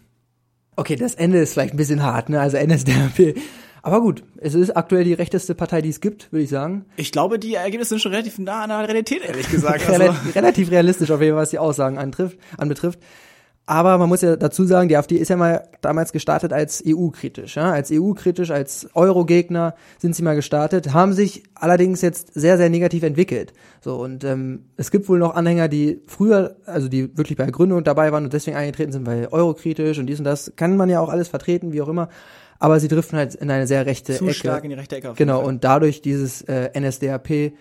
Okay, 0.77 0.97
das 0.97 1.15
Ende 1.15 1.39
ist 1.39 1.53
vielleicht 1.55 1.73
ein 1.73 1.79
bisschen 1.79 2.03
hart, 2.03 2.29
ne? 2.29 2.41
Also 2.41 2.59
NSDAP. 2.59 3.37
Aber 3.85 4.01
gut, 4.01 4.25
es 4.39 4.55
ist 4.55 4.75
aktuell 4.75 5.05
die 5.05 5.13
rechteste 5.13 5.55
Partei, 5.55 5.83
die 5.83 5.91
es 5.91 6.01
gibt, 6.01 6.33
würde 6.33 6.43
ich 6.43 6.49
sagen. 6.49 6.87
Ich 6.97 7.13
glaube, 7.13 7.39
die 7.39 7.55
Ergebnisse 7.55 7.91
sind 7.91 8.01
schon 8.01 8.13
relativ 8.13 8.39
nah 8.39 8.63
an 8.63 8.71
der 8.71 8.89
Realität, 8.89 9.23
ehrlich 9.23 9.51
gesagt. 9.51 9.87
Also, 9.89 10.05
Rel 10.05 10.15
relativ 10.35 10.71
realistisch 10.71 11.11
auf 11.11 11.21
jeden 11.21 11.35
Fall, 11.35 11.43
was 11.43 11.51
die 11.51 11.59
Aussagen 11.59 11.99
antrifft, 11.99 12.39
anbetrifft. 12.57 12.99
Aber 13.67 13.97
man 13.97 14.11
muss 14.11 14.21
ja 14.21 14.37
dazu 14.37 14.65
sagen, 14.65 14.91
die 14.91 14.97
AfD 14.97 15.17
ist 15.17 15.31
ja 15.31 15.37
mal 15.37 15.67
damals 15.81 16.13
gestartet 16.13 16.53
als 16.53 16.83
EU-kritisch. 16.87 17.57
Ja? 17.57 17.73
Als 17.73 17.91
EU-kritisch, 17.91 18.51
als 18.51 18.89
Euro-Gegner 18.93 19.75
sind 19.99 20.15
sie 20.15 20.23
mal 20.23 20.37
gestartet, 20.37 20.93
haben 20.93 21.15
sich 21.15 21.45
allerdings 21.55 22.03
jetzt 22.03 22.35
sehr, 22.35 22.59
sehr 22.59 22.69
negativ 22.69 23.03
entwickelt. 23.05 23.55
So 23.81 23.97
Und 23.97 24.23
ähm, 24.23 24.67
es 24.77 24.91
gibt 24.91 25.09
wohl 25.09 25.19
noch 25.19 25.35
Anhänger, 25.35 25.69
die 25.69 26.03
früher, 26.07 26.57
also 26.67 26.89
die 26.89 27.17
wirklich 27.17 27.39
bei 27.39 27.45
der 27.45 27.53
Gründung 27.53 27.83
dabei 27.85 28.13
waren 28.13 28.25
und 28.25 28.35
deswegen 28.35 28.57
eingetreten 28.57 28.93
sind, 28.93 29.07
weil 29.07 29.29
Euro-kritisch 29.29 29.99
und 29.99 30.07
dies 30.09 30.19
und 30.19 30.25
das, 30.25 30.53
kann 30.57 30.77
man 30.77 30.91
ja 30.91 31.01
auch 31.01 31.09
alles 31.09 31.29
vertreten, 31.29 31.73
wie 31.73 31.81
auch 31.81 31.89
immer. 31.89 32.11
Aber 32.59 32.79
sie 32.81 32.89
driften 32.89 33.19
halt 33.19 33.35
in 33.35 33.51
eine 33.51 33.67
sehr 33.67 33.87
rechte 33.87 34.13
zu 34.13 34.25
Ecke. 34.25 34.35
stark 34.35 34.65
in 34.65 34.71
die 34.71 34.77
rechte 34.77 34.97
Ecke. 34.97 35.11
auf 35.11 35.17
Genau, 35.17 35.39
Fall. 35.39 35.49
und 35.49 35.65
dadurch 35.65 36.03
dieses 36.03 36.43
äh, 36.43 36.69
NSDAP, 36.79 37.53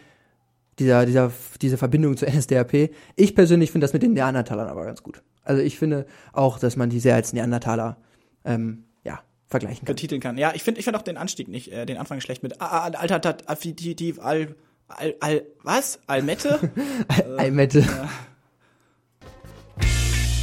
dieser, 0.80 1.06
dieser, 1.06 1.32
diese 1.62 1.78
Verbindung 1.78 2.18
zur 2.18 2.28
NSDAP. 2.28 2.90
Ich 3.16 3.36
persönlich 3.36 3.72
finde 3.72 3.86
das 3.86 3.94
mit 3.94 4.04
den 4.04 4.14
Neandertalern 4.14 4.68
aber 4.68 4.84
ganz 4.86 5.02
gut. 5.02 5.22
Also 5.44 5.62
ich 5.62 5.78
finde 5.78 6.06
auch, 6.32 6.60
dass 6.60 6.76
man 6.76 6.90
die 6.90 7.00
sehr 7.00 7.16
als 7.16 7.34
Neandertaler 7.34 7.98
ähm, 8.46 8.86
ja, 9.04 9.22
vergleichen 9.48 9.86
kann. 9.86 9.96
betiteln 9.96 10.22
kann. 10.22 10.38
Ja, 10.38 10.54
ich 10.56 10.64
finde 10.64 10.80
ich 10.80 10.86
find 10.86 10.96
auch 10.96 11.02
den 11.02 11.18
Anstieg 11.18 11.48
nicht, 11.48 11.72
äh, 11.72 11.86
den 11.86 11.98
Anfang 11.98 12.22
schlecht 12.22 12.44
mit 12.44 12.62
ah, 12.62 12.88
ah, 12.88 12.98
Altertat, 12.98 13.50
affinitiv, 13.50 14.20
al, 14.20 14.56
al, 14.88 15.16
al, 15.20 15.46
was? 15.64 16.00
Almette? 16.08 16.72
Almette. 17.38 17.82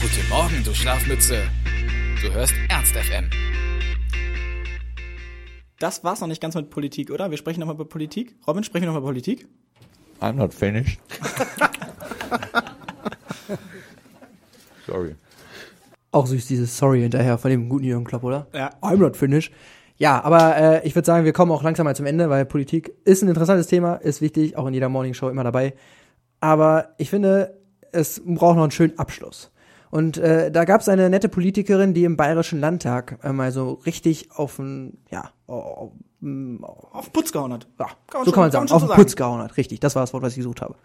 Guten 0.01 0.29
Morgen, 0.29 0.63
du 0.65 0.75
Schlafmütze. 0.75 1.43
Du 2.23 2.33
hörst 2.33 2.55
Ernst 2.69 2.95
FM. 2.95 3.31
Das 5.79 6.05
war's 6.05 6.21
noch 6.21 6.29
nicht 6.29 6.43
ganz 6.43 6.55
mit 6.55 6.69
Politik, 6.69 7.11
oder? 7.11 7.31
Wir 7.31 7.39
sprechen 7.39 7.61
nochmal 7.61 7.75
über 7.75 7.87
Politik. 7.87 8.37
Robin, 8.47 8.63
sprechen 8.65 8.83
wir 8.83 8.89
nochmal 8.89 9.01
über 9.01 9.09
Politik? 9.09 9.49
I'm 10.21 10.35
not 10.35 10.53
finished. 10.53 11.01
Sorry. 14.91 15.15
Auch 16.13 16.27
süß 16.27 16.47
dieses 16.47 16.77
Sorry 16.77 17.01
hinterher 17.03 17.39
von 17.39 17.51
dem 17.51 17.69
guten 17.69 17.85
Jürgen 17.85 18.05
Klopp, 18.05 18.25
oder? 18.25 18.47
Ja. 18.53 18.71
I'm 18.83 18.97
not 18.97 19.17
finished. 19.17 19.53
Ja, 19.97 20.23
aber 20.25 20.57
äh, 20.57 20.87
ich 20.87 20.95
würde 20.95 21.07
sagen, 21.07 21.25
wir 21.25 21.33
kommen 21.33 21.53
auch 21.53 21.63
langsam 21.63 21.85
mal 21.85 21.95
zum 21.95 22.07
Ende, 22.07 22.31
weil 22.31 22.45
Politik 22.47 22.93
ist 23.05 23.23
ein 23.23 23.29
interessantes 23.29 23.67
Thema, 23.67 23.95
ist 23.97 24.21
wichtig, 24.21 24.57
auch 24.57 24.67
in 24.67 24.75
jeder 24.75 24.89
Morningshow 24.89 25.29
immer 25.29 25.45
dabei. 25.45 25.75
Aber 26.41 26.95
ich 26.99 27.11
finde, 27.11 27.59
es 27.93 28.21
braucht 28.25 28.57
noch 28.57 28.63
einen 28.63 28.71
schönen 28.73 28.99
Abschluss. 28.99 29.51
Und 29.91 30.17
äh, 30.19 30.51
da 30.51 30.65
gab 30.65 30.81
es 30.81 30.89
eine 30.89 31.11
nette 31.11 31.29
Politikerin, 31.29 31.95
die 31.95 32.05
im 32.05 32.17
Bayerischen 32.17 32.61
Landtag 32.61 33.19
äh, 33.23 33.33
mal 33.33 33.53
so 33.53 33.73
richtig 33.85 34.31
auf 34.33 34.59
ein, 34.59 34.99
ja, 35.11 35.31
oh, 35.49 35.93
oh, 36.23 36.67
Auf 36.93 37.13
Putz 37.13 37.33
gehauen 37.33 37.53
hat. 37.53 37.67
ja 37.79 37.87
Kann 38.07 38.25
so 38.25 38.31
schon- 38.31 38.33
kann 38.33 38.43
man 38.43 38.51
kann 38.51 38.53
sagen, 38.53 38.63
man 38.63 38.69
schon 38.69 38.77
auf 38.91 38.95
den. 38.97 39.03
Putz 39.03 39.17
gehauen 39.17 39.41
hat. 39.43 39.57
Richtig, 39.57 39.81
das 39.81 39.95
war 39.97 40.03
das 40.05 40.13
Wort, 40.13 40.23
was 40.23 40.33
ich 40.33 40.39
gesucht 40.39 40.61
habe. 40.63 40.77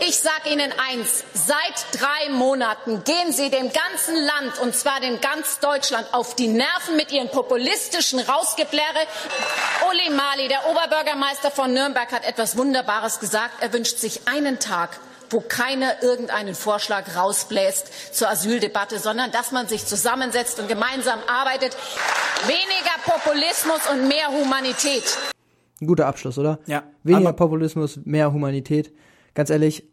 Ich 0.00 0.18
sag 0.18 0.50
Ihnen 0.50 0.72
eins, 0.90 1.24
seit 1.34 2.00
drei 2.00 2.30
Monaten 2.30 3.02
gehen 3.04 3.32
Sie 3.32 3.50
dem 3.50 3.70
ganzen 3.72 4.16
Land, 4.16 4.58
und 4.62 4.74
zwar 4.74 5.00
dem 5.00 5.20
ganz 5.20 5.58
Deutschland, 5.60 6.06
auf 6.12 6.34
die 6.36 6.48
Nerven 6.48 6.96
mit 6.96 7.10
Ihren 7.12 7.28
populistischen 7.28 8.20
Rausgebläre. 8.20 8.86
Uli 9.90 10.10
Mali, 10.14 10.48
der 10.48 10.60
Oberbürgermeister 10.70 11.50
von 11.50 11.72
Nürnberg, 11.72 12.10
hat 12.12 12.24
etwas 12.24 12.56
Wunderbares 12.56 13.20
gesagt. 13.20 13.54
Er 13.60 13.72
wünscht 13.72 13.98
sich 13.98 14.20
einen 14.26 14.58
Tag, 14.58 14.98
wo 15.30 15.40
keiner 15.40 16.02
irgendeinen 16.02 16.54
Vorschlag 16.54 17.16
rausbläst 17.16 18.14
zur 18.14 18.28
Asyldebatte, 18.30 18.98
sondern 18.98 19.30
dass 19.32 19.52
man 19.52 19.68
sich 19.68 19.84
zusammensetzt 19.86 20.58
und 20.58 20.68
gemeinsam 20.68 21.18
arbeitet. 21.26 21.76
Weniger 22.46 22.94
Populismus 23.04 23.80
und 23.90 24.08
mehr 24.08 24.28
Humanität. 24.28 25.04
Ein 25.80 25.86
guter 25.86 26.06
Abschluss, 26.06 26.38
oder? 26.38 26.58
Ja. 26.66 26.82
Weniger 27.02 27.28
Aber- 27.30 27.36
Populismus, 27.36 27.98
mehr 28.04 28.32
Humanität. 28.32 28.92
Ganz 29.38 29.50
ehrlich, 29.50 29.88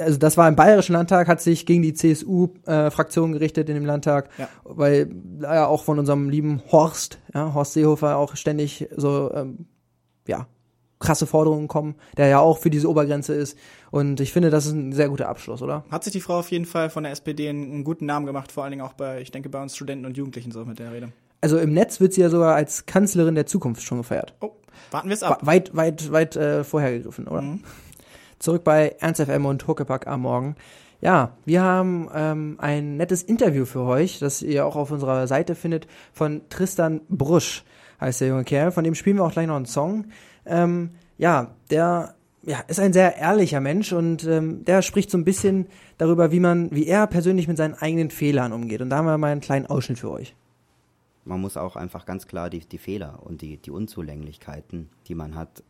also 0.00 0.18
das 0.18 0.36
war 0.36 0.48
im 0.48 0.56
Bayerischen 0.56 0.94
Landtag, 0.94 1.28
hat 1.28 1.40
sich 1.40 1.64
gegen 1.64 1.82
die 1.82 1.94
CSU-Fraktion 1.94 3.32
gerichtet 3.32 3.68
in 3.68 3.76
dem 3.76 3.84
Landtag, 3.86 4.30
Ja. 4.36 4.48
weil 4.64 5.14
ja 5.40 5.66
auch 5.68 5.84
von 5.84 6.00
unserem 6.00 6.28
lieben 6.28 6.60
Horst, 6.72 7.20
ja, 7.32 7.54
Horst 7.54 7.74
Seehofer 7.74 8.16
auch 8.16 8.34
ständig 8.34 8.88
so, 8.96 9.32
ähm, 9.32 9.66
ja, 10.26 10.48
krasse 10.98 11.26
Forderungen 11.26 11.68
kommen, 11.68 11.94
der 12.16 12.26
ja 12.26 12.40
auch 12.40 12.58
für 12.58 12.70
diese 12.70 12.88
Obergrenze 12.90 13.32
ist. 13.34 13.56
Und 13.92 14.18
ich 14.18 14.32
finde, 14.32 14.50
das 14.50 14.66
ist 14.66 14.72
ein 14.72 14.90
sehr 14.92 15.08
guter 15.08 15.28
Abschluss, 15.28 15.62
oder? 15.62 15.84
Hat 15.90 16.02
sich 16.02 16.12
die 16.12 16.20
Frau 16.20 16.40
auf 16.40 16.50
jeden 16.50 16.64
Fall 16.64 16.90
von 16.90 17.04
der 17.04 17.12
SPD 17.12 17.48
einen, 17.48 17.84
guten 17.84 18.06
Namen 18.06 18.26
gemacht, 18.26 18.50
vor 18.50 18.64
allen 18.64 18.72
Dingen 18.72 18.82
auch 18.82 18.94
bei, 18.94 19.20
ich 19.20 19.30
denke, 19.30 19.48
bei 19.50 19.62
uns 19.62 19.76
Studenten 19.76 20.04
und 20.06 20.16
Jugendlichen 20.16 20.50
so 20.50 20.64
mit 20.64 20.80
der 20.80 20.92
Rede. 20.92 21.12
Also 21.40 21.58
im 21.58 21.72
Netz 21.74 22.00
wird 22.00 22.14
sie 22.14 22.22
ja 22.22 22.30
sogar 22.30 22.56
als 22.56 22.86
Kanzlerin 22.86 23.36
der 23.36 23.46
Zukunft 23.46 23.82
schon 23.82 23.98
gefeiert. 23.98 24.34
Oh, 24.40 24.50
warten 24.90 25.08
wir 25.08 25.14
es 25.14 25.22
ab. 25.22 25.46
weit, 25.46 25.76
weit, 25.76 26.10
weit 26.10 26.34
äh, 26.36 26.64
vorher 26.64 26.90
gegriffen, 26.92 27.28
oder? 27.28 27.44
Zurück 28.44 28.62
bei 28.62 28.94
Ernst 29.00 29.22
FM 29.22 29.46
und 29.46 29.66
Huckepack 29.66 30.06
am 30.06 30.20
Morgen. 30.20 30.56
Ja, 31.00 31.34
wir 31.46 31.62
haben 31.62 32.10
ähm, 32.14 32.56
ein 32.58 32.98
nettes 32.98 33.22
Interview 33.22 33.64
für 33.64 33.80
euch, 33.80 34.18
das 34.18 34.42
ihr 34.42 34.66
auch 34.66 34.76
auf 34.76 34.90
unserer 34.90 35.26
Seite 35.26 35.54
findet, 35.54 35.86
von 36.12 36.42
Tristan 36.50 37.00
Brusch, 37.08 37.64
heißt 38.02 38.20
der 38.20 38.28
junge 38.28 38.44
Kerl. 38.44 38.70
Von 38.70 38.84
dem 38.84 38.94
spielen 38.94 39.16
wir 39.16 39.24
auch 39.24 39.32
gleich 39.32 39.46
noch 39.46 39.56
einen 39.56 39.64
Song. 39.64 40.08
Ähm, 40.44 40.90
ja, 41.16 41.54
der 41.70 42.16
ja, 42.42 42.60
ist 42.68 42.80
ein 42.80 42.92
sehr 42.92 43.16
ehrlicher 43.16 43.60
Mensch 43.60 43.94
und 43.94 44.24
ähm, 44.24 44.62
der 44.66 44.82
spricht 44.82 45.10
so 45.10 45.16
ein 45.16 45.24
bisschen 45.24 45.64
darüber, 45.96 46.30
wie 46.30 46.40
man, 46.40 46.70
wie 46.70 46.86
er 46.86 47.06
persönlich 47.06 47.48
mit 47.48 47.56
seinen 47.56 47.72
eigenen 47.72 48.10
Fehlern 48.10 48.52
umgeht. 48.52 48.82
Und 48.82 48.90
da 48.90 48.98
haben 48.98 49.06
wir 49.06 49.16
mal 49.16 49.32
einen 49.32 49.40
kleinen 49.40 49.64
Ausschnitt 49.64 50.00
für 50.00 50.10
euch. 50.10 50.36
Man 51.24 51.40
muss 51.40 51.56
auch 51.56 51.76
einfach 51.76 52.04
ganz 52.04 52.26
klar 52.26 52.50
die, 52.50 52.60
die 52.60 52.76
Fehler 52.76 53.20
und 53.22 53.40
die, 53.40 53.56
die 53.56 53.70
Unzulänglichkeiten, 53.70 54.90
die 55.06 55.14
man 55.14 55.34
hat, 55.34 55.62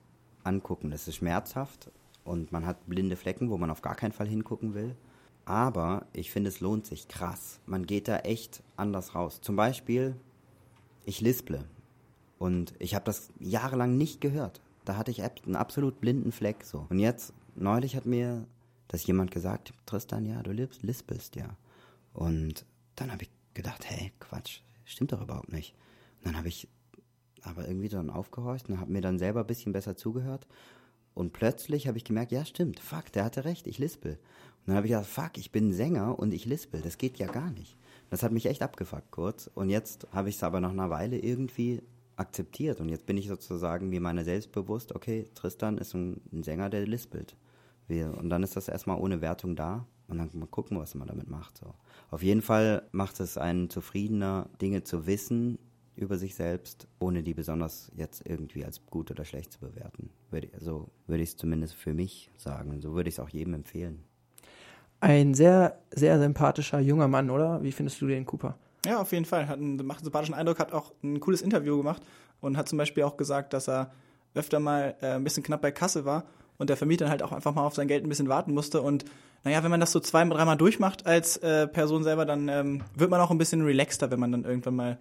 angucken. 0.42 0.90
Das 0.90 1.06
ist 1.06 1.14
schmerzhaft 1.14 1.92
und 2.24 2.52
man 2.52 2.66
hat 2.66 2.86
blinde 2.86 3.16
Flecken, 3.16 3.50
wo 3.50 3.58
man 3.58 3.70
auf 3.70 3.82
gar 3.82 3.94
keinen 3.94 4.12
Fall 4.12 4.26
hingucken 4.28 4.74
will. 4.74 4.96
Aber 5.44 6.06
ich 6.12 6.30
finde, 6.30 6.48
es 6.48 6.60
lohnt 6.60 6.86
sich 6.86 7.06
krass. 7.08 7.60
Man 7.66 7.86
geht 7.86 8.08
da 8.08 8.18
echt 8.20 8.62
anders 8.76 9.14
raus. 9.14 9.40
Zum 9.42 9.56
Beispiel, 9.56 10.16
ich 11.04 11.20
lisple 11.20 11.64
und 12.38 12.72
ich 12.78 12.94
habe 12.94 13.04
das 13.04 13.28
jahrelang 13.40 13.96
nicht 13.98 14.20
gehört. 14.20 14.60
Da 14.84 14.96
hatte 14.96 15.10
ich 15.10 15.22
einen 15.22 15.56
absolut 15.56 16.00
blinden 16.00 16.32
Fleck 16.32 16.64
so. 16.64 16.86
Und 16.88 16.98
jetzt, 16.98 17.32
neulich 17.56 17.94
hat 17.96 18.06
mir 18.06 18.46
das 18.88 19.06
jemand 19.06 19.30
gesagt, 19.30 19.72
Tristan, 19.86 20.24
ja, 20.24 20.42
du 20.42 20.52
lis- 20.52 20.82
lispelst, 20.82 21.36
ja. 21.36 21.56
Und 22.12 22.64
dann 22.96 23.12
habe 23.12 23.24
ich 23.24 23.30
gedacht, 23.54 23.84
hey, 23.88 24.12
Quatsch, 24.20 24.60
stimmt 24.84 25.12
doch 25.12 25.22
überhaupt 25.22 25.52
nicht. 25.52 25.74
Und 26.18 26.26
dann 26.26 26.36
habe 26.36 26.48
ich 26.48 26.68
aber 27.42 27.66
irgendwie 27.66 27.88
dann 27.88 28.08
aufgehorcht 28.08 28.68
und 28.68 28.80
habe 28.80 28.92
mir 28.92 29.02
dann 29.02 29.18
selber 29.18 29.40
ein 29.40 29.46
bisschen 29.46 29.72
besser 29.72 29.96
zugehört. 29.96 30.46
Und 31.14 31.32
plötzlich 31.32 31.86
habe 31.86 31.96
ich 31.96 32.04
gemerkt, 32.04 32.32
ja 32.32 32.44
stimmt, 32.44 32.80
fuck, 32.80 33.12
der 33.12 33.24
hatte 33.24 33.44
recht, 33.44 33.66
ich 33.66 33.78
lispel. 33.78 34.12
Und 34.12 34.68
dann 34.68 34.76
habe 34.76 34.86
ich 34.86 34.92
gedacht, 34.92 35.08
fuck, 35.08 35.38
ich 35.38 35.52
bin 35.52 35.72
Sänger 35.72 36.18
und 36.18 36.34
ich 36.34 36.44
lispel, 36.44 36.80
das 36.80 36.98
geht 36.98 37.18
ja 37.18 37.26
gar 37.26 37.50
nicht. 37.50 37.76
Das 38.10 38.22
hat 38.22 38.32
mich 38.32 38.46
echt 38.46 38.62
abgefuckt 38.62 39.10
kurz. 39.10 39.50
Und 39.54 39.70
jetzt 39.70 40.06
habe 40.12 40.28
ich 40.28 40.36
es 40.36 40.42
aber 40.42 40.60
nach 40.60 40.70
einer 40.70 40.90
Weile 40.90 41.18
irgendwie 41.18 41.82
akzeptiert. 42.16 42.80
Und 42.80 42.88
jetzt 42.88 43.06
bin 43.06 43.16
ich 43.16 43.28
sozusagen 43.28 43.88
mir 43.88 44.00
meiner 44.00 44.24
selbst 44.24 44.52
bewusst, 44.52 44.94
okay, 44.94 45.28
Tristan 45.34 45.78
ist 45.78 45.94
ein, 45.94 46.20
ein 46.32 46.42
Sänger, 46.42 46.70
der 46.70 46.86
lispelt. 46.86 47.36
Und 47.88 48.30
dann 48.30 48.42
ist 48.42 48.56
das 48.56 48.68
erstmal 48.68 48.98
ohne 48.98 49.20
Wertung 49.20 49.56
da. 49.56 49.86
Und 50.06 50.18
dann 50.18 50.30
mal 50.34 50.46
gucken, 50.46 50.78
was 50.78 50.94
man 50.94 51.08
damit 51.08 51.30
macht. 51.30 51.58
So. 51.58 51.74
Auf 52.10 52.22
jeden 52.22 52.42
Fall 52.42 52.86
macht 52.92 53.20
es 53.20 53.38
einen 53.38 53.70
zufriedener, 53.70 54.48
Dinge 54.60 54.84
zu 54.84 55.06
wissen 55.06 55.58
über 55.96 56.18
sich 56.18 56.34
selbst, 56.34 56.88
ohne 56.98 57.22
die 57.22 57.34
besonders 57.34 57.90
jetzt 57.96 58.22
irgendwie 58.26 58.64
als 58.64 58.84
gut 58.86 59.10
oder 59.10 59.24
schlecht 59.24 59.52
zu 59.52 59.60
bewerten. 59.60 60.10
Würde, 60.30 60.48
so 60.58 60.88
würde 61.06 61.22
ich 61.22 61.30
es 61.30 61.36
zumindest 61.36 61.74
für 61.74 61.94
mich 61.94 62.30
sagen. 62.36 62.70
Und 62.70 62.80
so 62.80 62.94
würde 62.94 63.08
ich 63.08 63.16
es 63.16 63.20
auch 63.20 63.28
jedem 63.28 63.54
empfehlen. 63.54 64.02
Ein 65.00 65.34
sehr, 65.34 65.78
sehr 65.90 66.18
sympathischer 66.18 66.80
junger 66.80 67.08
Mann, 67.08 67.30
oder? 67.30 67.62
Wie 67.62 67.72
findest 67.72 68.00
du 68.00 68.06
den 68.06 68.24
Cooper? 68.24 68.56
Ja, 68.86 69.00
auf 69.00 69.12
jeden 69.12 69.24
Fall. 69.24 69.48
Hat 69.48 69.58
einen, 69.58 69.76
macht 69.86 69.98
einen 69.98 70.04
sympathischen 70.04 70.34
Eindruck, 70.34 70.58
hat 70.58 70.72
auch 70.72 70.92
ein 71.02 71.20
cooles 71.20 71.42
Interview 71.42 71.76
gemacht 71.76 72.02
und 72.40 72.56
hat 72.56 72.68
zum 72.68 72.78
Beispiel 72.78 73.04
auch 73.04 73.16
gesagt, 73.16 73.52
dass 73.52 73.68
er 73.68 73.92
öfter 74.34 74.60
mal 74.60 74.96
äh, 75.00 75.14
ein 75.14 75.24
bisschen 75.24 75.42
knapp 75.42 75.62
bei 75.62 75.70
Kasse 75.70 76.04
war 76.04 76.24
und 76.58 76.70
der 76.70 76.76
Vermieter 76.76 77.08
halt 77.08 77.22
auch 77.22 77.32
einfach 77.32 77.54
mal 77.54 77.64
auf 77.64 77.74
sein 77.74 77.88
Geld 77.88 78.04
ein 78.04 78.08
bisschen 78.08 78.28
warten 78.28 78.52
musste. 78.52 78.82
Und 78.82 79.04
naja, 79.44 79.62
wenn 79.62 79.70
man 79.70 79.80
das 79.80 79.92
so 79.92 80.00
zwei, 80.00 80.24
dreimal 80.24 80.56
durchmacht 80.56 81.06
als 81.06 81.36
äh, 81.38 81.66
Person 81.68 82.02
selber, 82.02 82.24
dann 82.24 82.48
ähm, 82.48 82.82
wird 82.94 83.10
man 83.10 83.20
auch 83.20 83.30
ein 83.30 83.38
bisschen 83.38 83.62
relaxter, 83.62 84.10
wenn 84.10 84.20
man 84.20 84.32
dann 84.32 84.44
irgendwann 84.44 84.76
mal 84.76 84.92
äh, 84.92 84.96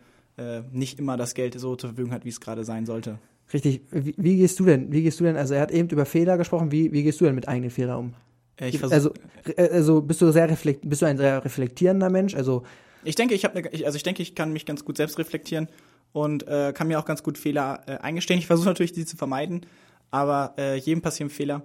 nicht 0.72 0.98
immer 0.98 1.16
das 1.16 1.36
Geld 1.36 1.60
so 1.60 1.76
zur 1.76 1.92
Verfügung 1.92 2.12
hat, 2.12 2.26
wie 2.26 2.30
es 2.30 2.42
gerade 2.42 2.64
sein 2.64 2.86
sollte. 2.86 3.20
Richtig. 3.54 3.82
Wie, 3.92 4.16
wie, 4.18 4.38
gehst 4.38 4.60
du 4.60 4.66
denn? 4.66 4.92
Wie 4.92 5.04
gehst 5.04 5.20
du 5.20 5.24
denn? 5.24 5.38
Also 5.38 5.54
er 5.54 5.62
hat 5.62 5.72
eben 5.72 5.90
über 5.90 6.06
Fehler 6.06 6.38
gesprochen. 6.38 6.72
Wie, 6.72 6.92
wie 6.92 7.04
gehst 7.04 7.22
du 7.22 7.26
denn 7.26 7.36
mit 7.36 7.48
eigenen 7.48 7.70
Fehlern 7.70 8.00
um? 8.00 8.14
Äh, 8.60 8.70
ich 8.70 8.80
versuch, 8.80 8.94
also, 8.94 9.14
äh, 9.56 9.70
also 9.70 10.02
bist 10.02 10.22
du 10.22 10.32
sehr 10.32 10.50
reflekt, 10.50 10.88
bist 10.90 11.02
du 11.02 11.06
ein 11.06 11.18
sehr 11.18 11.44
reflektierender 11.44 12.10
Mensch? 12.10 12.36
Also 12.36 12.64
ich 13.04 13.16
denke, 13.16 13.36
ich 13.36 13.46
habe, 13.46 13.62
ne, 13.62 13.70
also 13.86 13.96
ich 13.96 14.04
denke, 14.04 14.22
ich 14.22 14.36
kann 14.36 14.54
mich 14.54 14.66
ganz 14.66 14.86
gut 14.86 14.98
selbst 14.98 15.20
reflektieren 15.20 15.68
und 16.14 16.48
äh, 16.48 16.74
kann 16.74 16.88
mir 16.88 17.00
auch 17.00 17.06
ganz 17.06 17.24
gut 17.24 17.38
Fehler 17.38 17.82
äh, 17.86 17.98
eingestehen. 17.98 18.40
Ich 18.40 18.48
versuche 18.48 18.68
natürlich, 18.68 18.94
die 18.94 19.06
zu 19.06 19.18
vermeiden, 19.18 19.66
aber 20.10 20.54
äh, 20.58 20.76
jedem 20.78 21.02
passieren 21.02 21.30
Fehler. 21.30 21.64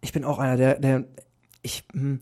Ich 0.00 0.12
bin 0.12 0.24
auch 0.24 0.38
einer, 0.38 0.56
der, 0.56 0.78
der 0.78 1.04
ich 1.62 1.84
hm, 1.92 2.20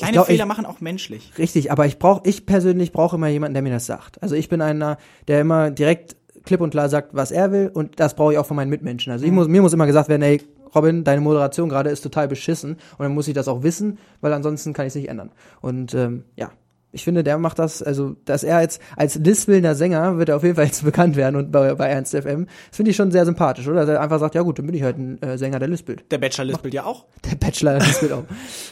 Kleine 0.00 0.12
glaub, 0.14 0.26
Fehler 0.26 0.44
ich, 0.44 0.48
machen 0.48 0.66
auch 0.66 0.80
menschlich. 0.80 1.32
Richtig, 1.38 1.70
aber 1.70 1.86
ich 1.86 1.98
brauche, 1.98 2.22
ich 2.24 2.46
persönlich 2.46 2.92
brauche 2.92 3.16
immer 3.16 3.28
jemanden, 3.28 3.54
der 3.54 3.62
mir 3.62 3.70
das 3.70 3.86
sagt. 3.86 4.22
Also 4.22 4.34
ich 4.34 4.48
bin 4.48 4.60
einer, 4.60 4.98
der 5.28 5.40
immer 5.40 5.70
direkt 5.70 6.16
klipp 6.44 6.60
und 6.60 6.70
klar 6.70 6.88
sagt, 6.88 7.14
was 7.14 7.30
er 7.30 7.52
will, 7.52 7.70
und 7.72 8.00
das 8.00 8.14
brauche 8.14 8.32
ich 8.32 8.38
auch 8.38 8.46
von 8.46 8.56
meinen 8.56 8.70
Mitmenschen. 8.70 9.12
Also 9.12 9.24
ich 9.24 9.32
muss, 9.32 9.48
mir 9.48 9.62
muss 9.62 9.72
immer 9.72 9.86
gesagt 9.86 10.08
werden, 10.08 10.22
ey, 10.22 10.42
Robin, 10.74 11.04
deine 11.04 11.20
Moderation 11.20 11.68
gerade 11.68 11.90
ist 11.90 12.00
total 12.00 12.28
beschissen, 12.28 12.72
und 12.72 13.00
dann 13.00 13.12
muss 13.12 13.28
ich 13.28 13.34
das 13.34 13.48
auch 13.48 13.62
wissen, 13.62 13.98
weil 14.20 14.32
ansonsten 14.32 14.72
kann 14.72 14.86
ich 14.86 14.90
es 14.90 14.94
nicht 14.94 15.08
ändern. 15.08 15.30
Und 15.60 15.94
ähm, 15.94 16.24
ja, 16.36 16.50
ich 16.92 17.04
finde, 17.04 17.22
der 17.22 17.38
macht 17.38 17.58
das, 17.58 17.82
also, 17.82 18.16
dass 18.24 18.42
er 18.42 18.56
als, 18.56 18.80
als 18.96 19.14
lispelnder 19.16 19.74
Sänger 19.74 20.18
wird 20.18 20.28
er 20.28 20.36
auf 20.36 20.42
jeden 20.42 20.56
Fall 20.56 20.66
jetzt 20.66 20.84
bekannt 20.84 21.16
werden 21.16 21.36
und 21.36 21.52
bei, 21.52 21.74
bei 21.74 21.88
Ernst 21.88 22.16
FM. 22.16 22.46
Das 22.68 22.76
finde 22.76 22.90
ich 22.90 22.96
schon 22.96 23.10
sehr 23.10 23.24
sympathisch, 23.24 23.66
oder? 23.68 23.80
Dass 23.80 23.88
er 23.88 24.00
einfach 24.00 24.18
sagt, 24.18 24.34
ja 24.34 24.42
gut, 24.42 24.58
dann 24.58 24.66
bin 24.66 24.74
ich 24.74 24.82
halt 24.82 24.98
ein 24.98 25.20
äh, 25.22 25.38
Sänger, 25.38 25.58
der 25.58 25.68
lispelt. 25.68 26.04
Der 26.10 26.18
Bachelor 26.18 26.46
lispelt 26.46 26.74
ja 26.74 26.84
auch. 26.84 27.06
Der 27.30 27.36
Bachelor 27.36 27.78
lispelt 27.78 28.12
auch. 28.12 28.24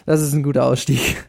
Das 0.07 0.21
ist 0.21 0.33
ein 0.33 0.43
guter 0.43 0.65
Ausstieg. 0.65 1.29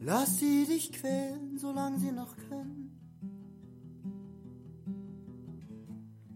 Lass 0.00 0.38
sie 0.38 0.64
dich 0.64 0.90
quälen, 0.92 1.47
solange 1.68 1.98
sie 1.98 2.12
noch 2.12 2.34
können. 2.48 2.90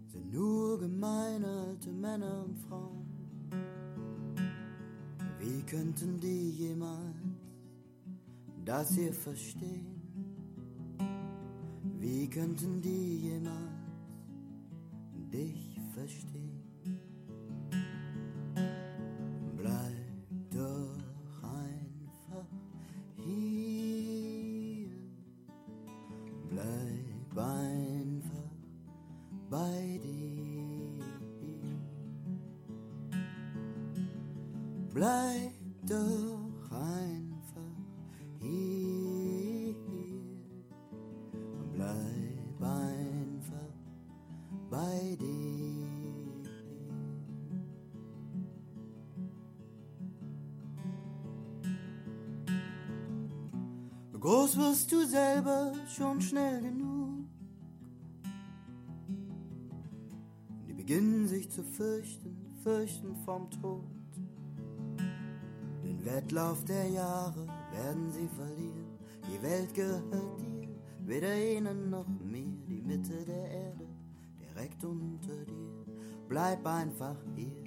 Sind 0.09 0.31
nur 0.31 0.79
gemeine 0.79 1.47
alte 1.69 1.91
Männer 1.91 2.45
und 2.45 2.59
Frauen. 2.59 3.07
Wie 5.39 5.63
könnten 5.63 6.21
die 6.21 6.51
jemals 6.51 7.17
das 8.65 8.95
hier 8.95 9.15
verstehen? 9.15 9.87
Wie 11.99 12.29
könnten 12.29 12.83
die 12.83 13.17
jemals 13.29 13.81
dich 15.33 15.81
verstehen? 15.95 16.42
Bei. 29.83 30.99
Bleib 34.93 35.53
doch 35.87 36.71
einfach 36.71 37.77
hier. 38.41 39.75
Bleib 41.75 42.63
einfach 42.63 43.75
bei 44.71 45.17
dir. 45.19 45.43
Groß 54.21 54.57
wirst 54.57 54.93
du 54.93 55.05
selber 55.05 55.73
schon 55.89 56.21
schnell 56.21 56.61
genug. 56.61 56.82
Fürchten, 61.83 62.37
fürchten 62.63 63.17
vom 63.25 63.51
Tod. 63.51 63.83
Den 65.83 66.05
Wettlauf 66.05 66.65
der 66.65 66.89
Jahre 66.89 67.45
werden 67.73 68.09
sie 68.13 68.29
verlieren. 68.29 68.99
Die 69.27 69.43
Welt 69.43 69.75
gehört 69.75 70.41
dir, 70.41 70.69
weder 71.01 71.37
ihnen 71.37 71.91
noch 71.91 72.07
mir. 72.07 72.53
Die 72.69 72.83
Mitte 72.83 73.25
der 73.25 73.51
Erde, 73.51 73.89
direkt 74.41 74.85
unter 74.85 75.45
dir. 75.45 75.85
Bleib 76.29 76.65
einfach 76.65 77.17
hier. 77.35 77.62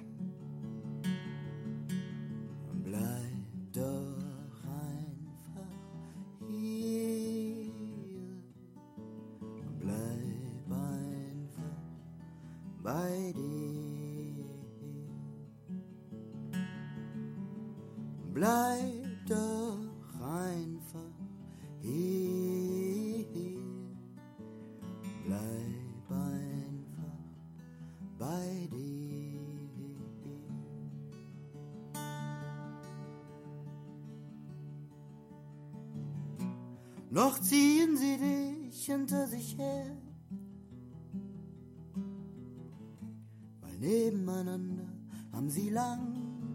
Nebeneinander 44.26 44.88
haben 45.32 45.50
sie 45.50 45.70
lang 45.70 46.54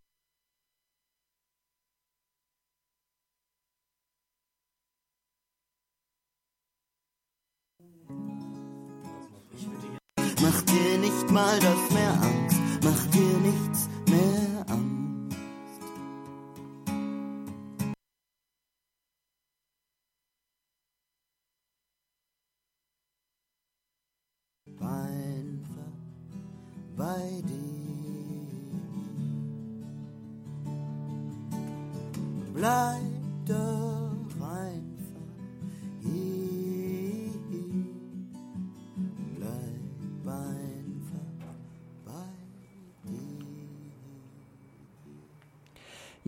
Mach 10.41 10.61
dir 10.63 10.97
nicht 10.97 11.31
mal 11.31 11.59
das 11.59 11.91
mehr 11.91 12.13
Angst, 12.21 12.59
mach 12.83 13.05
dir 13.11 13.37
nichts 13.49 13.90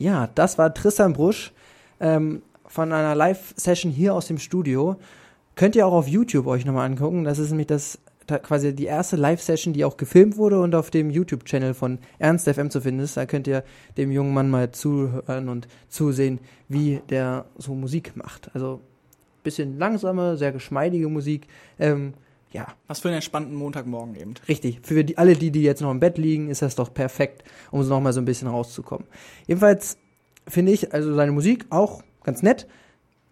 Ja, 0.03 0.27
das 0.35 0.57
war 0.57 0.73
Tristan 0.73 1.13
Brusch 1.13 1.53
ähm, 2.01 2.41
von 2.65 2.91
einer 2.91 3.15
Live-Session 3.15 3.89
hier 3.89 4.13
aus 4.13 4.27
dem 4.27 4.37
Studio. 4.37 4.97
Könnt 5.55 5.77
ihr 5.77 5.87
auch 5.87 5.93
auf 5.93 6.09
YouTube 6.09 6.45
euch 6.45 6.65
nochmal 6.65 6.87
angucken. 6.87 7.23
Das 7.23 7.39
ist 7.39 7.51
nämlich 7.51 7.67
das 7.67 7.99
da 8.27 8.37
quasi 8.37 8.75
die 8.75 8.83
erste 8.83 9.15
Live-Session, 9.15 9.73
die 9.73 9.85
auch 9.85 9.95
gefilmt 9.95 10.35
wurde 10.35 10.59
und 10.59 10.75
auf 10.75 10.91
dem 10.91 11.09
YouTube-Channel 11.09 11.73
von 11.73 11.99
Ernst 12.19 12.49
FM 12.49 12.69
zu 12.69 12.81
finden 12.81 12.99
ist. 12.99 13.15
Da 13.15 13.25
könnt 13.25 13.47
ihr 13.47 13.63
dem 13.95 14.11
jungen 14.11 14.33
Mann 14.33 14.49
mal 14.49 14.71
zuhören 14.71 15.47
und 15.47 15.69
zusehen, 15.87 16.39
wie 16.67 17.01
der 17.07 17.45
so 17.57 17.73
Musik 17.73 18.17
macht. 18.17 18.51
Also 18.53 18.81
bisschen 19.41 19.79
langsame, 19.79 20.35
sehr 20.35 20.51
geschmeidige 20.51 21.07
Musik. 21.07 21.47
Ähm, 21.79 22.13
ja, 22.53 22.67
Was 22.87 22.99
für 23.01 23.09
einen 23.09 23.15
entspannten 23.15 23.53
Montagmorgen 23.55 24.15
eben. 24.15 24.35
Richtig. 24.47 24.79
Für 24.83 25.03
die, 25.03 25.17
alle 25.17 25.35
die, 25.35 25.51
die 25.51 25.63
jetzt 25.63 25.81
noch 25.81 25.91
im 25.91 25.99
Bett 25.99 26.17
liegen, 26.17 26.49
ist 26.49 26.61
das 26.61 26.75
doch 26.75 26.93
perfekt, 26.93 27.43
um 27.71 27.83
so 27.83 27.89
noch 27.89 27.99
mal 27.99 28.13
so 28.13 28.21
ein 28.21 28.25
bisschen 28.25 28.47
rauszukommen. 28.47 29.05
Jedenfalls 29.47 29.97
finde 30.47 30.71
ich 30.71 30.93
also 30.93 31.13
seine 31.15 31.31
Musik 31.31 31.65
auch 31.69 32.03
ganz 32.23 32.41
nett, 32.43 32.67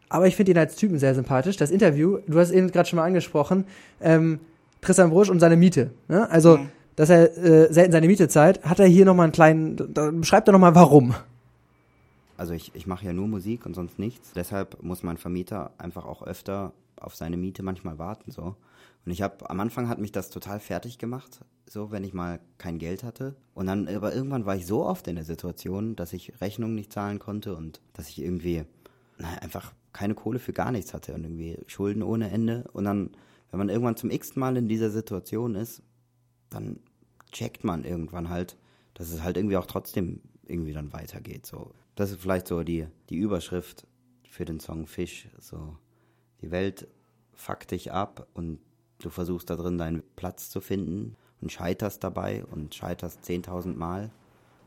aber 0.09 0.27
ich 0.27 0.35
finde 0.35 0.51
ihn 0.51 0.57
als 0.57 0.75
Typen 0.75 0.99
sehr 0.99 1.15
sympathisch. 1.15 1.55
Das 1.55 1.71
Interview, 1.71 2.17
du 2.27 2.37
hast 2.39 2.51
eben 2.51 2.69
gerade 2.71 2.89
schon 2.89 2.97
mal 2.97 3.05
angesprochen, 3.05 3.65
ähm, 4.01 4.39
Tristan 4.81 5.09
Brusch 5.11 5.29
und 5.29 5.39
seine 5.39 5.55
Miete. 5.55 5.91
Ne? 6.07 6.29
Also, 6.29 6.57
Mhm. 6.57 6.69
dass 6.95 7.09
er 7.09 7.37
äh, 7.37 7.71
selten 7.71 7.91
seine 7.91 8.07
Miete 8.07 8.27
zahlt, 8.27 8.63
hat 8.65 8.79
er 8.79 8.87
hier 8.87 9.05
noch 9.05 9.15
mal 9.15 9.23
einen 9.23 9.31
kleinen, 9.31 9.93
da 9.93 10.09
beschreibt 10.11 10.49
er 10.49 10.51
noch 10.51 10.59
mal 10.59 10.75
warum. 10.75 11.13
Also 12.37 12.53
ich, 12.53 12.71
ich 12.73 12.87
mache 12.87 13.05
ja 13.05 13.13
nur 13.13 13.27
Musik 13.27 13.65
und 13.67 13.75
sonst 13.75 13.99
nichts. 13.99 14.31
Deshalb 14.33 14.81
muss 14.81 15.03
mein 15.03 15.17
Vermieter 15.17 15.71
einfach 15.77 16.05
auch 16.05 16.23
öfter 16.23 16.73
auf 16.99 17.15
seine 17.15 17.37
Miete 17.37 17.61
manchmal 17.61 17.99
warten 17.99 18.31
so. 18.31 18.55
Und 19.05 19.11
ich 19.11 19.21
habe 19.21 19.49
am 19.49 19.59
Anfang 19.59 19.89
hat 19.89 19.99
mich 19.99 20.11
das 20.11 20.29
total 20.29 20.59
fertig 20.59 20.97
gemacht, 20.97 21.43
so 21.67 21.91
wenn 21.91 22.03
ich 22.03 22.13
mal 22.13 22.39
kein 22.57 22.77
Geld 22.77 23.03
hatte. 23.03 23.35
Und 23.53 23.65
dann 23.65 23.87
aber 23.87 24.13
irgendwann 24.13 24.45
war 24.45 24.55
ich 24.55 24.65
so 24.65 24.85
oft 24.85 25.07
in 25.07 25.15
der 25.15 25.25
Situation, 25.25 25.95
dass 25.95 26.13
ich 26.13 26.39
Rechnungen 26.39 26.75
nicht 26.75 26.93
zahlen 26.93 27.19
konnte 27.19 27.55
und 27.55 27.81
dass 27.93 28.09
ich 28.09 28.21
irgendwie 28.21 28.63
na, 29.17 29.29
einfach 29.39 29.73
keine 29.93 30.13
Kohle 30.13 30.39
für 30.39 30.53
gar 30.53 30.71
nichts 30.71 30.93
hatte 30.93 31.13
und 31.13 31.23
irgendwie 31.23 31.57
Schulden 31.67 32.03
ohne 32.03 32.29
Ende. 32.29 32.65
Und 32.73 32.85
dann, 32.85 33.11
wenn 33.49 33.57
man 33.57 33.69
irgendwann 33.69 33.97
zum 33.97 34.11
x 34.11 34.35
Mal 34.35 34.55
in 34.57 34.67
dieser 34.67 34.91
Situation 34.91 35.55
ist, 35.55 35.81
dann 36.49 36.79
checkt 37.31 37.63
man 37.63 37.83
irgendwann 37.83 38.29
halt, 38.29 38.57
dass 38.93 39.09
es 39.09 39.23
halt 39.23 39.37
irgendwie 39.37 39.57
auch 39.57 39.65
trotzdem 39.65 40.21
irgendwie 40.45 40.73
dann 40.73 40.93
weitergeht. 40.93 41.45
So, 41.45 41.71
das 41.95 42.11
ist 42.11 42.21
vielleicht 42.21 42.47
so 42.47 42.63
die 42.63 42.87
die 43.09 43.17
Überschrift 43.17 43.87
für 44.29 44.45
den 44.45 44.59
Song 44.59 44.85
Fisch. 44.85 45.27
So, 45.39 45.77
die 46.41 46.51
Welt 46.51 46.87
fuckt 47.33 47.71
dich 47.71 47.91
ab 47.91 48.27
und 48.33 48.59
du 49.01 49.09
versuchst 49.09 49.49
da 49.49 49.55
drin 49.55 49.77
deinen 49.77 50.03
Platz 50.15 50.49
zu 50.49 50.61
finden 50.61 51.15
und 51.41 51.51
scheiterst 51.51 52.03
dabei 52.03 52.43
und 52.51 52.73
scheiterst 52.73 53.23
10.000 53.23 53.75
Mal 53.75 54.09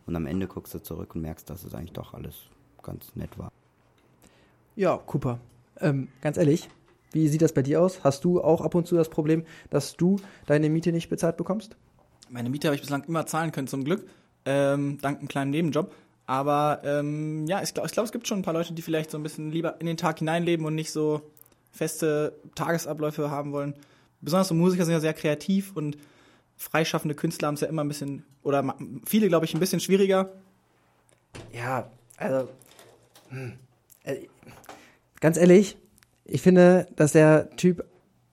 und 0.07 0.17
am 0.17 0.27
Ende 0.27 0.47
guckst 0.47 0.75
du 0.75 0.83
zurück 0.83 1.15
und 1.15 1.23
merkst, 1.23 1.49
dass 1.49 1.65
es 1.65 1.75
eigentlich 1.75 1.93
doch 1.93 2.15
alles 2.15 2.35
ganz 2.83 3.15
nett 3.17 3.39
war. 3.39 3.51
Ja, 4.77 4.97
Cooper. 4.97 5.39
Ähm, 5.81 6.09
ganz 6.21 6.37
ehrlich, 6.37 6.69
wie 7.13 7.29
sieht 7.29 7.43
das 7.43 7.53
bei 7.53 7.63
dir 7.63 7.81
aus? 7.81 8.03
Hast 8.03 8.25
du 8.25 8.43
auch 8.43 8.61
ab 8.61 8.75
und 8.75 8.87
zu 8.87 8.97
das 8.97 9.09
Problem, 9.09 9.45
dass 9.71 9.97
du 9.97 10.21
deine 10.47 10.69
Miete 10.69 10.93
nicht 10.93 11.09
bezahlt 11.09 11.37
bekommst? 11.37 11.77
Meine 12.29 12.51
Miete 12.51 12.69
habe 12.69 12.75
ich 12.75 12.81
bislang 12.81 13.05
immer 13.05 13.27
zahlen 13.27 13.53
können, 13.53 13.69
zum 13.69 13.85
Glück. 13.85 14.07
Ähm, 14.45 14.99
dank 15.01 15.19
einem 15.19 15.29
kleinen 15.29 15.51
Nebenjob. 15.51 15.93
Aber 16.27 16.81
ähm, 16.85 17.47
ja, 17.47 17.63
ich 17.63 17.75
glaube, 17.75 17.87
ich 17.87 17.93
glaub, 17.93 18.07
es 18.07 18.13
gibt 18.13 18.27
schon 18.27 18.39
ein 18.39 18.43
paar 18.43 18.55
Leute, 18.55 18.73
die 18.73 18.83
vielleicht 18.83 19.11
so 19.11 19.19
ein 19.19 19.23
bisschen 19.23 19.53
lieber 19.53 19.81
in 19.81 19.87
den 19.87 19.97
Tag 19.97 20.19
hineinleben 20.19 20.65
und 20.67 20.75
nicht 20.75 20.91
so 20.91 21.21
feste 21.71 22.35
Tagesabläufe 22.55 23.31
haben 23.31 23.53
wollen. 23.53 23.75
Besonders 24.25 24.49
so 24.49 24.55
Musiker 24.55 24.85
sind 24.85 24.93
ja 24.93 25.01
sehr 25.01 25.15
kreativ 25.15 25.73
und 25.75 25.97
freischaffende 26.57 27.15
Künstler 27.15 27.49
haben 27.49 27.55
es 27.55 27.61
ja 27.61 27.69
immer 27.69 27.85
ein 27.85 27.89
bisschen, 27.89 28.25
oder 28.43 28.77
viele, 29.05 29.29
glaube 29.29 29.45
ich, 29.45 29.55
ein 29.55 29.61
bisschen 29.61 29.81
schwieriger. 29.81 30.33
Ja, 31.53 31.91
also 32.17 32.49
hm, 33.29 33.55
äh, 34.05 34.17
ganz 35.21 35.37
ehrlich, 35.37 35.77
ich 36.25 36.43
finde, 36.43 36.87
dass 36.97 37.13
der 37.13 37.51
Typ 37.57 37.85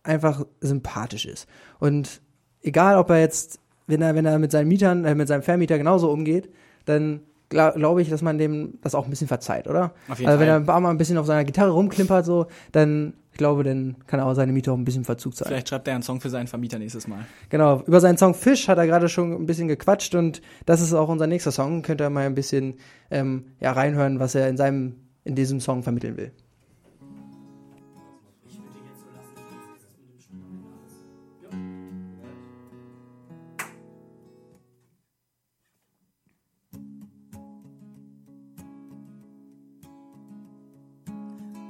einfach 0.04 0.46
sympathisch 0.62 1.26
ist. 1.26 1.48
Und 1.80 2.22
egal, 2.62 2.98
ob 2.98 3.10
er 3.10 3.20
jetzt, 3.20 3.60
wenn 3.88 4.02
er, 4.02 4.16
wenn 4.16 4.26
er 4.26 4.40
mit 4.40 4.52
seinen 4.52 4.68
Mietern, 4.68 5.06
äh, 5.06 5.16
mit 5.16 5.28
seinem 5.28 5.44
Vermieter 5.44 5.78
genauso 5.78 6.12
umgeht, 6.12 6.50
dann 6.86 7.22
glaube 7.52 7.78
glaub 7.78 8.00
ich, 8.00 8.10
dass 8.10 8.24
man 8.24 8.40
dem 8.40 8.80
das 8.82 8.96
auch 8.96 9.04
ein 9.04 9.10
bisschen 9.12 9.28
verzeiht, 9.28 9.68
oder? 9.68 9.94
Auf 10.10 10.18
jeden 10.18 10.30
also 10.30 10.40
wenn 10.40 10.48
er 10.48 10.56
ein 10.56 10.66
paar 10.66 10.80
Mal 10.80 10.90
ein 10.90 10.98
bisschen 10.98 11.18
auf 11.18 11.28
seiner 11.28 11.44
Gitarre 11.44 11.72
rumklimpert, 11.72 12.26
so, 12.26 12.48
dann 12.72 13.14
ich 13.32 13.38
glaube, 13.38 13.64
dann 13.64 13.96
kann 14.08 14.20
er 14.20 14.26
auch 14.26 14.34
seine 14.34 14.52
Miete 14.52 14.72
auch 14.72 14.78
ein 14.78 14.84
bisschen 14.84 15.06
Verzug 15.06 15.36
zahlen. 15.36 15.48
Vielleicht 15.50 15.70
schreibt 15.70 15.88
er 15.88 15.94
einen 15.94 16.04
Song 16.04 16.20
für 16.20 16.30
seinen 16.30 16.48
Vermieter 16.48 16.80
nächstes 16.80 17.08
Mal. 17.08 17.20
Genau, 17.50 17.82
über 17.86 18.02
seinen 18.02 18.18
Song 18.18 18.34
Fisch 18.34 18.68
hat 18.68 18.78
er 18.78 18.88
gerade 18.88 19.08
schon 19.08 19.32
ein 19.32 19.46
bisschen 19.46 19.70
gequatscht 19.70 20.16
und 20.16 20.42
das 20.66 20.82
ist 20.82 20.94
auch 20.94 21.08
unser 21.08 21.28
nächster 21.28 21.52
Song. 21.52 21.82
Könnt 21.82 22.02
ihr 22.02 22.10
mal 22.10 22.26
ein 22.26 22.36
bisschen 22.36 22.76
ähm, 23.10 23.46
ja, 23.60 23.72
reinhören, 23.72 24.20
was 24.20 24.36
er 24.36 24.50
in 24.50 24.58
seinem, 24.58 24.96
in 25.24 25.36
diesem 25.36 25.62
Song 25.62 25.82
vermitteln 25.82 26.18
will. 26.18 26.32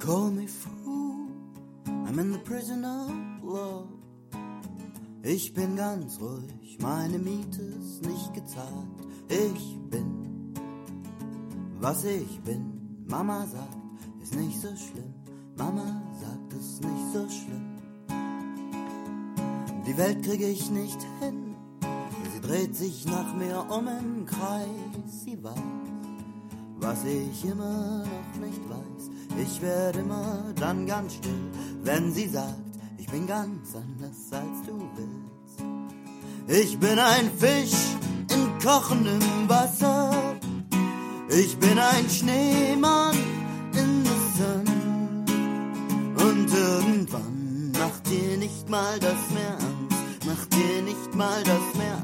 Call 0.04 0.32
me 0.32 0.48
fool, 0.48 1.28
I'm 1.86 2.18
in 2.18 2.32
the 2.32 2.38
prison 2.38 2.84
of 2.84 3.44
love. 3.44 3.86
Ich 5.22 5.54
bin 5.54 5.76
ganz 5.76 6.18
ruhig, 6.20 6.76
meine 6.80 7.20
Miete 7.20 7.62
ist 7.62 8.04
nicht 8.04 8.34
gezahlt. 8.34 8.98
Ich 9.28 9.78
bin, 9.90 10.54
was 11.78 12.02
ich 12.02 12.40
bin. 12.40 13.04
Mama 13.06 13.46
sagt, 13.46 13.76
ist 14.20 14.34
nicht 14.34 14.60
so 14.60 14.74
schlimm. 14.74 15.14
Mama 15.56 16.02
sagt, 16.20 16.52
ist 16.54 16.82
nicht 16.82 17.12
so 17.12 17.28
schlimm. 17.28 17.78
Die 19.86 19.96
Welt 19.96 20.24
kriege 20.24 20.48
ich 20.48 20.68
nicht 20.68 21.00
hin. 21.20 21.54
Sie 22.34 22.40
dreht 22.40 22.74
sich 22.74 23.06
nach 23.06 23.36
mir 23.36 23.64
um 23.70 23.86
im 23.86 24.26
Kreis. 24.26 25.22
Sie 25.24 25.40
weiß, 25.40 25.81
was 26.82 27.04
ich 27.04 27.44
immer 27.44 28.04
noch 28.04 28.46
nicht 28.46 28.60
weiß. 28.68 29.10
Ich 29.40 29.62
werde 29.62 30.00
immer 30.00 30.52
dann 30.56 30.86
ganz 30.86 31.14
still, 31.14 31.50
wenn 31.84 32.12
sie 32.12 32.28
sagt, 32.28 32.58
ich 32.98 33.06
bin 33.06 33.26
ganz 33.26 33.74
anders 33.74 34.32
als 34.32 34.66
du 34.66 34.88
willst. 34.96 35.32
Ich 36.48 36.78
bin 36.78 36.98
ein 36.98 37.30
Fisch 37.38 37.78
in 38.30 38.58
kochendem 38.62 39.48
Wasser. 39.48 40.34
Ich 41.30 41.56
bin 41.58 41.78
ein 41.78 42.10
Schneemann 42.10 43.16
in 43.74 44.04
the 44.04 44.10
sun. 44.36 45.24
Und 46.16 46.52
irgendwann 46.52 47.72
macht 47.72 48.10
dir 48.10 48.36
nicht 48.36 48.68
mal 48.68 48.98
das 48.98 49.30
mehr 49.32 49.54
Angst. 49.54 50.26
Macht 50.26 50.52
dir 50.52 50.82
nicht 50.82 51.14
mal 51.14 51.42
das 51.44 51.74
mehr 51.78 52.01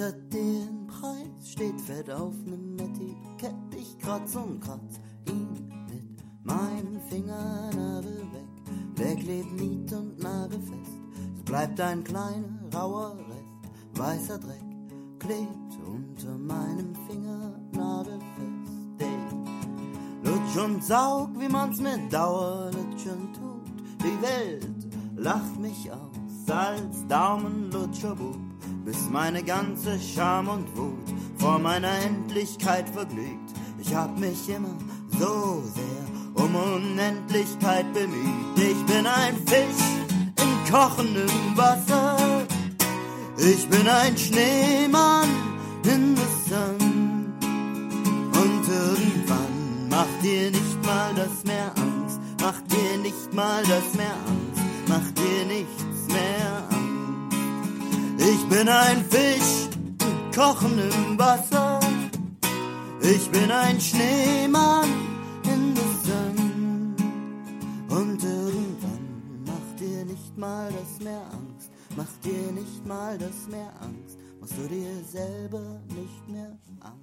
Hat 0.00 0.32
den 0.32 0.86
Preis, 0.86 1.50
steht 1.50 1.78
fett 1.80 2.10
auf 2.10 2.34
nem 2.46 2.78
Etikett. 2.78 3.54
Ich 3.76 3.98
kratz 3.98 4.34
und 4.34 4.58
kratz 4.60 4.98
ihn 5.28 5.70
mit 5.86 6.44
meinem 6.44 6.98
Fingernagel 7.10 8.22
weg. 8.32 8.96
Der 8.96 9.14
klebt 9.16 9.52
nied 9.52 9.92
und 9.92 10.18
nagelfest. 10.18 10.98
Es 11.36 11.42
bleibt 11.44 11.78
ein 11.78 12.02
kleiner 12.02 12.58
rauer 12.74 13.16
Rest. 13.28 14.00
Weißer 14.00 14.38
Dreck 14.38 14.64
klebt 15.18 15.78
unter 15.86 16.38
meinem 16.38 16.94
Fingernagel 17.06 18.18
fest. 18.18 18.72
Ey. 18.98 20.24
Lutsch 20.24 20.56
und 20.56 20.82
saug, 20.82 21.38
wie 21.38 21.48
man's 21.48 21.78
mit 21.80 22.10
Dauerlutschen 22.10 23.32
tut. 23.34 23.72
Die 24.00 24.22
Welt 24.22 24.88
lacht 25.16 25.60
mich 25.60 25.92
aus 25.92 26.50
als 26.50 27.06
Daumenlutscherbub, 27.08 28.36
bis 28.84 29.08
meine 29.10 29.42
ganze 29.42 29.98
Scham 30.00 30.48
und 30.48 30.76
Wut 30.76 31.08
vor 31.38 31.58
meiner 31.58 31.92
Endlichkeit 32.04 32.88
verglüht. 32.88 33.38
Ich 33.78 33.94
hab 33.94 34.18
mich 34.18 34.48
immer 34.48 34.76
so 35.18 35.62
sehr 35.74 36.12
um 36.34 36.54
Unendlichkeit 36.54 37.92
bemüht. 37.92 38.56
Ich 38.56 38.86
bin 38.86 39.06
ein 39.06 39.36
Fisch 39.46 39.84
in 40.40 40.72
kochendem 40.72 41.56
Wasser. 41.56 42.46
Ich 43.38 43.68
bin 43.68 43.88
ein 43.88 44.16
Schneemann 44.16 45.28
in 45.84 46.16
the 46.16 46.50
sun. 46.50 47.34
Und 48.32 48.68
irgendwann 48.68 49.88
macht 49.90 50.22
dir 50.22 50.50
nicht 50.50 50.86
mal 50.86 51.12
das 51.14 51.44
mehr 51.44 51.72
Angst. 51.76 52.20
Macht 52.40 52.64
dir 52.72 52.98
nicht 52.98 53.32
mal 53.32 53.62
das 53.62 53.94
mehr 53.94 54.14
Angst. 54.26 54.88
Macht 54.88 55.18
dir 55.18 55.46
nichts 55.46 56.08
mehr 56.08 56.56
Angst. 56.56 56.71
Ich 58.30 58.48
bin 58.48 58.68
ein 58.68 59.04
Fisch 59.10 59.68
in 59.74 60.34
kochendem 60.34 61.18
Wasser. 61.18 61.80
Ich 63.00 63.30
bin 63.30 63.50
ein 63.50 63.80
Schneemann 63.80 64.88
in 65.44 65.74
the 65.76 66.08
sun. 66.08 66.96
Und 67.88 68.22
irgendwann 68.22 69.44
macht 69.44 69.80
dir 69.80 70.04
nicht 70.04 70.38
mal 70.38 70.70
das 70.70 71.04
mehr 71.04 71.22
Angst. 71.32 71.52
macht 71.96 72.24
dir 72.24 72.52
nicht 72.52 72.86
mal 72.86 73.18
das 73.18 73.48
Meer 73.50 73.72
Angst, 73.80 74.18
machst 74.40 74.54
du 74.56 74.68
dir 74.68 74.88
selber 75.10 75.80
nicht 75.88 76.28
mehr 76.28 76.56
Angst. 76.80 76.96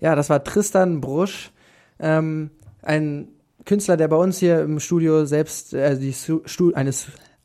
Ja, 0.00 0.14
das 0.14 0.30
war 0.30 0.42
Tristan 0.42 1.00
Brusch, 1.00 1.52
ähm, 1.98 2.50
ein 2.82 3.28
Künstler, 3.64 3.96
der 3.96 4.08
bei 4.08 4.16
uns 4.16 4.38
hier 4.38 4.62
im 4.62 4.80
Studio 4.80 5.24
selbst 5.24 5.72
äh, 5.74 5.98
die 5.98 6.12
Stu 6.12 6.72
eine, 6.74 6.92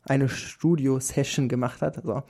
eine 0.04 0.28
Studio-Session 0.28 1.48
gemacht 1.48 1.80
hat. 1.82 2.02
So. 2.02 2.22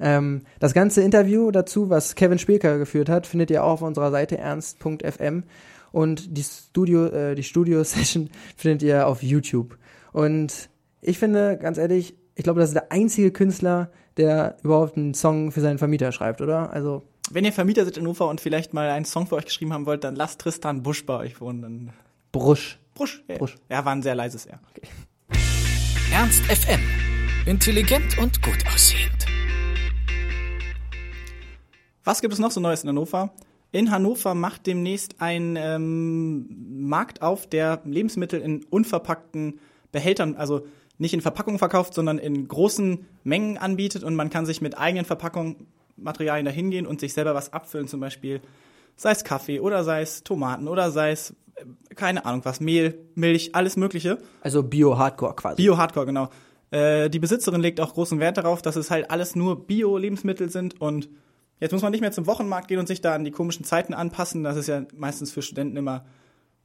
Ähm, 0.00 0.42
das 0.58 0.74
ganze 0.74 1.02
Interview 1.02 1.50
dazu, 1.50 1.90
was 1.90 2.14
Kevin 2.14 2.38
Spilker 2.38 2.78
geführt 2.78 3.08
hat, 3.08 3.26
findet 3.26 3.50
ihr 3.50 3.64
auch 3.64 3.72
auf 3.74 3.82
unserer 3.82 4.10
Seite 4.10 4.38
ernst.fm 4.38 5.44
und 5.92 6.36
die 6.36 6.42
Studio, 6.42 7.06
äh, 7.06 7.34
die 7.34 7.44
Studio-Session 7.44 8.30
findet 8.56 8.82
ihr 8.82 9.06
auf 9.06 9.22
YouTube. 9.22 9.78
Und 10.12 10.68
ich 11.00 11.18
finde, 11.18 11.56
ganz 11.56 11.78
ehrlich, 11.78 12.14
ich 12.34 12.44
glaube, 12.44 12.60
das 12.60 12.70
ist 12.70 12.74
der 12.74 12.90
einzige 12.90 13.30
Künstler, 13.30 13.90
der 14.16 14.56
überhaupt 14.62 14.96
einen 14.96 15.14
Song 15.14 15.52
für 15.52 15.60
seinen 15.60 15.78
Vermieter 15.78 16.12
schreibt, 16.12 16.40
oder? 16.40 16.72
Also 16.72 17.02
Wenn 17.30 17.44
ihr 17.44 17.52
Vermieter 17.52 17.84
seid 17.84 17.96
in 17.96 18.02
Hannover 18.02 18.28
und 18.28 18.40
vielleicht 18.40 18.74
mal 18.74 18.90
einen 18.90 19.04
Song 19.04 19.26
für 19.26 19.36
euch 19.36 19.44
geschrieben 19.44 19.72
haben 19.72 19.86
wollt, 19.86 20.04
dann 20.04 20.16
lasst 20.16 20.40
Tristan 20.40 20.82
Busch 20.82 21.06
bei 21.06 21.16
euch 21.16 21.40
wohnen. 21.40 21.62
Dann 21.62 21.90
Brusch. 22.32 22.80
Brusch. 22.94 23.22
Ja, 23.28 23.38
Brusch. 23.38 23.56
Ja, 23.68 23.84
war 23.84 23.92
ein 23.92 24.02
sehr 24.02 24.14
leises 24.14 24.46
R. 24.46 24.60
Okay. 24.70 24.88
Ernst 26.12 26.42
FM. 26.44 26.80
Intelligent 27.46 28.18
und 28.18 28.40
gut 28.42 28.58
aussehend. 28.72 29.23
Was 32.04 32.20
gibt 32.20 32.34
es 32.34 32.38
noch 32.38 32.50
so 32.50 32.60
Neues 32.60 32.82
in 32.82 32.90
Hannover? 32.90 33.32
In 33.72 33.90
Hannover 33.90 34.34
macht 34.34 34.66
demnächst 34.66 35.16
ein 35.20 35.56
ähm, 35.58 36.46
Markt 36.86 37.22
auf, 37.22 37.48
der 37.48 37.80
Lebensmittel 37.84 38.40
in 38.40 38.62
unverpackten 38.64 39.58
Behältern, 39.90 40.36
also 40.36 40.66
nicht 40.98 41.14
in 41.14 41.22
Verpackungen 41.22 41.58
verkauft, 41.58 41.94
sondern 41.94 42.18
in 42.18 42.46
großen 42.46 43.06
Mengen 43.24 43.58
anbietet 43.58 44.04
und 44.04 44.14
man 44.14 44.30
kann 44.30 44.46
sich 44.46 44.60
mit 44.60 44.78
eigenen 44.78 45.06
Verpackungsmaterialien 45.06 46.44
dahin 46.44 46.70
gehen 46.70 46.86
und 46.86 47.00
sich 47.00 47.14
selber 47.14 47.34
was 47.34 47.52
abfüllen, 47.52 47.88
zum 47.88 48.00
Beispiel 48.00 48.40
sei 48.96 49.10
es 49.10 49.24
Kaffee 49.24 49.58
oder 49.58 49.82
sei 49.82 50.02
es 50.02 50.22
Tomaten 50.22 50.68
oder 50.68 50.90
sei 50.90 51.10
es 51.10 51.34
äh, 51.56 51.94
keine 51.94 52.26
Ahnung 52.26 52.42
was, 52.44 52.60
Mehl, 52.60 52.98
Milch, 53.14 53.54
alles 53.54 53.76
Mögliche. 53.76 54.18
Also 54.40 54.62
Bio-Hardcore 54.62 55.34
quasi. 55.34 55.56
Bio-Hardcore, 55.56 56.06
genau. 56.06 56.28
Äh, 56.70 57.10
die 57.10 57.18
Besitzerin 57.18 57.60
legt 57.60 57.80
auch 57.80 57.94
großen 57.94 58.20
Wert 58.20 58.36
darauf, 58.36 58.62
dass 58.62 58.76
es 58.76 58.90
halt 58.90 59.10
alles 59.10 59.34
nur 59.34 59.66
Bio-Lebensmittel 59.66 60.48
sind 60.50 60.80
und 60.80 61.08
jetzt 61.60 61.72
muss 61.72 61.82
man 61.82 61.92
nicht 61.92 62.00
mehr 62.00 62.12
zum 62.12 62.26
Wochenmarkt 62.26 62.68
gehen 62.68 62.78
und 62.78 62.88
sich 62.88 63.00
da 63.00 63.14
an 63.14 63.24
die 63.24 63.30
komischen 63.30 63.64
Zeiten 63.64 63.94
anpassen. 63.94 64.44
Das 64.44 64.56
ist 64.56 64.66
ja 64.66 64.82
meistens 64.96 65.32
für 65.32 65.42
Studenten 65.42 65.76
immer, 65.76 66.04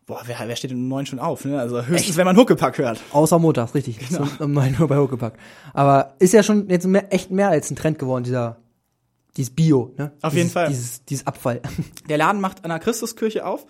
boah, 0.06 0.22
wer, 0.26 0.38
wer 0.40 0.56
steht 0.56 0.72
denn 0.72 0.78
um 0.78 0.88
neun 0.88 1.06
schon 1.06 1.20
auf? 1.20 1.46
Ne? 1.46 1.60
Also 1.60 1.86
höchstens, 1.86 2.18
wenn 2.18 2.26
man 2.26 2.36
Huckepack 2.36 2.78
hört. 2.78 3.00
Außer 3.12 3.40
montags, 3.40 3.74
richtig. 3.76 4.00
Genau. 4.00 4.24
Um, 4.40 4.46
um 4.46 4.52
9 4.54 4.78
Uhr 4.80 4.88
bei 4.88 4.98
Huckepack. 4.98 5.34
Aber 5.74 6.16
ist 6.20 6.34
ja 6.34 6.44
schon 6.44 6.68
jetzt 6.70 6.88
mehr, 6.88 7.14
echt 7.14 7.32
mehr 7.32 7.50
als 7.50 7.70
ein 7.72 7.76
Trend 7.76 8.00
geworden, 8.00 8.24
dieser, 8.24 8.58
dieses 9.38 9.54
Bio, 9.54 9.94
ne? 9.98 10.12
Auf 10.22 10.34
dieses, 10.34 10.36
jeden 10.36 10.50
Fall. 10.50 10.68
Dieses, 10.68 11.06
dieses 11.06 11.28
Abfall. 11.28 11.62
Der 12.10 12.18
Laden 12.18 12.42
macht 12.42 12.64
an 12.64 12.70
der 12.70 12.80
Christuskirche 12.80 13.46
auf 13.46 13.66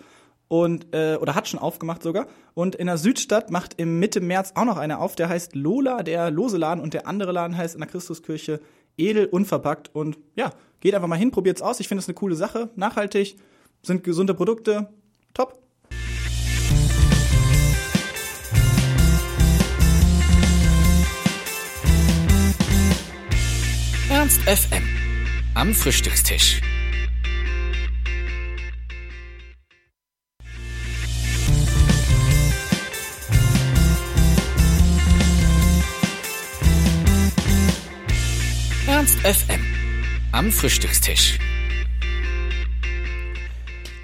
und 0.48 0.92
äh, 0.92 1.16
oder 1.16 1.34
hat 1.34 1.46
schon 1.46 1.60
aufgemacht 1.60 2.02
sogar 2.02 2.26
und 2.54 2.74
in 2.74 2.88
der 2.88 2.98
Südstadt 2.98 3.50
macht 3.50 3.74
im 3.76 4.00
Mitte 4.00 4.20
März 4.20 4.52
auch 4.56 4.64
noch 4.64 4.78
einer 4.78 5.00
auf, 5.00 5.14
der 5.14 5.28
heißt 5.28 5.54
Lola, 5.54 6.02
der 6.02 6.30
lose 6.32 6.56
Laden 6.56 6.82
und 6.82 6.92
der 6.92 7.06
andere 7.06 7.30
Laden 7.30 7.56
heißt 7.56 7.74
in 7.74 7.80
der 7.80 7.88
Christuskirche 7.88 8.60
edel 8.96 9.26
unverpackt 9.26 9.94
und 9.94 10.18
ja, 10.34 10.50
geht 10.80 10.94
einfach 10.94 11.08
mal 11.08 11.18
hin, 11.18 11.30
probiert's 11.30 11.62
aus. 11.62 11.80
Ich 11.80 11.88
finde 11.88 12.00
es 12.00 12.08
eine 12.08 12.14
coole 12.14 12.34
Sache, 12.34 12.70
nachhaltig, 12.76 13.36
sind 13.82 14.02
gesunde 14.04 14.34
Produkte, 14.34 14.88
top. 15.34 15.58
Ernst 24.10 24.40
FM. 24.42 24.82
Am 25.54 25.72
Frühstückstisch. 25.72 26.60
Ernst 38.86 39.18
FM. 39.20 39.69
Am 40.32 40.52
Frühstückstisch. 40.52 41.40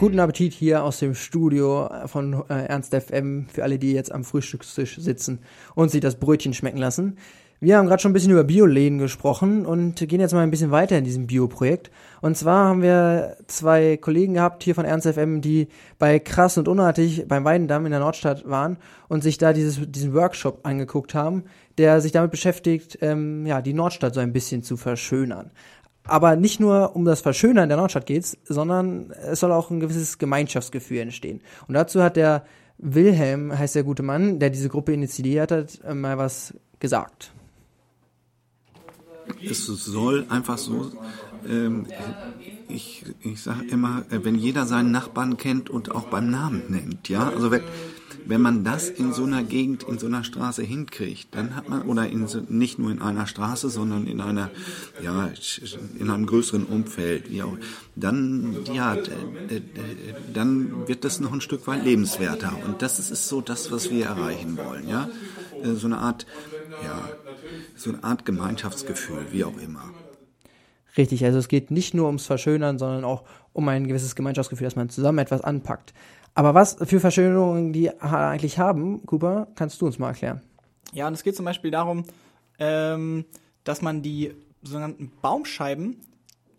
Guten 0.01 0.19
Appetit 0.19 0.53
hier 0.53 0.83
aus 0.83 0.99
dem 0.99 1.15
Studio 1.15 1.89
von 2.07 2.43
äh, 2.51 2.67
Ernst 2.67 2.93
FM 2.93 3.47
für 3.47 3.63
alle, 3.63 3.79
die 3.79 3.93
jetzt 3.93 4.11
am 4.11 4.25
Frühstückstisch 4.25 4.99
sitzen 4.99 5.39
und 5.77 5.93
sich 5.93 6.01
das 6.01 6.17
Brötchen 6.17 6.53
schmecken 6.53 6.79
lassen. 6.79 7.17
Wir 7.59 7.79
haben 7.79 7.87
gerade 7.87 8.03
schon 8.03 8.11
ein 8.11 8.13
bisschen 8.13 8.33
über 8.33 8.45
Bioläden 8.45 8.99
gesprochen 8.99 9.65
und 9.65 9.97
gehen 9.97 10.21
jetzt 10.21 10.35
mal 10.35 10.43
ein 10.43 10.51
bisschen 10.51 10.73
weiter 10.73 10.99
in 10.99 11.05
diesem 11.05 11.27
Bio-Projekt. 11.27 11.91
Und 12.21 12.37
zwar 12.37 12.67
haben 12.69 12.83
wir 12.83 13.39
zwei 13.47 13.97
Kollegen 13.97 14.35
gehabt 14.35 14.63
hier 14.63 14.75
von 14.75 14.85
Ernst 14.85 15.09
FM, 15.09 15.41
die 15.41 15.69
bei 15.99 16.19
Krass 16.19 16.59
und 16.59 16.69
Unartig 16.69 17.27
beim 17.27 17.45
Weidendamm 17.45 17.87
in 17.87 17.93
der 17.93 18.01
Nordstadt 18.01 18.47
waren 18.47 18.77
und 19.09 19.23
sich 19.23 19.39
da 19.39 19.55
dieses, 19.55 19.81
diesen 19.91 20.13
Workshop 20.13 20.67
angeguckt 20.67 21.15
haben, 21.15 21.45
der 21.79 22.03
sich 22.03 22.13
damit 22.13 22.31
beschäftigt, 22.31 22.99
ähm, 23.01 23.47
ja, 23.47 23.63
die 23.63 23.73
Nordstadt 23.73 24.13
so 24.13 24.21
ein 24.21 24.35
bisschen 24.35 24.63
zu 24.63 24.77
verschönern. 24.77 25.51
Aber 26.07 26.37
nicht 26.37 26.61
nur 26.61 26.95
um 26.95 27.05
das 27.05 27.21
Verschönern 27.21 27.69
der 27.69 27.79
Nordstadt 27.79 28.07
geht's, 28.07 28.37
sondern 28.45 29.11
es 29.11 29.41
soll 29.41 29.53
auch 29.53 29.71
ein 29.71 29.81
gewisses 29.81 30.19
Gemeinschaftsgefühl 30.19 30.99
entstehen. 30.99 31.41
Und 31.67 31.75
dazu 31.75 32.03
hat 32.03 32.17
der 32.17 32.45
Wilhelm, 32.79 33.57
heißt 33.57 33.75
der 33.75 33.85
gute 33.85 34.03
Mann, 34.03 34.39
der 34.39 34.51
diese 34.51 34.69
Gruppe 34.69 34.93
initiiert 34.93 35.51
hat, 35.51 35.81
äh, 35.85 35.95
mal 35.95 36.19
was 36.19 36.55
gesagt. 36.79 37.33
Es 39.43 39.67
soll 39.67 40.27
einfach 40.29 40.59
so, 40.59 40.93
ähm, 41.49 41.87
ich, 42.69 43.05
ich 43.21 43.43
sage 43.43 43.65
immer, 43.71 44.05
äh, 44.11 44.25
wenn 44.25 44.37
jeder 44.37 44.67
seinen 44.67 44.93
Nachbarn 44.93 45.37
kennt 45.37 45.71
und 45.71 45.93
auch 45.93 46.05
beim 46.05 46.31
Namen 46.31 46.63
nennt, 46.69 47.09
ja, 47.09 47.29
also 47.29 47.51
wenn, 47.51 47.63
wenn 48.27 48.41
man 48.43 48.65
das 48.65 48.91
in 48.91 49.13
so 49.13 49.25
einer 49.25 49.45
Gegend, 49.45 49.83
in 49.85 49.99
so 49.99 50.07
einer 50.07 50.25
Straße 50.25 50.63
hinkriegt, 50.63 51.35
dann 51.35 51.55
hat 51.57 51.69
man, 51.69 51.83
oder 51.83 52.09
in, 52.09 52.27
so- 52.27 52.41
nicht 52.49 52.79
nur 52.79 52.91
in 52.91 53.01
einer 53.01 53.27
Straße, 53.27 53.71
sondern 53.71 54.07
in 54.07 54.21
einer, 54.21 54.53
ja, 54.99 55.33
in 55.95 56.11
einem 56.11 56.27
größeren 56.27 56.65
Umfeld, 56.65 57.31
wie 57.31 57.43
auch, 57.43 57.59
dann, 57.95 58.65
ja, 58.65 58.99
dann 60.33 60.89
wird 60.89 61.05
das 61.05 61.21
noch 61.21 61.33
ein 61.33 61.41
Stück 61.41 61.67
weit 61.67 61.83
lebenswerter. 61.83 62.61
Und 62.63 62.83
das 62.83 62.99
ist, 62.99 63.11
ist 63.11 63.29
so 63.29 63.41
das, 63.41 63.71
was 63.71 63.91
wir 63.91 64.07
erreichen 64.07 64.59
wollen, 64.59 64.87
ja. 64.87 65.11
Äh, 65.61 65.75
So 65.75 65.87
eine 65.87 65.99
Art, 65.99 66.27
ja, 66.79 67.17
so 67.77 67.91
eine 67.91 68.05
Art 68.05 68.25
Gemeinschaftsgefühl, 68.27 69.33
wie 69.33 69.45
auch 69.45 69.59
immer. 69.59 69.95
Richtig, 70.97 71.25
also 71.25 71.39
es 71.39 71.49
geht 71.49 71.71
nicht 71.71 71.95
nur 71.95 72.07
ums 72.07 72.27
Verschönern, 72.27 72.79
sondern 72.79 73.05
auch 73.05 73.25
um 73.53 73.69
ein 73.69 73.87
gewisses 73.87 74.15
Gemeinschaftsgefühl, 74.15 74.67
dass 74.67 74.77
man 74.77 74.89
zusammen 74.89 75.19
etwas 75.19 75.43
anpackt. 75.43 75.93
Aber 76.35 76.55
was 76.55 76.77
für 76.83 77.01
Verschönerungen 77.01 77.73
die 77.73 77.91
eigentlich 78.01 78.59
haben, 78.59 79.05
Cooper, 79.07 79.49
kannst 79.55 79.81
du 79.81 79.87
uns 79.87 79.99
mal 79.99 80.09
erklären. 80.09 80.43
Ja, 80.93 81.07
und 81.07 81.15
es 81.15 81.23
geht 81.23 81.37
zum 81.37 81.45
Beispiel 81.45 81.71
darum, 81.71 82.05
ähm, 82.59 83.25
dass 83.65 83.83
man 83.83 84.03
die 84.03 84.35
sogenannten 84.63 85.11
Baumscheiben 85.21 85.97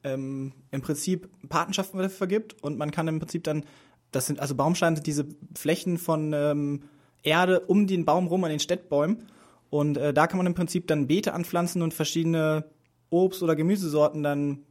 ähm, 0.04 0.54
im 0.72 0.82
Prinzip 0.82 1.30
Patenschaften 1.50 2.10
vergibt 2.10 2.62
und 2.62 2.78
man 2.78 2.92
kann 2.92 3.08
im 3.08 3.20
Prinzip 3.20 3.44
dann, 3.44 3.64
das 4.12 4.28
sind 4.28 4.40
also 4.40 4.56
Baumscheiben 4.56 4.96
sind 4.96 5.08
diese 5.08 5.26
Flächen 5.56 5.98
von 5.98 6.34
ähm, 6.34 6.84
Erde 7.24 7.62
um 7.62 7.88
den 7.88 8.06
Baum 8.06 8.28
rum 8.28 8.44
an 8.44 8.50
den 8.50 8.60
Städtbäumen 8.60 9.28
und 9.70 9.98
äh, 9.98 10.14
da 10.14 10.28
kann 10.28 10.38
man 10.38 10.48
im 10.48 10.54
Prinzip 10.54 10.88
dann 10.88 11.08
Beete 11.08 11.34
anpflanzen 11.34 11.82
und 11.82 11.94
verschiedene 11.94 12.66
Obst- 13.10 13.44
oder 13.44 13.56
Gemüsesorten 13.56 14.24
dann 14.24 14.64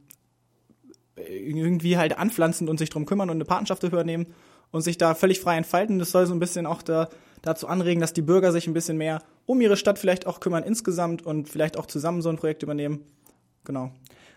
irgendwie 1.15 1.97
halt 1.97 2.17
anpflanzen 2.17 2.69
und 2.69 2.77
sich 2.77 2.89
drum 2.89 3.05
kümmern 3.05 3.29
und 3.29 3.37
eine 3.37 3.45
Patenschaft 3.45 3.83
dafür 3.83 3.99
übernehmen 3.99 4.27
und 4.71 4.81
sich 4.81 4.97
da 4.97 5.15
völlig 5.15 5.39
frei 5.39 5.57
entfalten. 5.57 5.99
Das 5.99 6.11
soll 6.11 6.25
so 6.25 6.33
ein 6.33 6.39
bisschen 6.39 6.65
auch 6.65 6.81
da, 6.81 7.09
dazu 7.41 7.67
anregen, 7.67 8.01
dass 8.01 8.13
die 8.13 8.21
Bürger 8.21 8.51
sich 8.51 8.67
ein 8.67 8.73
bisschen 8.73 8.97
mehr 8.97 9.21
um 9.45 9.61
ihre 9.61 9.77
Stadt 9.77 9.97
vielleicht 9.97 10.27
auch 10.27 10.39
kümmern 10.39 10.63
insgesamt 10.63 11.25
und 11.25 11.49
vielleicht 11.49 11.77
auch 11.77 11.85
zusammen 11.85 12.21
so 12.21 12.29
ein 12.29 12.37
Projekt 12.37 12.63
übernehmen. 12.63 13.03
Genau. 13.63 13.91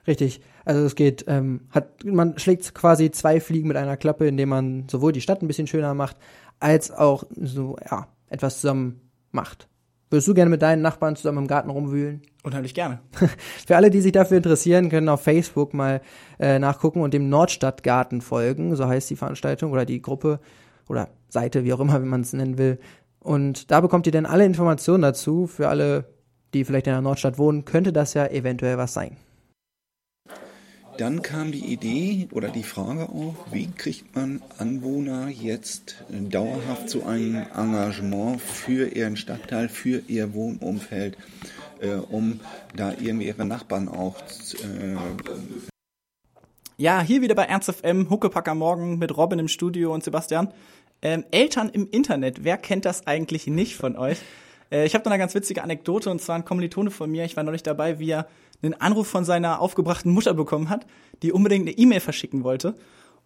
Richtig. 0.07 0.41
Also 0.65 0.85
es 0.85 0.95
geht, 0.95 1.25
ähm, 1.29 1.69
hat, 1.71 2.05
man 2.05 2.39
schlägt 2.39 2.75
quasi 2.75 3.11
zwei 3.11 3.41
Fliegen 3.41 3.69
mit 3.69 3.77
einer 3.77 3.97
Klappe, 3.97 4.27
indem 4.27 4.49
man 4.49 4.89
sowohl 4.89 5.13
die 5.13 5.21
Stadt 5.21 5.43
ein 5.43 5.47
bisschen 5.47 5.67
schöner 5.67 5.95
macht, 5.95 6.17
als 6.59 6.91
auch 6.91 7.25
so, 7.37 7.77
ja, 7.91 8.09
etwas 8.29 8.61
zusammen 8.61 9.01
macht. 9.31 9.69
Würdest 10.11 10.27
du 10.27 10.35
gerne 10.35 10.51
mit 10.51 10.61
deinen 10.61 10.83
Nachbarn 10.83 11.15
zusammen 11.15 11.39
im 11.39 11.47
Garten 11.47 11.71
rumwühlen? 11.71 12.23
Unheimlich 12.43 12.75
gerne. 12.75 12.99
Für 13.67 13.77
alle, 13.77 13.91
die 13.91 14.01
sich 14.01 14.11
dafür 14.11 14.39
interessieren, 14.39 14.89
können 14.89 15.09
auf 15.09 15.23
Facebook 15.23 15.73
mal 15.73 16.01
äh, 16.41 16.59
nachgucken 16.59 17.03
und 17.03 17.15
dem 17.15 17.29
Nordstadtgarten 17.29 18.21
folgen, 18.21 18.75
so 18.75 18.89
heißt 18.89 19.09
die 19.09 19.17
Veranstaltung 19.17 19.71
oder 19.71 19.85
die 19.85 20.03
Gruppe 20.03 20.41
oder 20.89 21.09
Seite, 21.29 21.65
wie 21.65 21.73
auch 21.73 21.79
immer, 21.79 22.01
wenn 22.01 22.09
man 22.09 22.23
es 22.23 22.33
nennen 22.33 22.59
will. 22.59 22.81
Und 23.21 23.71
da 23.71 23.81
bekommt 23.81 24.07
ihr 24.07 24.13
dann 24.13 24.27
alle 24.27 24.45
Informationen 24.45 25.03
dazu. 25.03 25.47
Für 25.47 25.69
alle, 25.69 26.07
die 26.55 26.65
vielleicht 26.65 26.89
in 26.89 26.93
der 26.93 27.03
Nordstadt 27.03 27.39
wohnen, 27.39 27.65
könnte 27.65 27.93
das 27.93 28.15
ja 28.15 28.27
eventuell 28.27 28.79
was 28.79 28.93
sein. 28.93 29.17
Dann 31.01 31.23
kam 31.23 31.51
die 31.51 31.65
Idee 31.65 32.29
oder 32.31 32.51
die 32.51 32.63
Frage 32.63 33.09
auf, 33.09 33.35
wie 33.51 33.71
kriegt 33.71 34.15
man 34.15 34.43
Anwohner 34.59 35.29
jetzt 35.29 36.05
dauerhaft 36.11 36.91
zu 36.91 37.07
einem 37.07 37.37
Engagement 37.57 38.39
für 38.39 38.87
ihren 38.87 39.17
Stadtteil, 39.17 39.71
für 39.71 40.03
ihr 40.09 40.35
Wohnumfeld 40.35 41.17
äh, 41.81 41.95
um 41.95 42.41
da 42.77 42.93
irgendwie 42.93 43.29
ihre 43.29 43.47
Nachbarn 43.47 43.89
auch 43.89 44.19
äh, 44.19 44.97
Ja, 46.77 47.01
hier 47.01 47.23
wieder 47.23 47.35
bei 47.35 47.45
Ernst 47.45 47.73
FM, 47.73 48.11
Huckepacker 48.11 48.55
Morgen 48.55 48.99
mit 48.99 49.17
Robin 49.17 49.39
im 49.39 49.49
Studio 49.49 49.95
und 49.95 50.05
Sebastian. 50.05 50.53
Ähm, 51.01 51.25
Eltern 51.31 51.71
im 51.71 51.89
Internet, 51.91 52.45
wer 52.45 52.59
kennt 52.59 52.85
das 52.85 53.07
eigentlich 53.07 53.47
nicht 53.47 53.75
von 53.75 53.97
euch? 53.97 54.19
Äh, 54.71 54.87
ich 54.87 54.95
habe 54.95 55.05
da 55.05 55.11
eine 55.11 55.18
ganz 55.18 55.35
witzige 55.35 55.62
Anekdote 55.62 56.11
und 56.11 56.21
zwar 56.21 56.37
ein 56.37 56.45
Kommilitone 56.45 56.91
von 56.91 57.11
mir, 57.11 57.25
ich 57.25 57.37
war 57.37 57.45
neulich 57.45 57.62
dabei, 57.62 57.99
wie 57.99 58.11
er 58.11 58.27
einen 58.62 58.75
Anruf 58.75 59.09
von 59.09 59.25
seiner 59.25 59.61
aufgebrachten 59.61 60.12
Mutter 60.12 60.35
bekommen 60.35 60.68
hat, 60.68 60.87
die 61.23 61.33
unbedingt 61.33 61.66
eine 61.66 61.77
E-Mail 61.77 62.01
verschicken 62.01 62.45
wollte. 62.45 62.75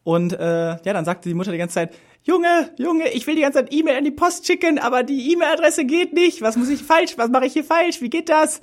Und 0.04 0.34
äh, 0.34 0.68
ja, 0.68 0.92
dann 0.92 1.04
sagte 1.04 1.28
die 1.28 1.34
Mutter 1.34 1.50
die 1.50 1.58
ganze 1.58 1.74
Zeit, 1.74 1.94
Junge, 2.22 2.70
Junge, 2.78 3.08
ich 3.10 3.26
will 3.26 3.34
die 3.34 3.42
ganze 3.42 3.60
Zeit 3.60 3.72
E-Mail 3.72 3.96
an 3.96 4.04
die 4.04 4.10
Post 4.10 4.46
schicken, 4.46 4.78
aber 4.78 5.02
die 5.02 5.32
E-Mail-Adresse 5.32 5.84
geht 5.84 6.12
nicht. 6.12 6.42
Was 6.42 6.56
muss 6.56 6.68
ich 6.68 6.82
falsch? 6.82 7.14
Was 7.16 7.30
mache 7.30 7.46
ich 7.46 7.54
hier 7.54 7.64
falsch? 7.64 8.00
Wie 8.00 8.10
geht 8.10 8.28
das? 8.28 8.60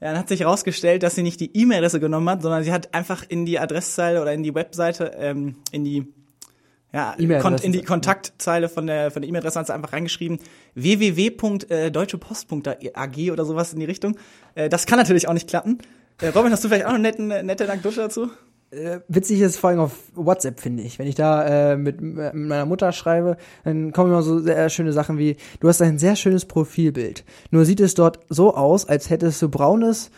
Ja, 0.00 0.08
dann 0.08 0.18
hat 0.18 0.28
sich 0.28 0.40
herausgestellt, 0.40 1.02
dass 1.02 1.14
sie 1.14 1.22
nicht 1.22 1.40
die 1.40 1.54
E-Mail-Adresse 1.54 2.00
genommen 2.00 2.28
hat, 2.30 2.42
sondern 2.42 2.64
sie 2.64 2.72
hat 2.72 2.94
einfach 2.94 3.24
in 3.28 3.44
die 3.44 3.58
Adresszeile 3.58 4.22
oder 4.22 4.32
in 4.32 4.42
die 4.42 4.54
Webseite, 4.54 5.12
ähm, 5.18 5.56
in 5.72 5.84
die 5.84 6.12
ja, 6.92 7.16
kon 7.40 7.56
in 7.56 7.72
die 7.72 7.82
Kontaktzeile 7.82 8.68
von 8.68 8.86
der 8.86 9.10
von 9.10 9.22
der 9.22 9.28
E-Mail-Adresse 9.28 9.58
hat 9.60 9.68
sie 9.68 9.74
einfach 9.74 9.92
reingeschrieben 9.92 10.38
www.deutschepost.ag 10.74 13.32
oder 13.32 13.44
sowas 13.44 13.72
in 13.72 13.80
die 13.80 13.86
Richtung. 13.86 14.16
Äh, 14.54 14.68
das 14.68 14.86
kann 14.86 14.98
natürlich 14.98 15.26
auch 15.28 15.32
nicht 15.32 15.48
klappen. 15.48 15.78
Äh, 16.20 16.28
Robin, 16.28 16.52
hast 16.52 16.62
du 16.64 16.68
vielleicht 16.68 16.86
auch 16.86 16.90
noch 16.90 16.96
eine 16.96 17.08
nette, 17.08 17.44
nette 17.44 17.70
Anekdote 17.70 17.96
dazu? 17.96 18.30
Äh, 18.70 19.00
witzig 19.08 19.40
ist 19.40 19.56
vor 19.56 19.70
allem 19.70 19.80
auf 19.80 19.92
WhatsApp, 20.14 20.60
finde 20.60 20.84
ich. 20.84 20.98
Wenn 20.98 21.08
ich 21.08 21.16
da 21.16 21.72
äh, 21.72 21.76
mit, 21.76 22.00
mit 22.00 22.34
meiner 22.34 22.66
Mutter 22.66 22.92
schreibe, 22.92 23.36
dann 23.64 23.92
kommen 23.92 24.10
immer 24.10 24.22
so 24.22 24.38
sehr 24.38 24.68
schöne 24.68 24.92
Sachen 24.92 25.18
wie, 25.18 25.36
du 25.58 25.68
hast 25.68 25.82
ein 25.82 25.98
sehr 25.98 26.14
schönes 26.14 26.44
Profilbild. 26.44 27.24
Nur 27.50 27.64
sieht 27.64 27.80
es 27.80 27.94
dort 27.94 28.20
so 28.28 28.54
aus, 28.54 28.88
als 28.88 29.10
hättest 29.10 29.42
du 29.42 29.48
braunes 29.48 30.10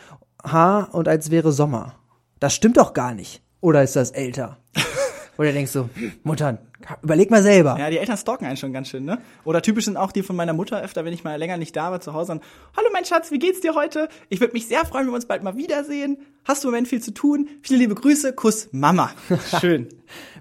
Haar 0.45 0.93
und 0.93 1.09
als 1.09 1.31
wäre 1.31 1.53
Sommer. 1.53 1.95
Das 2.41 2.53
stimmt 2.53 2.77
doch 2.77 2.93
gar 2.93 3.15
nicht. 3.15 3.43
Oder 3.61 3.83
ist 3.83 3.97
das 3.97 4.11
älter? 4.11 4.59
Oder 5.43 5.53
denkst 5.53 5.73
du, 5.73 5.91
Mutter, 6.23 6.59
überleg 7.03 7.29
mal 7.33 7.43
selber. 7.43 7.77
Ja, 7.77 7.91
die 7.91 7.99
Eltern 7.99 8.17
stalken 8.17 8.47
einen 8.47 8.57
schon 8.57 8.73
ganz 8.73 8.87
schön, 8.87 9.05
ne? 9.05 9.19
Oder 9.45 9.61
typisch 9.61 9.87
sind 9.87 9.97
auch 9.97 10.13
die 10.13 10.23
von 10.23 10.37
meiner 10.37 10.53
Mutter 10.53 10.81
öfter, 10.81 11.05
wenn 11.05 11.13
ich 11.13 11.25
mal 11.25 11.35
länger 11.35 11.57
nicht 11.57 11.75
da 11.75 11.91
war 11.91 12.01
zu 12.01 12.15
Hause, 12.15 12.29
dann, 12.29 12.41
hallo 12.77 12.89
mein 12.93 13.05
Schatz, 13.05 13.33
wie 13.33 13.41
geht's 13.41 13.61
dir 13.61 13.75
heute? 13.75 14.09
Ich 14.29 14.39
würde 14.39 14.53
mich 14.53 14.69
sehr 14.69 14.85
freuen, 14.85 15.07
wenn 15.07 15.11
wir 15.11 15.17
uns 15.17 15.27
bald 15.27 15.43
mal 15.43 15.57
wiedersehen. 15.57 16.19
Hast 16.45 16.63
du 16.63 16.69
im 16.69 16.73
Moment 16.75 16.87
viel 16.87 17.03
zu 17.03 17.13
tun? 17.13 17.49
Viele 17.61 17.81
liebe 17.81 17.97
Grüße, 17.97 18.35
Kuss, 18.35 18.69
Mama. 18.71 19.11
Schön. 19.61 19.89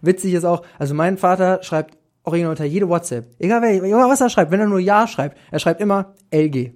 Witzig 0.04 0.36
ist 0.36 0.46
auch, 0.46 0.62
also 0.78 0.94
mein 0.94 1.18
Vater 1.18 1.64
schreibt 1.64 1.98
original 2.22 2.52
unter 2.52 2.66
jede 2.66 2.88
WhatsApp. 2.88 3.26
Egal 3.40 3.64
wer, 3.64 3.82
was 3.82 4.22
er 4.22 4.30
schreibt, 4.30 4.52
wenn 4.52 4.60
er 4.60 4.68
nur 4.68 4.80
Ja 4.80 5.08
schreibt, 5.08 5.36
er 5.50 5.58
schreibt 5.58 5.82
immer 5.82 6.14
LG. 6.32 6.74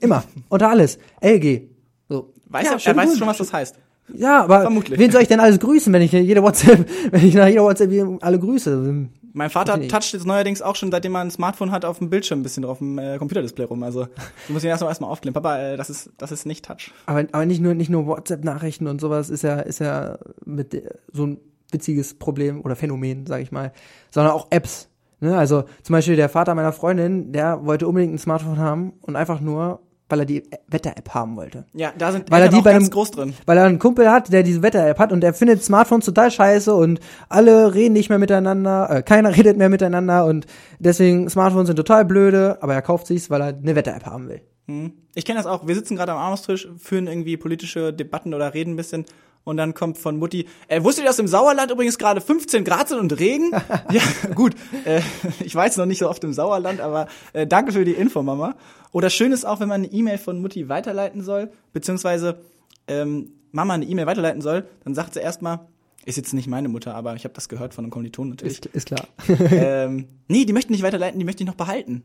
Immer. 0.00 0.24
unter 0.48 0.70
alles. 0.70 0.98
LG. 1.22 1.68
So. 2.08 2.32
Weiß 2.46 2.64
Ja, 2.66 2.72
er, 2.72 2.84
er 2.84 2.96
weiß 2.96 3.16
schon, 3.16 3.28
was 3.28 3.38
das 3.38 3.52
heißt. 3.52 3.76
Ja, 4.14 4.42
aber 4.44 4.62
Vermutlich. 4.62 4.98
wen 4.98 5.10
soll 5.10 5.22
ich 5.22 5.28
denn 5.28 5.40
alles 5.40 5.58
grüßen, 5.58 5.92
wenn 5.92 6.02
ich 6.02 6.12
jede 6.12 6.42
WhatsApp, 6.42 6.86
wenn 7.10 7.26
ich 7.26 7.34
nach 7.34 7.46
jeder 7.48 7.62
WhatsApp 7.64 7.90
alle 8.20 8.38
grüße? 8.38 9.06
Mein 9.32 9.50
Vater 9.50 9.80
toucht 9.86 10.12
jetzt 10.12 10.26
neuerdings 10.26 10.60
auch 10.60 10.74
schon, 10.74 10.90
seitdem 10.90 11.14
er 11.14 11.20
ein 11.20 11.30
Smartphone 11.30 11.70
hat, 11.70 11.84
auf 11.84 11.98
dem 11.98 12.10
Bildschirm 12.10 12.40
ein 12.40 12.42
bisschen 12.42 12.64
auf 12.64 12.78
dem 12.78 12.98
äh, 12.98 13.16
Computerdisplay 13.16 13.64
rum. 13.64 13.82
Also 13.84 14.06
du 14.46 14.52
musst 14.52 14.64
ihn 14.64 14.68
erstmal 14.70 14.90
erstmal 14.90 15.10
aufklären. 15.10 15.34
Papa, 15.34 15.58
äh, 15.58 15.76
das 15.76 15.88
ist 15.88 16.10
das 16.18 16.32
ist 16.32 16.46
nicht 16.46 16.64
Touch. 16.64 16.90
Aber, 17.06 17.20
aber 17.30 17.46
nicht 17.46 17.60
nur, 17.62 17.74
nicht 17.74 17.90
nur 17.90 18.06
WhatsApp-Nachrichten 18.06 18.88
und 18.88 19.00
sowas 19.00 19.30
ist 19.30 19.42
ja, 19.42 19.60
ist 19.60 19.78
ja 19.78 20.18
mit 20.44 20.72
der- 20.72 20.96
so 21.12 21.26
ein 21.26 21.38
witziges 21.70 22.14
Problem 22.14 22.62
oder 22.62 22.74
Phänomen, 22.74 23.26
sag 23.26 23.40
ich 23.42 23.52
mal, 23.52 23.72
sondern 24.10 24.32
auch 24.32 24.48
Apps. 24.50 24.88
Ne? 25.20 25.36
Also 25.38 25.62
zum 25.84 25.92
Beispiel 25.92 26.16
der 26.16 26.28
Vater 26.28 26.56
meiner 26.56 26.72
Freundin, 26.72 27.30
der 27.32 27.64
wollte 27.64 27.86
unbedingt 27.86 28.14
ein 28.14 28.18
Smartphone 28.18 28.58
haben 28.58 28.94
und 29.02 29.14
einfach 29.14 29.40
nur, 29.40 29.80
weil 30.10 30.20
er 30.20 30.26
die 30.26 30.42
Wetter-App 30.68 31.14
haben 31.14 31.36
wollte. 31.36 31.64
Ja, 31.72 31.92
da 31.96 32.12
sind 32.12 32.30
Weil 32.30 32.40
er 32.40 32.44
Eltern 32.44 32.54
die 32.54 32.60
auch 32.60 32.64
bei 32.64 32.72
ganz 32.72 32.84
einem, 32.84 32.92
groß 32.92 33.10
drin. 33.12 33.34
Weil 33.46 33.58
er 33.58 33.64
einen 33.64 33.78
Kumpel 33.78 34.10
hat, 34.10 34.32
der 34.32 34.42
diese 34.42 34.62
Wetter-App 34.62 34.98
hat 34.98 35.12
und 35.12 35.20
der 35.20 35.34
findet 35.34 35.62
Smartphones 35.62 36.04
total 36.04 36.30
scheiße 36.30 36.74
und 36.74 37.00
alle 37.28 37.74
reden 37.74 37.92
nicht 37.92 38.08
mehr 38.08 38.18
miteinander, 38.18 38.88
äh, 38.90 39.02
keiner 39.02 39.36
redet 39.36 39.56
mehr 39.56 39.68
miteinander 39.68 40.26
und 40.26 40.46
deswegen 40.78 41.28
Smartphones 41.28 41.68
sind 41.68 41.76
total 41.76 42.04
blöde, 42.04 42.58
aber 42.60 42.74
er 42.74 42.82
kauft 42.82 43.06
sich's, 43.06 43.30
weil 43.30 43.40
er 43.40 43.48
eine 43.48 43.74
Wetter-App 43.74 44.06
haben 44.06 44.28
will. 44.28 44.42
Hm. 44.66 44.92
Ich 45.14 45.24
kenne 45.24 45.38
das 45.38 45.46
auch. 45.46 45.66
Wir 45.66 45.74
sitzen 45.74 45.96
gerade 45.96 46.12
am 46.12 46.18
Armstisch, 46.18 46.68
führen 46.78 47.08
irgendwie 47.08 47.36
politische 47.36 47.92
Debatten 47.92 48.34
oder 48.34 48.54
reden 48.54 48.74
ein 48.74 48.76
bisschen. 48.76 49.04
Und 49.44 49.56
dann 49.56 49.74
kommt 49.74 49.98
von 49.98 50.18
Mutti, 50.18 50.46
äh, 50.68 50.82
wusstet 50.82 51.04
ihr, 51.04 51.08
dass 51.08 51.18
im 51.18 51.26
Sauerland 51.26 51.70
übrigens 51.70 51.98
gerade 51.98 52.20
15 52.20 52.64
Grad 52.64 52.88
sind 52.88 52.98
und 52.98 53.18
Regen? 53.18 53.50
ja, 53.90 54.02
gut. 54.34 54.54
Äh, 54.84 55.00
ich 55.42 55.54
weiß 55.54 55.76
noch 55.78 55.86
nicht 55.86 55.98
so 55.98 56.08
oft 56.08 56.22
im 56.24 56.32
Sauerland, 56.32 56.80
aber 56.80 57.08
äh, 57.32 57.46
danke 57.46 57.72
für 57.72 57.84
die 57.84 57.92
Info, 57.92 58.22
Mama. 58.22 58.54
Oder 58.92 59.08
schön 59.08 59.32
ist 59.32 59.44
auch, 59.44 59.60
wenn 59.60 59.68
man 59.68 59.84
eine 59.84 59.92
E-Mail 59.92 60.18
von 60.18 60.40
Mutti 60.40 60.68
weiterleiten 60.68 61.22
soll, 61.22 61.50
beziehungsweise 61.72 62.40
ähm, 62.86 63.32
Mama 63.52 63.74
eine 63.74 63.84
E-Mail 63.84 64.06
weiterleiten 64.06 64.42
soll, 64.42 64.68
dann 64.84 64.94
sagt 64.94 65.14
sie 65.14 65.20
erstmal, 65.20 65.60
ist 66.04 66.16
jetzt 66.16 66.32
nicht 66.32 66.48
meine 66.48 66.68
Mutter, 66.68 66.94
aber 66.94 67.14
ich 67.14 67.24
habe 67.24 67.34
das 67.34 67.48
gehört 67.48 67.74
von 67.74 67.84
einem 67.84 67.90
Kommiliton 67.90 68.30
natürlich. 68.30 68.58
Ist, 68.58 68.66
ist 68.66 68.86
klar. 68.86 69.06
ähm, 69.50 70.08
nee, 70.28 70.44
die 70.44 70.52
möchten 70.52 70.72
nicht 70.72 70.82
weiterleiten, 70.82 71.18
die 71.18 71.24
möchte 71.24 71.42
ich 71.42 71.46
noch 71.46 71.56
behalten. 71.56 72.02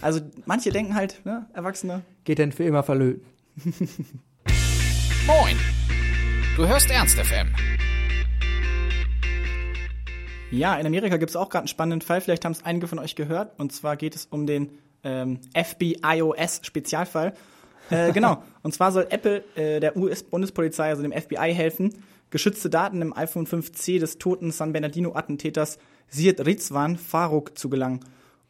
Also 0.00 0.20
manche 0.46 0.70
denken 0.70 0.94
halt, 0.94 1.24
ne, 1.24 1.46
Erwachsene, 1.52 2.02
Geht 2.24 2.38
denn 2.38 2.52
für 2.52 2.64
immer 2.64 2.82
verlöten. 2.82 3.24
Moin. 5.26 5.56
Du 6.60 6.68
hörst 6.68 6.90
Ernst 6.90 7.18
FM. 7.18 7.54
Ja, 10.50 10.76
in 10.76 10.86
Amerika 10.86 11.16
gibt 11.16 11.30
es 11.30 11.36
auch 11.36 11.48
gerade 11.48 11.62
einen 11.62 11.68
spannenden 11.68 12.02
Fall, 12.06 12.20
vielleicht 12.20 12.44
haben 12.44 12.52
es 12.52 12.62
einige 12.66 12.86
von 12.86 12.98
euch 12.98 13.16
gehört. 13.16 13.58
Und 13.58 13.72
zwar 13.72 13.96
geht 13.96 14.14
es 14.14 14.26
um 14.26 14.46
den 14.46 14.68
ähm, 15.02 15.40
FBIOS-Spezialfall. 15.54 17.32
Äh, 17.88 18.12
genau, 18.12 18.42
und 18.62 18.74
zwar 18.74 18.92
soll 18.92 19.06
Apple 19.08 19.42
äh, 19.54 19.80
der 19.80 19.96
US-Bundespolizei, 19.96 20.90
also 20.90 21.00
dem 21.00 21.12
FBI, 21.12 21.54
helfen, 21.54 21.94
geschützte 22.28 22.68
Daten 22.68 23.00
im 23.00 23.16
iPhone 23.16 23.46
5C 23.46 23.98
des 23.98 24.18
toten 24.18 24.50
San 24.50 24.74
Bernardino-Attentäters 24.74 25.78
Syed 26.10 26.44
Rizwan 26.44 26.98
Farouk 26.98 27.56
zu 27.56 27.70
gelangen. 27.70 28.00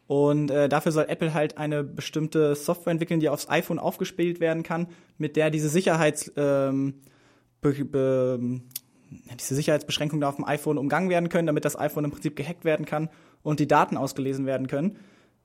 Und 0.07 0.51
äh, 0.51 0.67
dafür 0.67 0.91
soll 0.91 1.05
Apple 1.07 1.33
halt 1.33 1.57
eine 1.57 1.85
bestimmte 1.85 2.55
Software 2.55 2.91
entwickeln, 2.91 3.21
die 3.21 3.29
aufs 3.29 3.47
iPhone 3.47 3.79
aufgespielt 3.79 4.41
werden 4.41 4.63
kann, 4.63 4.87
mit 5.17 5.37
der 5.37 5.49
diese 5.49 5.69
Sicherheits... 5.69 6.29
Ähm, 6.35 6.95
be, 7.61 7.85
be, 7.85 8.61
diese 9.39 9.55
Sicherheitsbeschränkungen 9.55 10.23
auf 10.23 10.35
dem 10.35 10.45
iPhone 10.45 10.77
umgangen 10.77 11.09
werden 11.09 11.29
können, 11.29 11.47
damit 11.47 11.65
das 11.65 11.77
iPhone 11.77 12.05
im 12.05 12.11
Prinzip 12.11 12.35
gehackt 12.35 12.65
werden 12.65 12.85
kann 12.85 13.09
und 13.43 13.59
die 13.59 13.67
Daten 13.67 13.97
ausgelesen 13.97 14.45
werden 14.45 14.67
können. 14.67 14.97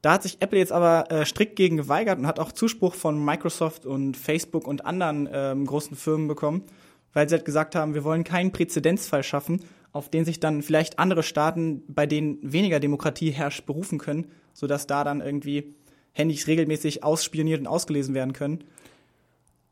Da 0.02 0.12
hat 0.12 0.22
sich 0.22 0.40
Apple 0.40 0.58
jetzt 0.58 0.72
aber 0.72 1.10
äh, 1.10 1.24
strikt 1.24 1.56
gegen 1.56 1.76
geweigert 1.76 2.18
und 2.18 2.26
hat 2.26 2.38
auch 2.38 2.52
Zuspruch 2.52 2.94
von 2.94 3.24
Microsoft 3.24 3.86
und 3.86 4.16
Facebook 4.16 4.66
und 4.66 4.86
anderen 4.86 5.28
ähm, 5.32 5.66
großen 5.66 5.96
Firmen 5.96 6.28
bekommen, 6.28 6.64
weil 7.12 7.28
sie 7.28 7.34
halt 7.34 7.44
gesagt 7.44 7.74
haben, 7.74 7.94
wir 7.94 8.04
wollen 8.04 8.22
keinen 8.22 8.52
Präzedenzfall 8.52 9.22
schaffen, 9.22 9.64
auf 9.92 10.10
den 10.10 10.24
sich 10.24 10.38
dann 10.38 10.62
vielleicht 10.62 10.98
andere 10.98 11.22
Staaten, 11.22 11.82
bei 11.88 12.06
denen 12.06 12.38
weniger 12.42 12.78
Demokratie 12.78 13.30
herrscht, 13.30 13.66
berufen 13.66 13.98
können, 13.98 14.26
sodass 14.52 14.86
da 14.86 15.02
dann 15.02 15.20
irgendwie 15.20 15.74
Handys 16.12 16.46
regelmäßig 16.46 17.02
ausspioniert 17.02 17.60
und 17.60 17.66
ausgelesen 17.66 18.14
werden 18.14 18.32
können. 18.32 18.64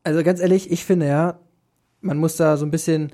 Also 0.02 0.22
ganz 0.22 0.40
ehrlich, 0.40 0.70
ich 0.70 0.84
finde 0.84 1.06
ja, 1.06 1.38
man 2.04 2.18
muss 2.18 2.36
da 2.36 2.56
so 2.56 2.64
ein 2.64 2.70
bisschen 2.70 3.12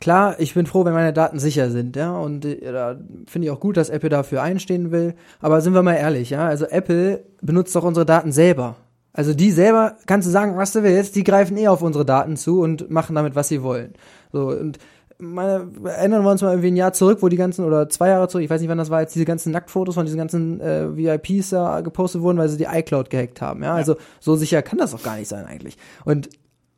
klar, 0.00 0.34
ich 0.40 0.54
bin 0.54 0.66
froh, 0.66 0.84
wenn 0.84 0.92
meine 0.92 1.12
Daten 1.12 1.38
sicher 1.38 1.70
sind, 1.70 1.96
ja, 1.96 2.16
und 2.16 2.44
äh, 2.44 2.72
da 2.72 2.96
finde 3.26 3.46
ich 3.46 3.50
auch 3.52 3.60
gut, 3.60 3.76
dass 3.76 3.88
Apple 3.88 4.08
dafür 4.08 4.42
einstehen 4.42 4.90
will, 4.90 5.14
aber 5.40 5.60
sind 5.60 5.74
wir 5.74 5.82
mal 5.82 5.94
ehrlich, 5.94 6.30
ja, 6.30 6.46
also 6.46 6.66
Apple 6.66 7.24
benutzt 7.40 7.74
doch 7.76 7.84
unsere 7.84 8.04
Daten 8.04 8.32
selber. 8.32 8.76
Also 9.14 9.34
die 9.34 9.50
selber, 9.50 9.96
kannst 10.06 10.26
du 10.26 10.32
sagen, 10.32 10.56
was 10.56 10.72
du 10.72 10.82
willst, 10.82 11.14
die 11.16 11.24
greifen 11.24 11.56
eh 11.56 11.68
auf 11.68 11.82
unsere 11.82 12.04
Daten 12.04 12.36
zu 12.36 12.60
und 12.60 12.90
machen 12.90 13.14
damit, 13.14 13.36
was 13.36 13.48
sie 13.48 13.62
wollen. 13.62 13.92
So, 14.32 14.48
und 14.48 14.78
meine, 15.18 15.68
erinnern 15.84 16.24
wir 16.24 16.30
uns 16.30 16.42
mal 16.42 16.50
irgendwie 16.50 16.72
ein 16.72 16.76
Jahr 16.76 16.92
zurück, 16.92 17.18
wo 17.20 17.28
die 17.28 17.36
ganzen, 17.36 17.64
oder 17.64 17.88
zwei 17.88 18.08
Jahre 18.08 18.26
zurück, 18.28 18.42
ich 18.42 18.50
weiß 18.50 18.60
nicht, 18.60 18.70
wann 18.70 18.78
das 18.78 18.90
war, 18.90 19.02
jetzt 19.02 19.14
diese 19.14 19.24
ganzen 19.24 19.52
Nacktfotos 19.52 19.94
von 19.94 20.04
diesen 20.04 20.18
ganzen 20.18 20.60
äh, 20.60 20.96
VIPs 20.96 21.50
da 21.50 21.80
gepostet 21.80 22.22
wurden, 22.22 22.38
weil 22.38 22.48
sie 22.48 22.56
die 22.56 22.64
iCloud 22.64 23.08
gehackt 23.08 23.40
haben, 23.40 23.62
ja, 23.62 23.74
also 23.74 23.96
so 24.18 24.34
sicher 24.34 24.62
kann 24.62 24.78
das 24.78 24.90
doch 24.90 25.02
gar 25.02 25.16
nicht 25.16 25.28
sein 25.28 25.44
eigentlich. 25.44 25.76
Und 26.04 26.28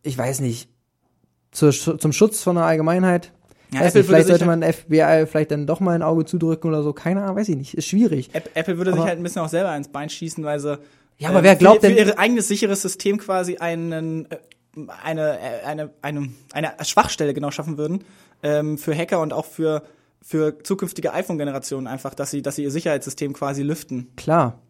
ich 0.02 0.18
weiß 0.18 0.40
nicht, 0.40 0.68
zur, 1.54 1.72
zum 1.72 2.12
Schutz 2.12 2.42
von 2.42 2.56
der 2.56 2.64
Allgemeinheit. 2.66 3.32
Ja, 3.72 3.80
Apple 3.80 4.00
nicht, 4.00 4.06
vielleicht 4.06 4.26
sollte 4.28 4.40
sich 4.40 4.46
man 4.46 4.62
FBI 4.62 5.26
vielleicht 5.26 5.50
dann 5.50 5.66
doch 5.66 5.80
mal 5.80 5.92
ein 5.94 6.02
Auge 6.02 6.26
zudrücken 6.26 6.68
oder 6.68 6.82
so. 6.82 6.92
Keine 6.92 7.22
Ahnung, 7.22 7.36
weiß 7.36 7.48
ich 7.48 7.56
nicht. 7.56 7.74
Ist 7.74 7.86
schwierig. 7.86 8.30
App- 8.34 8.50
Apple 8.54 8.76
würde 8.78 8.90
sich 8.92 9.00
Aber- 9.00 9.08
halt 9.08 9.18
ein 9.18 9.22
bisschen 9.22 9.42
auch 9.42 9.48
selber 9.48 9.74
ins 9.76 9.88
Bein 9.88 10.10
schießen, 10.10 10.44
weil 10.44 10.60
sie 10.60 10.78
Ja, 11.18 11.30
aber 11.30 11.40
äh, 11.40 11.44
wer 11.44 11.56
glaubt 11.56 11.80
für, 11.80 11.88
für 11.88 11.94
denn- 11.94 12.06
ihr 12.08 12.18
eigenes 12.18 12.46
sicheres 12.48 12.82
System 12.82 13.18
quasi 13.18 13.56
einen 13.56 14.26
äh, 14.30 14.36
eine 15.02 15.38
äh, 15.38 15.64
eine 15.66 15.90
eine 16.02 16.28
eine 16.52 16.72
Schwachstelle 16.84 17.32
genau 17.34 17.50
schaffen 17.50 17.78
würden 17.78 18.04
ähm, 18.42 18.76
für 18.78 18.94
Hacker 18.96 19.20
und 19.20 19.32
auch 19.32 19.46
für 19.46 19.82
für 20.22 20.58
zukünftige 20.62 21.12
iPhone-Generationen 21.12 21.86
einfach, 21.86 22.14
dass 22.14 22.30
sie 22.30 22.42
dass 22.42 22.56
sie 22.56 22.62
ihr 22.64 22.70
Sicherheitssystem 22.70 23.32
quasi 23.32 23.62
lüften. 23.62 24.08
Klar. 24.16 24.60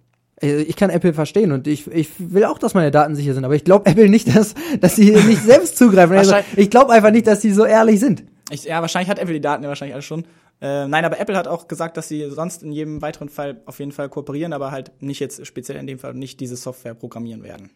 Äh, 0.41 0.63
Ich 0.63 0.77
kann 0.77 0.91
Apple 0.91 1.15
verstehen 1.15 1.53
und 1.53 1.67
ich, 1.67 1.87
ich 1.91 2.09
will 2.19 2.45
auch, 2.45 2.59
dass 2.59 2.75
meine 2.75 2.91
Daten 2.91 3.15
sicher 3.15 3.35
sind, 3.35 3.45
aber 3.45 3.55
ich 3.55 3.65
glaube 3.65 3.87
Apple 3.87 4.09
nicht, 4.09 4.35
dass, 4.35 4.55
dass 4.81 4.97
sie 4.97 5.11
nicht 5.11 5.43
selbst 5.43 5.77
zugreifen. 5.77 6.17
Also, 6.17 6.37
ich 6.57 6.71
glaube 6.71 6.93
einfach 6.93 7.11
nicht, 7.11 7.27
dass 7.27 7.43
sie 7.43 7.53
so 7.53 7.65
ehrlich 7.65 8.01
sind. 8.01 8.25
Ich, 8.51 8.65
ja, 8.65 8.81
wahrscheinlich 8.81 9.09
hat 9.09 9.19
Apple 9.19 9.35
die 9.35 9.41
Daten 9.41 9.63
ja 9.63 9.69
wahrscheinlich 9.69 9.95
alle 9.95 10.03
schon. 10.03 10.25
Äh, 10.61 10.87
nein, 10.87 11.05
aber 11.05 11.19
Apple 11.19 11.37
hat 11.37 11.49
auch 11.49 11.67
gesagt, 11.67 11.97
dass 11.97 12.09
sie 12.09 12.31
sonst 12.31 12.63
in 12.63 12.73
jedem 12.73 13.03
weiteren 13.03 13.29
Fall 13.29 13.61
auf 13.67 13.79
jeden 13.81 13.93
Fall 13.93 14.09
kooperieren, 14.09 14.53
aber 14.53 14.71
halt 14.71 14.93
nicht 15.01 15.21
jetzt 15.21 15.45
speziell 15.47 15.79
in 15.79 15.87
dem 15.87 15.99
Fall 15.99 16.15
nicht 16.15 16.41
diese 16.41 16.57
Software 16.57 16.95
programmieren 16.95 17.43
werden. 17.43 17.71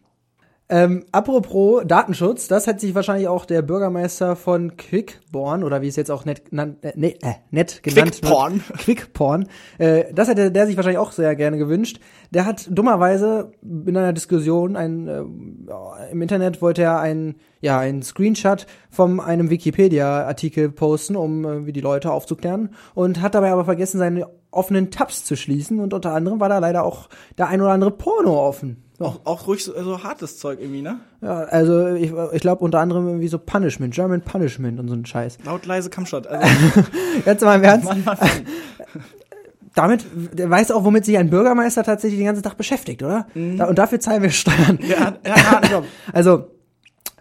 Ähm, 0.71 1.03
apropos 1.11 1.81
Datenschutz, 1.83 2.47
das 2.47 2.67
hat 2.67 2.79
sich 2.79 2.93
wahrscheinlich 2.93 3.27
auch 3.27 3.45
der 3.45 3.63
Bürgermeister 3.63 4.35
von 4.35 4.77
Quickborn 4.77 5.63
oder 5.63 5.81
wie 5.81 5.87
es 5.87 5.95
jetzt 5.95 6.11
auch 6.11 6.25
nett, 6.25 6.53
nan, 6.53 6.77
äh, 6.81 6.93
nee, 6.95 7.17
äh, 7.23 7.33
nett 7.49 7.81
genannt 7.81 8.21
Quickporn. 8.21 8.63
wird. 8.67 8.79
Quickporn. 8.79 9.47
Äh, 9.79 10.13
das 10.13 10.27
hätte 10.27 10.51
der 10.51 10.67
sich 10.67 10.75
wahrscheinlich 10.75 10.99
auch 10.99 11.11
sehr 11.11 11.35
gerne 11.35 11.57
gewünscht. 11.57 11.99
Der 12.29 12.45
hat 12.45 12.67
dummerweise 12.69 13.51
in 13.63 13.97
einer 13.97 14.13
Diskussion 14.13 14.75
ein, 14.75 15.07
äh, 15.07 16.11
im 16.11 16.21
Internet 16.21 16.61
wollte 16.61 16.83
er 16.83 16.99
ein 16.99 17.35
ja 17.61 17.79
ein 17.79 18.01
Screenshot 18.03 18.67
von 18.89 19.19
einem 19.19 19.49
Wikipedia-Artikel 19.49 20.69
posten, 20.69 21.15
um 21.15 21.45
äh, 21.45 21.65
wie 21.65 21.73
die 21.73 21.81
Leute 21.81 22.11
aufzuklären 22.11 22.69
und 22.93 23.21
hat 23.21 23.35
dabei 23.35 23.51
aber 23.51 23.65
vergessen, 23.65 23.97
seine 23.97 24.27
offenen 24.51 24.91
Tabs 24.91 25.23
zu 25.23 25.35
schließen 25.35 25.79
und 25.79 25.93
unter 25.93 26.13
anderem 26.13 26.39
war 26.39 26.49
da 26.49 26.59
leider 26.59 26.83
auch 26.83 27.09
der 27.37 27.47
ein 27.47 27.61
oder 27.61 27.71
andere 27.71 27.91
Porno 27.91 28.45
offen. 28.45 28.83
Auch, 28.99 29.21
auch 29.23 29.47
ruhig 29.47 29.63
so, 29.63 29.81
so 29.81 30.03
hartes 30.03 30.39
Zeug 30.39 30.59
irgendwie, 30.59 30.81
ne? 30.81 30.99
Ja, 31.21 31.37
also 31.43 31.87
ich, 31.87 32.11
ich 32.33 32.41
glaube 32.41 32.63
unter 32.65 32.79
anderem 32.79 33.07
irgendwie 33.07 33.29
so 33.29 33.39
Punishment, 33.39 33.93
German 33.93 34.21
Punishment 34.21 34.77
und 34.77 34.89
so 34.89 34.93
ein 34.93 35.05
Scheiß. 35.05 35.37
Laut 35.45 35.65
leise 35.65 35.89
Kamshot. 35.89 36.27
Also, 36.27 36.49
Jetzt 37.25 37.41
mal 37.41 37.55
im 37.55 37.63
Ernst. 37.63 37.85
Mann, 37.85 38.03
Mann, 38.03 38.17
Damit, 39.75 40.05
der 40.33 40.49
weiß 40.49 40.71
auch, 40.71 40.83
womit 40.83 41.05
sich 41.05 41.17
ein 41.17 41.29
Bürgermeister 41.29 41.83
tatsächlich 41.83 42.19
den 42.19 42.25
ganzen 42.25 42.43
Tag 42.43 42.57
beschäftigt, 42.57 43.01
oder? 43.01 43.27
Da, 43.35 43.65
und 43.65 43.77
dafür 43.77 43.99
zahlen 44.01 44.21
wir 44.23 44.31
Steuern. 44.31 44.79
ja, 44.81 45.13
ja, 45.25 45.61
Job. 45.71 45.85
Also, 46.11 46.47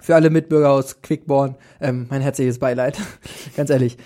für 0.00 0.16
alle 0.16 0.30
Mitbürger 0.30 0.70
aus 0.70 1.00
Quickborn, 1.02 1.56
ähm, 1.80 2.06
mein 2.10 2.22
herzliches 2.22 2.58
Beileid. 2.58 2.98
Ganz 3.56 3.70
ehrlich. 3.70 3.98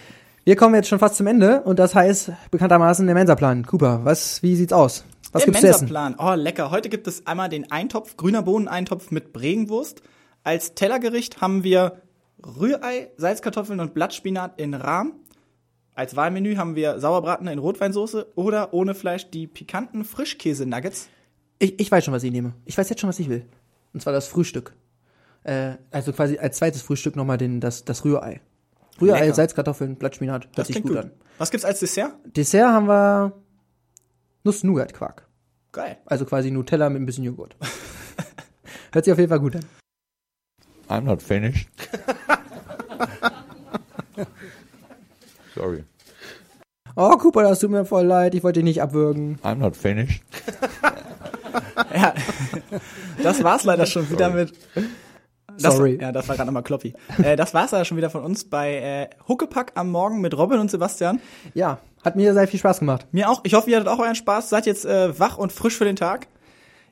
Wir 0.45 0.57
kommen 0.57 0.74
jetzt 0.74 0.88
schon 0.88 0.99
fast 0.99 1.16
zum 1.16 1.28
Ende 1.28 1.62
und 1.62 1.78
das 1.78 1.95
heißt 1.95 2.32
bekanntermaßen 2.51 3.07
der 3.07 3.14
Mensa-Plan. 3.14 3.64
Cooper, 3.64 4.05
was, 4.05 4.43
wie 4.43 4.57
sieht's 4.57 4.72
aus? 4.72 5.05
Was 5.30 5.45
Der 5.45 5.53
gibt's? 5.53 5.62
Mensa-Plan. 5.62 6.16
Oh, 6.18 6.34
lecker. 6.34 6.72
Heute 6.72 6.88
gibt 6.88 7.07
es 7.07 7.28
einmal 7.28 7.49
den 7.49 7.70
Eintopf, 7.70 8.16
grüner 8.16 8.43
Bohneneintopf 8.43 9.12
mit 9.12 9.32
Bregenwurst. 9.32 10.03
Als 10.43 10.74
Tellergericht 10.74 11.40
haben 11.40 11.62
wir 11.62 12.03
Rührei, 12.45 13.12
Salzkartoffeln 13.16 13.78
und 13.78 13.95
Blattspinat 13.95 14.61
in 14.61 14.74
Rahm. 14.74 15.12
Als 15.95 16.16
Wahlmenü 16.16 16.57
haben 16.57 16.74
wir 16.74 16.99
Sauerbraten 16.99 17.47
in 17.47 17.61
Rotweinsoße 17.61 18.32
oder 18.34 18.74
ohne 18.74 18.97
Fleisch 18.97 19.30
die 19.30 19.47
pikanten 19.47 20.05
Frischkäse-Nuggets. 20.05 21.09
Ich, 21.61 21.78
ich 21.78 21.93
weiß 21.93 22.05
schon, 22.05 22.14
was 22.14 22.24
ich 22.24 22.32
nehme. 22.32 22.55
Ich 22.64 22.76
weiß 22.76 22.88
jetzt 22.88 23.01
schon, 23.01 23.09
was 23.09 23.20
ich 23.20 23.28
will. 23.28 23.47
Und 23.95 24.01
zwar 24.01 24.12
das 24.12 24.26
Frühstück. 24.26 24.74
Äh, 25.45 25.74
also 25.93 26.12
quasi 26.12 26.38
als 26.38 26.57
zweites 26.57 26.82
Frühstück 26.82 27.14
nochmal 27.14 27.38
den, 27.38 27.61
das, 27.61 27.84
das 27.84 28.05
Rührei. 28.05 28.40
Rührei. 29.01 29.32
Salzkartoffeln, 29.32 29.97
Blattspinat. 29.97 30.45
Hört 30.47 30.59
Das 30.59 30.66
sich 30.68 30.74
klingt 30.76 30.88
gut, 30.88 30.97
gut. 30.97 31.05
an. 31.05 31.11
Was 31.38 31.51
gibt's 31.51 31.64
als 31.64 31.80
Dessert? 31.80 32.12
Dessert 32.36 32.68
haben 32.68 32.86
wir 32.88 33.32
Nuss-Nougat-Quark. 34.45 35.26
Geil. 35.72 35.97
Also 36.07 36.24
quasi 36.24 36.51
Nutella 36.51 36.90
mit 36.90 37.01
ein 37.03 37.07
bisschen 37.07 37.24
Joghurt. 37.24 37.57
Hört 38.93 39.05
sich 39.05 39.12
auf 39.12 39.18
jeden 39.18 39.30
Fall 39.30 39.40
gut 39.40 39.57
an. 39.57 39.64
I'm 40.88 41.03
not 41.03 41.22
finished. 41.22 41.68
Sorry. 45.55 45.84
Oh, 46.95 47.16
Cooper, 47.16 47.43
das 47.43 47.61
tut 47.61 47.70
mir 47.70 47.84
voll 47.86 48.05
leid. 48.05 48.34
Ich 48.34 48.43
wollte 48.43 48.59
dich 48.61 48.64
nicht 48.64 48.82
abwürgen. 48.82 49.38
I'm 49.43 49.57
not 49.57 49.76
finished. 49.76 50.22
Ja, 51.95 52.14
das 53.22 53.45
war's 53.45 53.64
leider 53.64 53.84
schon 53.84 54.09
wieder 54.11 54.30
mit. 54.30 54.53
Das, 55.62 55.76
Sorry. 55.76 55.98
Ja, 56.00 56.12
das 56.12 56.28
war 56.28 56.36
gerade 56.36 56.46
nochmal 56.46 56.62
Kloppi. 56.62 56.94
Äh, 57.22 57.36
das 57.36 57.54
war's 57.54 57.70
leider 57.70 57.84
schon 57.84 57.96
wieder 57.96 58.10
von 58.10 58.24
uns 58.24 58.44
bei 58.44 58.76
äh, 58.76 59.28
Huckepack 59.28 59.72
am 59.74 59.90
Morgen 59.90 60.20
mit 60.20 60.36
Robin 60.36 60.58
und 60.58 60.70
Sebastian. 60.70 61.20
Ja, 61.54 61.78
hat 62.04 62.16
mir 62.16 62.34
sehr 62.34 62.48
viel 62.48 62.60
Spaß 62.60 62.80
gemacht. 62.80 63.06
Mir 63.12 63.30
auch. 63.30 63.40
Ich 63.44 63.54
hoffe, 63.54 63.70
ihr 63.70 63.76
hattet 63.76 63.88
auch 63.88 63.98
euren 63.98 64.14
Spaß. 64.14 64.48
Seid 64.48 64.66
jetzt 64.66 64.84
äh, 64.84 65.18
wach 65.18 65.38
und 65.38 65.52
frisch 65.52 65.76
für 65.76 65.84
den 65.84 65.96
Tag. 65.96 66.26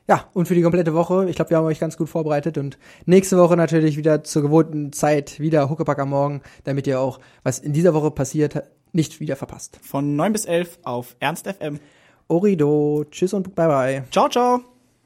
Ja, 0.07 0.25
und 0.33 0.47
für 0.47 0.55
die 0.55 0.61
komplette 0.61 0.93
Woche. 0.93 1.29
Ich 1.29 1.35
glaube, 1.35 1.51
wir 1.51 1.57
haben 1.57 1.65
euch 1.65 1.79
ganz 1.79 1.97
gut 1.97 2.09
vorbereitet. 2.09 2.57
Und 2.57 2.77
nächste 3.05 3.37
Woche 3.37 3.55
natürlich 3.55 3.97
wieder 3.97 4.23
zur 4.23 4.41
gewohnten 4.41 4.91
Zeit 4.93 5.39
wieder 5.39 5.69
Huckepack 5.69 5.99
am 5.99 6.09
Morgen, 6.09 6.41
damit 6.63 6.87
ihr 6.87 6.99
auch, 6.99 7.19
was 7.43 7.59
in 7.59 7.73
dieser 7.73 7.93
Woche 7.93 8.11
passiert, 8.11 8.63
nicht 8.93 9.19
wieder 9.19 9.35
verpasst. 9.35 9.79
Von 9.81 10.15
9 10.15 10.33
bis 10.33 10.45
11 10.45 10.79
auf 10.83 11.15
Ernst 11.19 11.47
FM. 11.47 11.79
Orido, 12.27 13.05
tschüss 13.11 13.33
und 13.33 13.55
bye 13.55 13.67
bye. 13.67 14.03
Ciao, 14.11 14.29
ciao. 14.29 14.70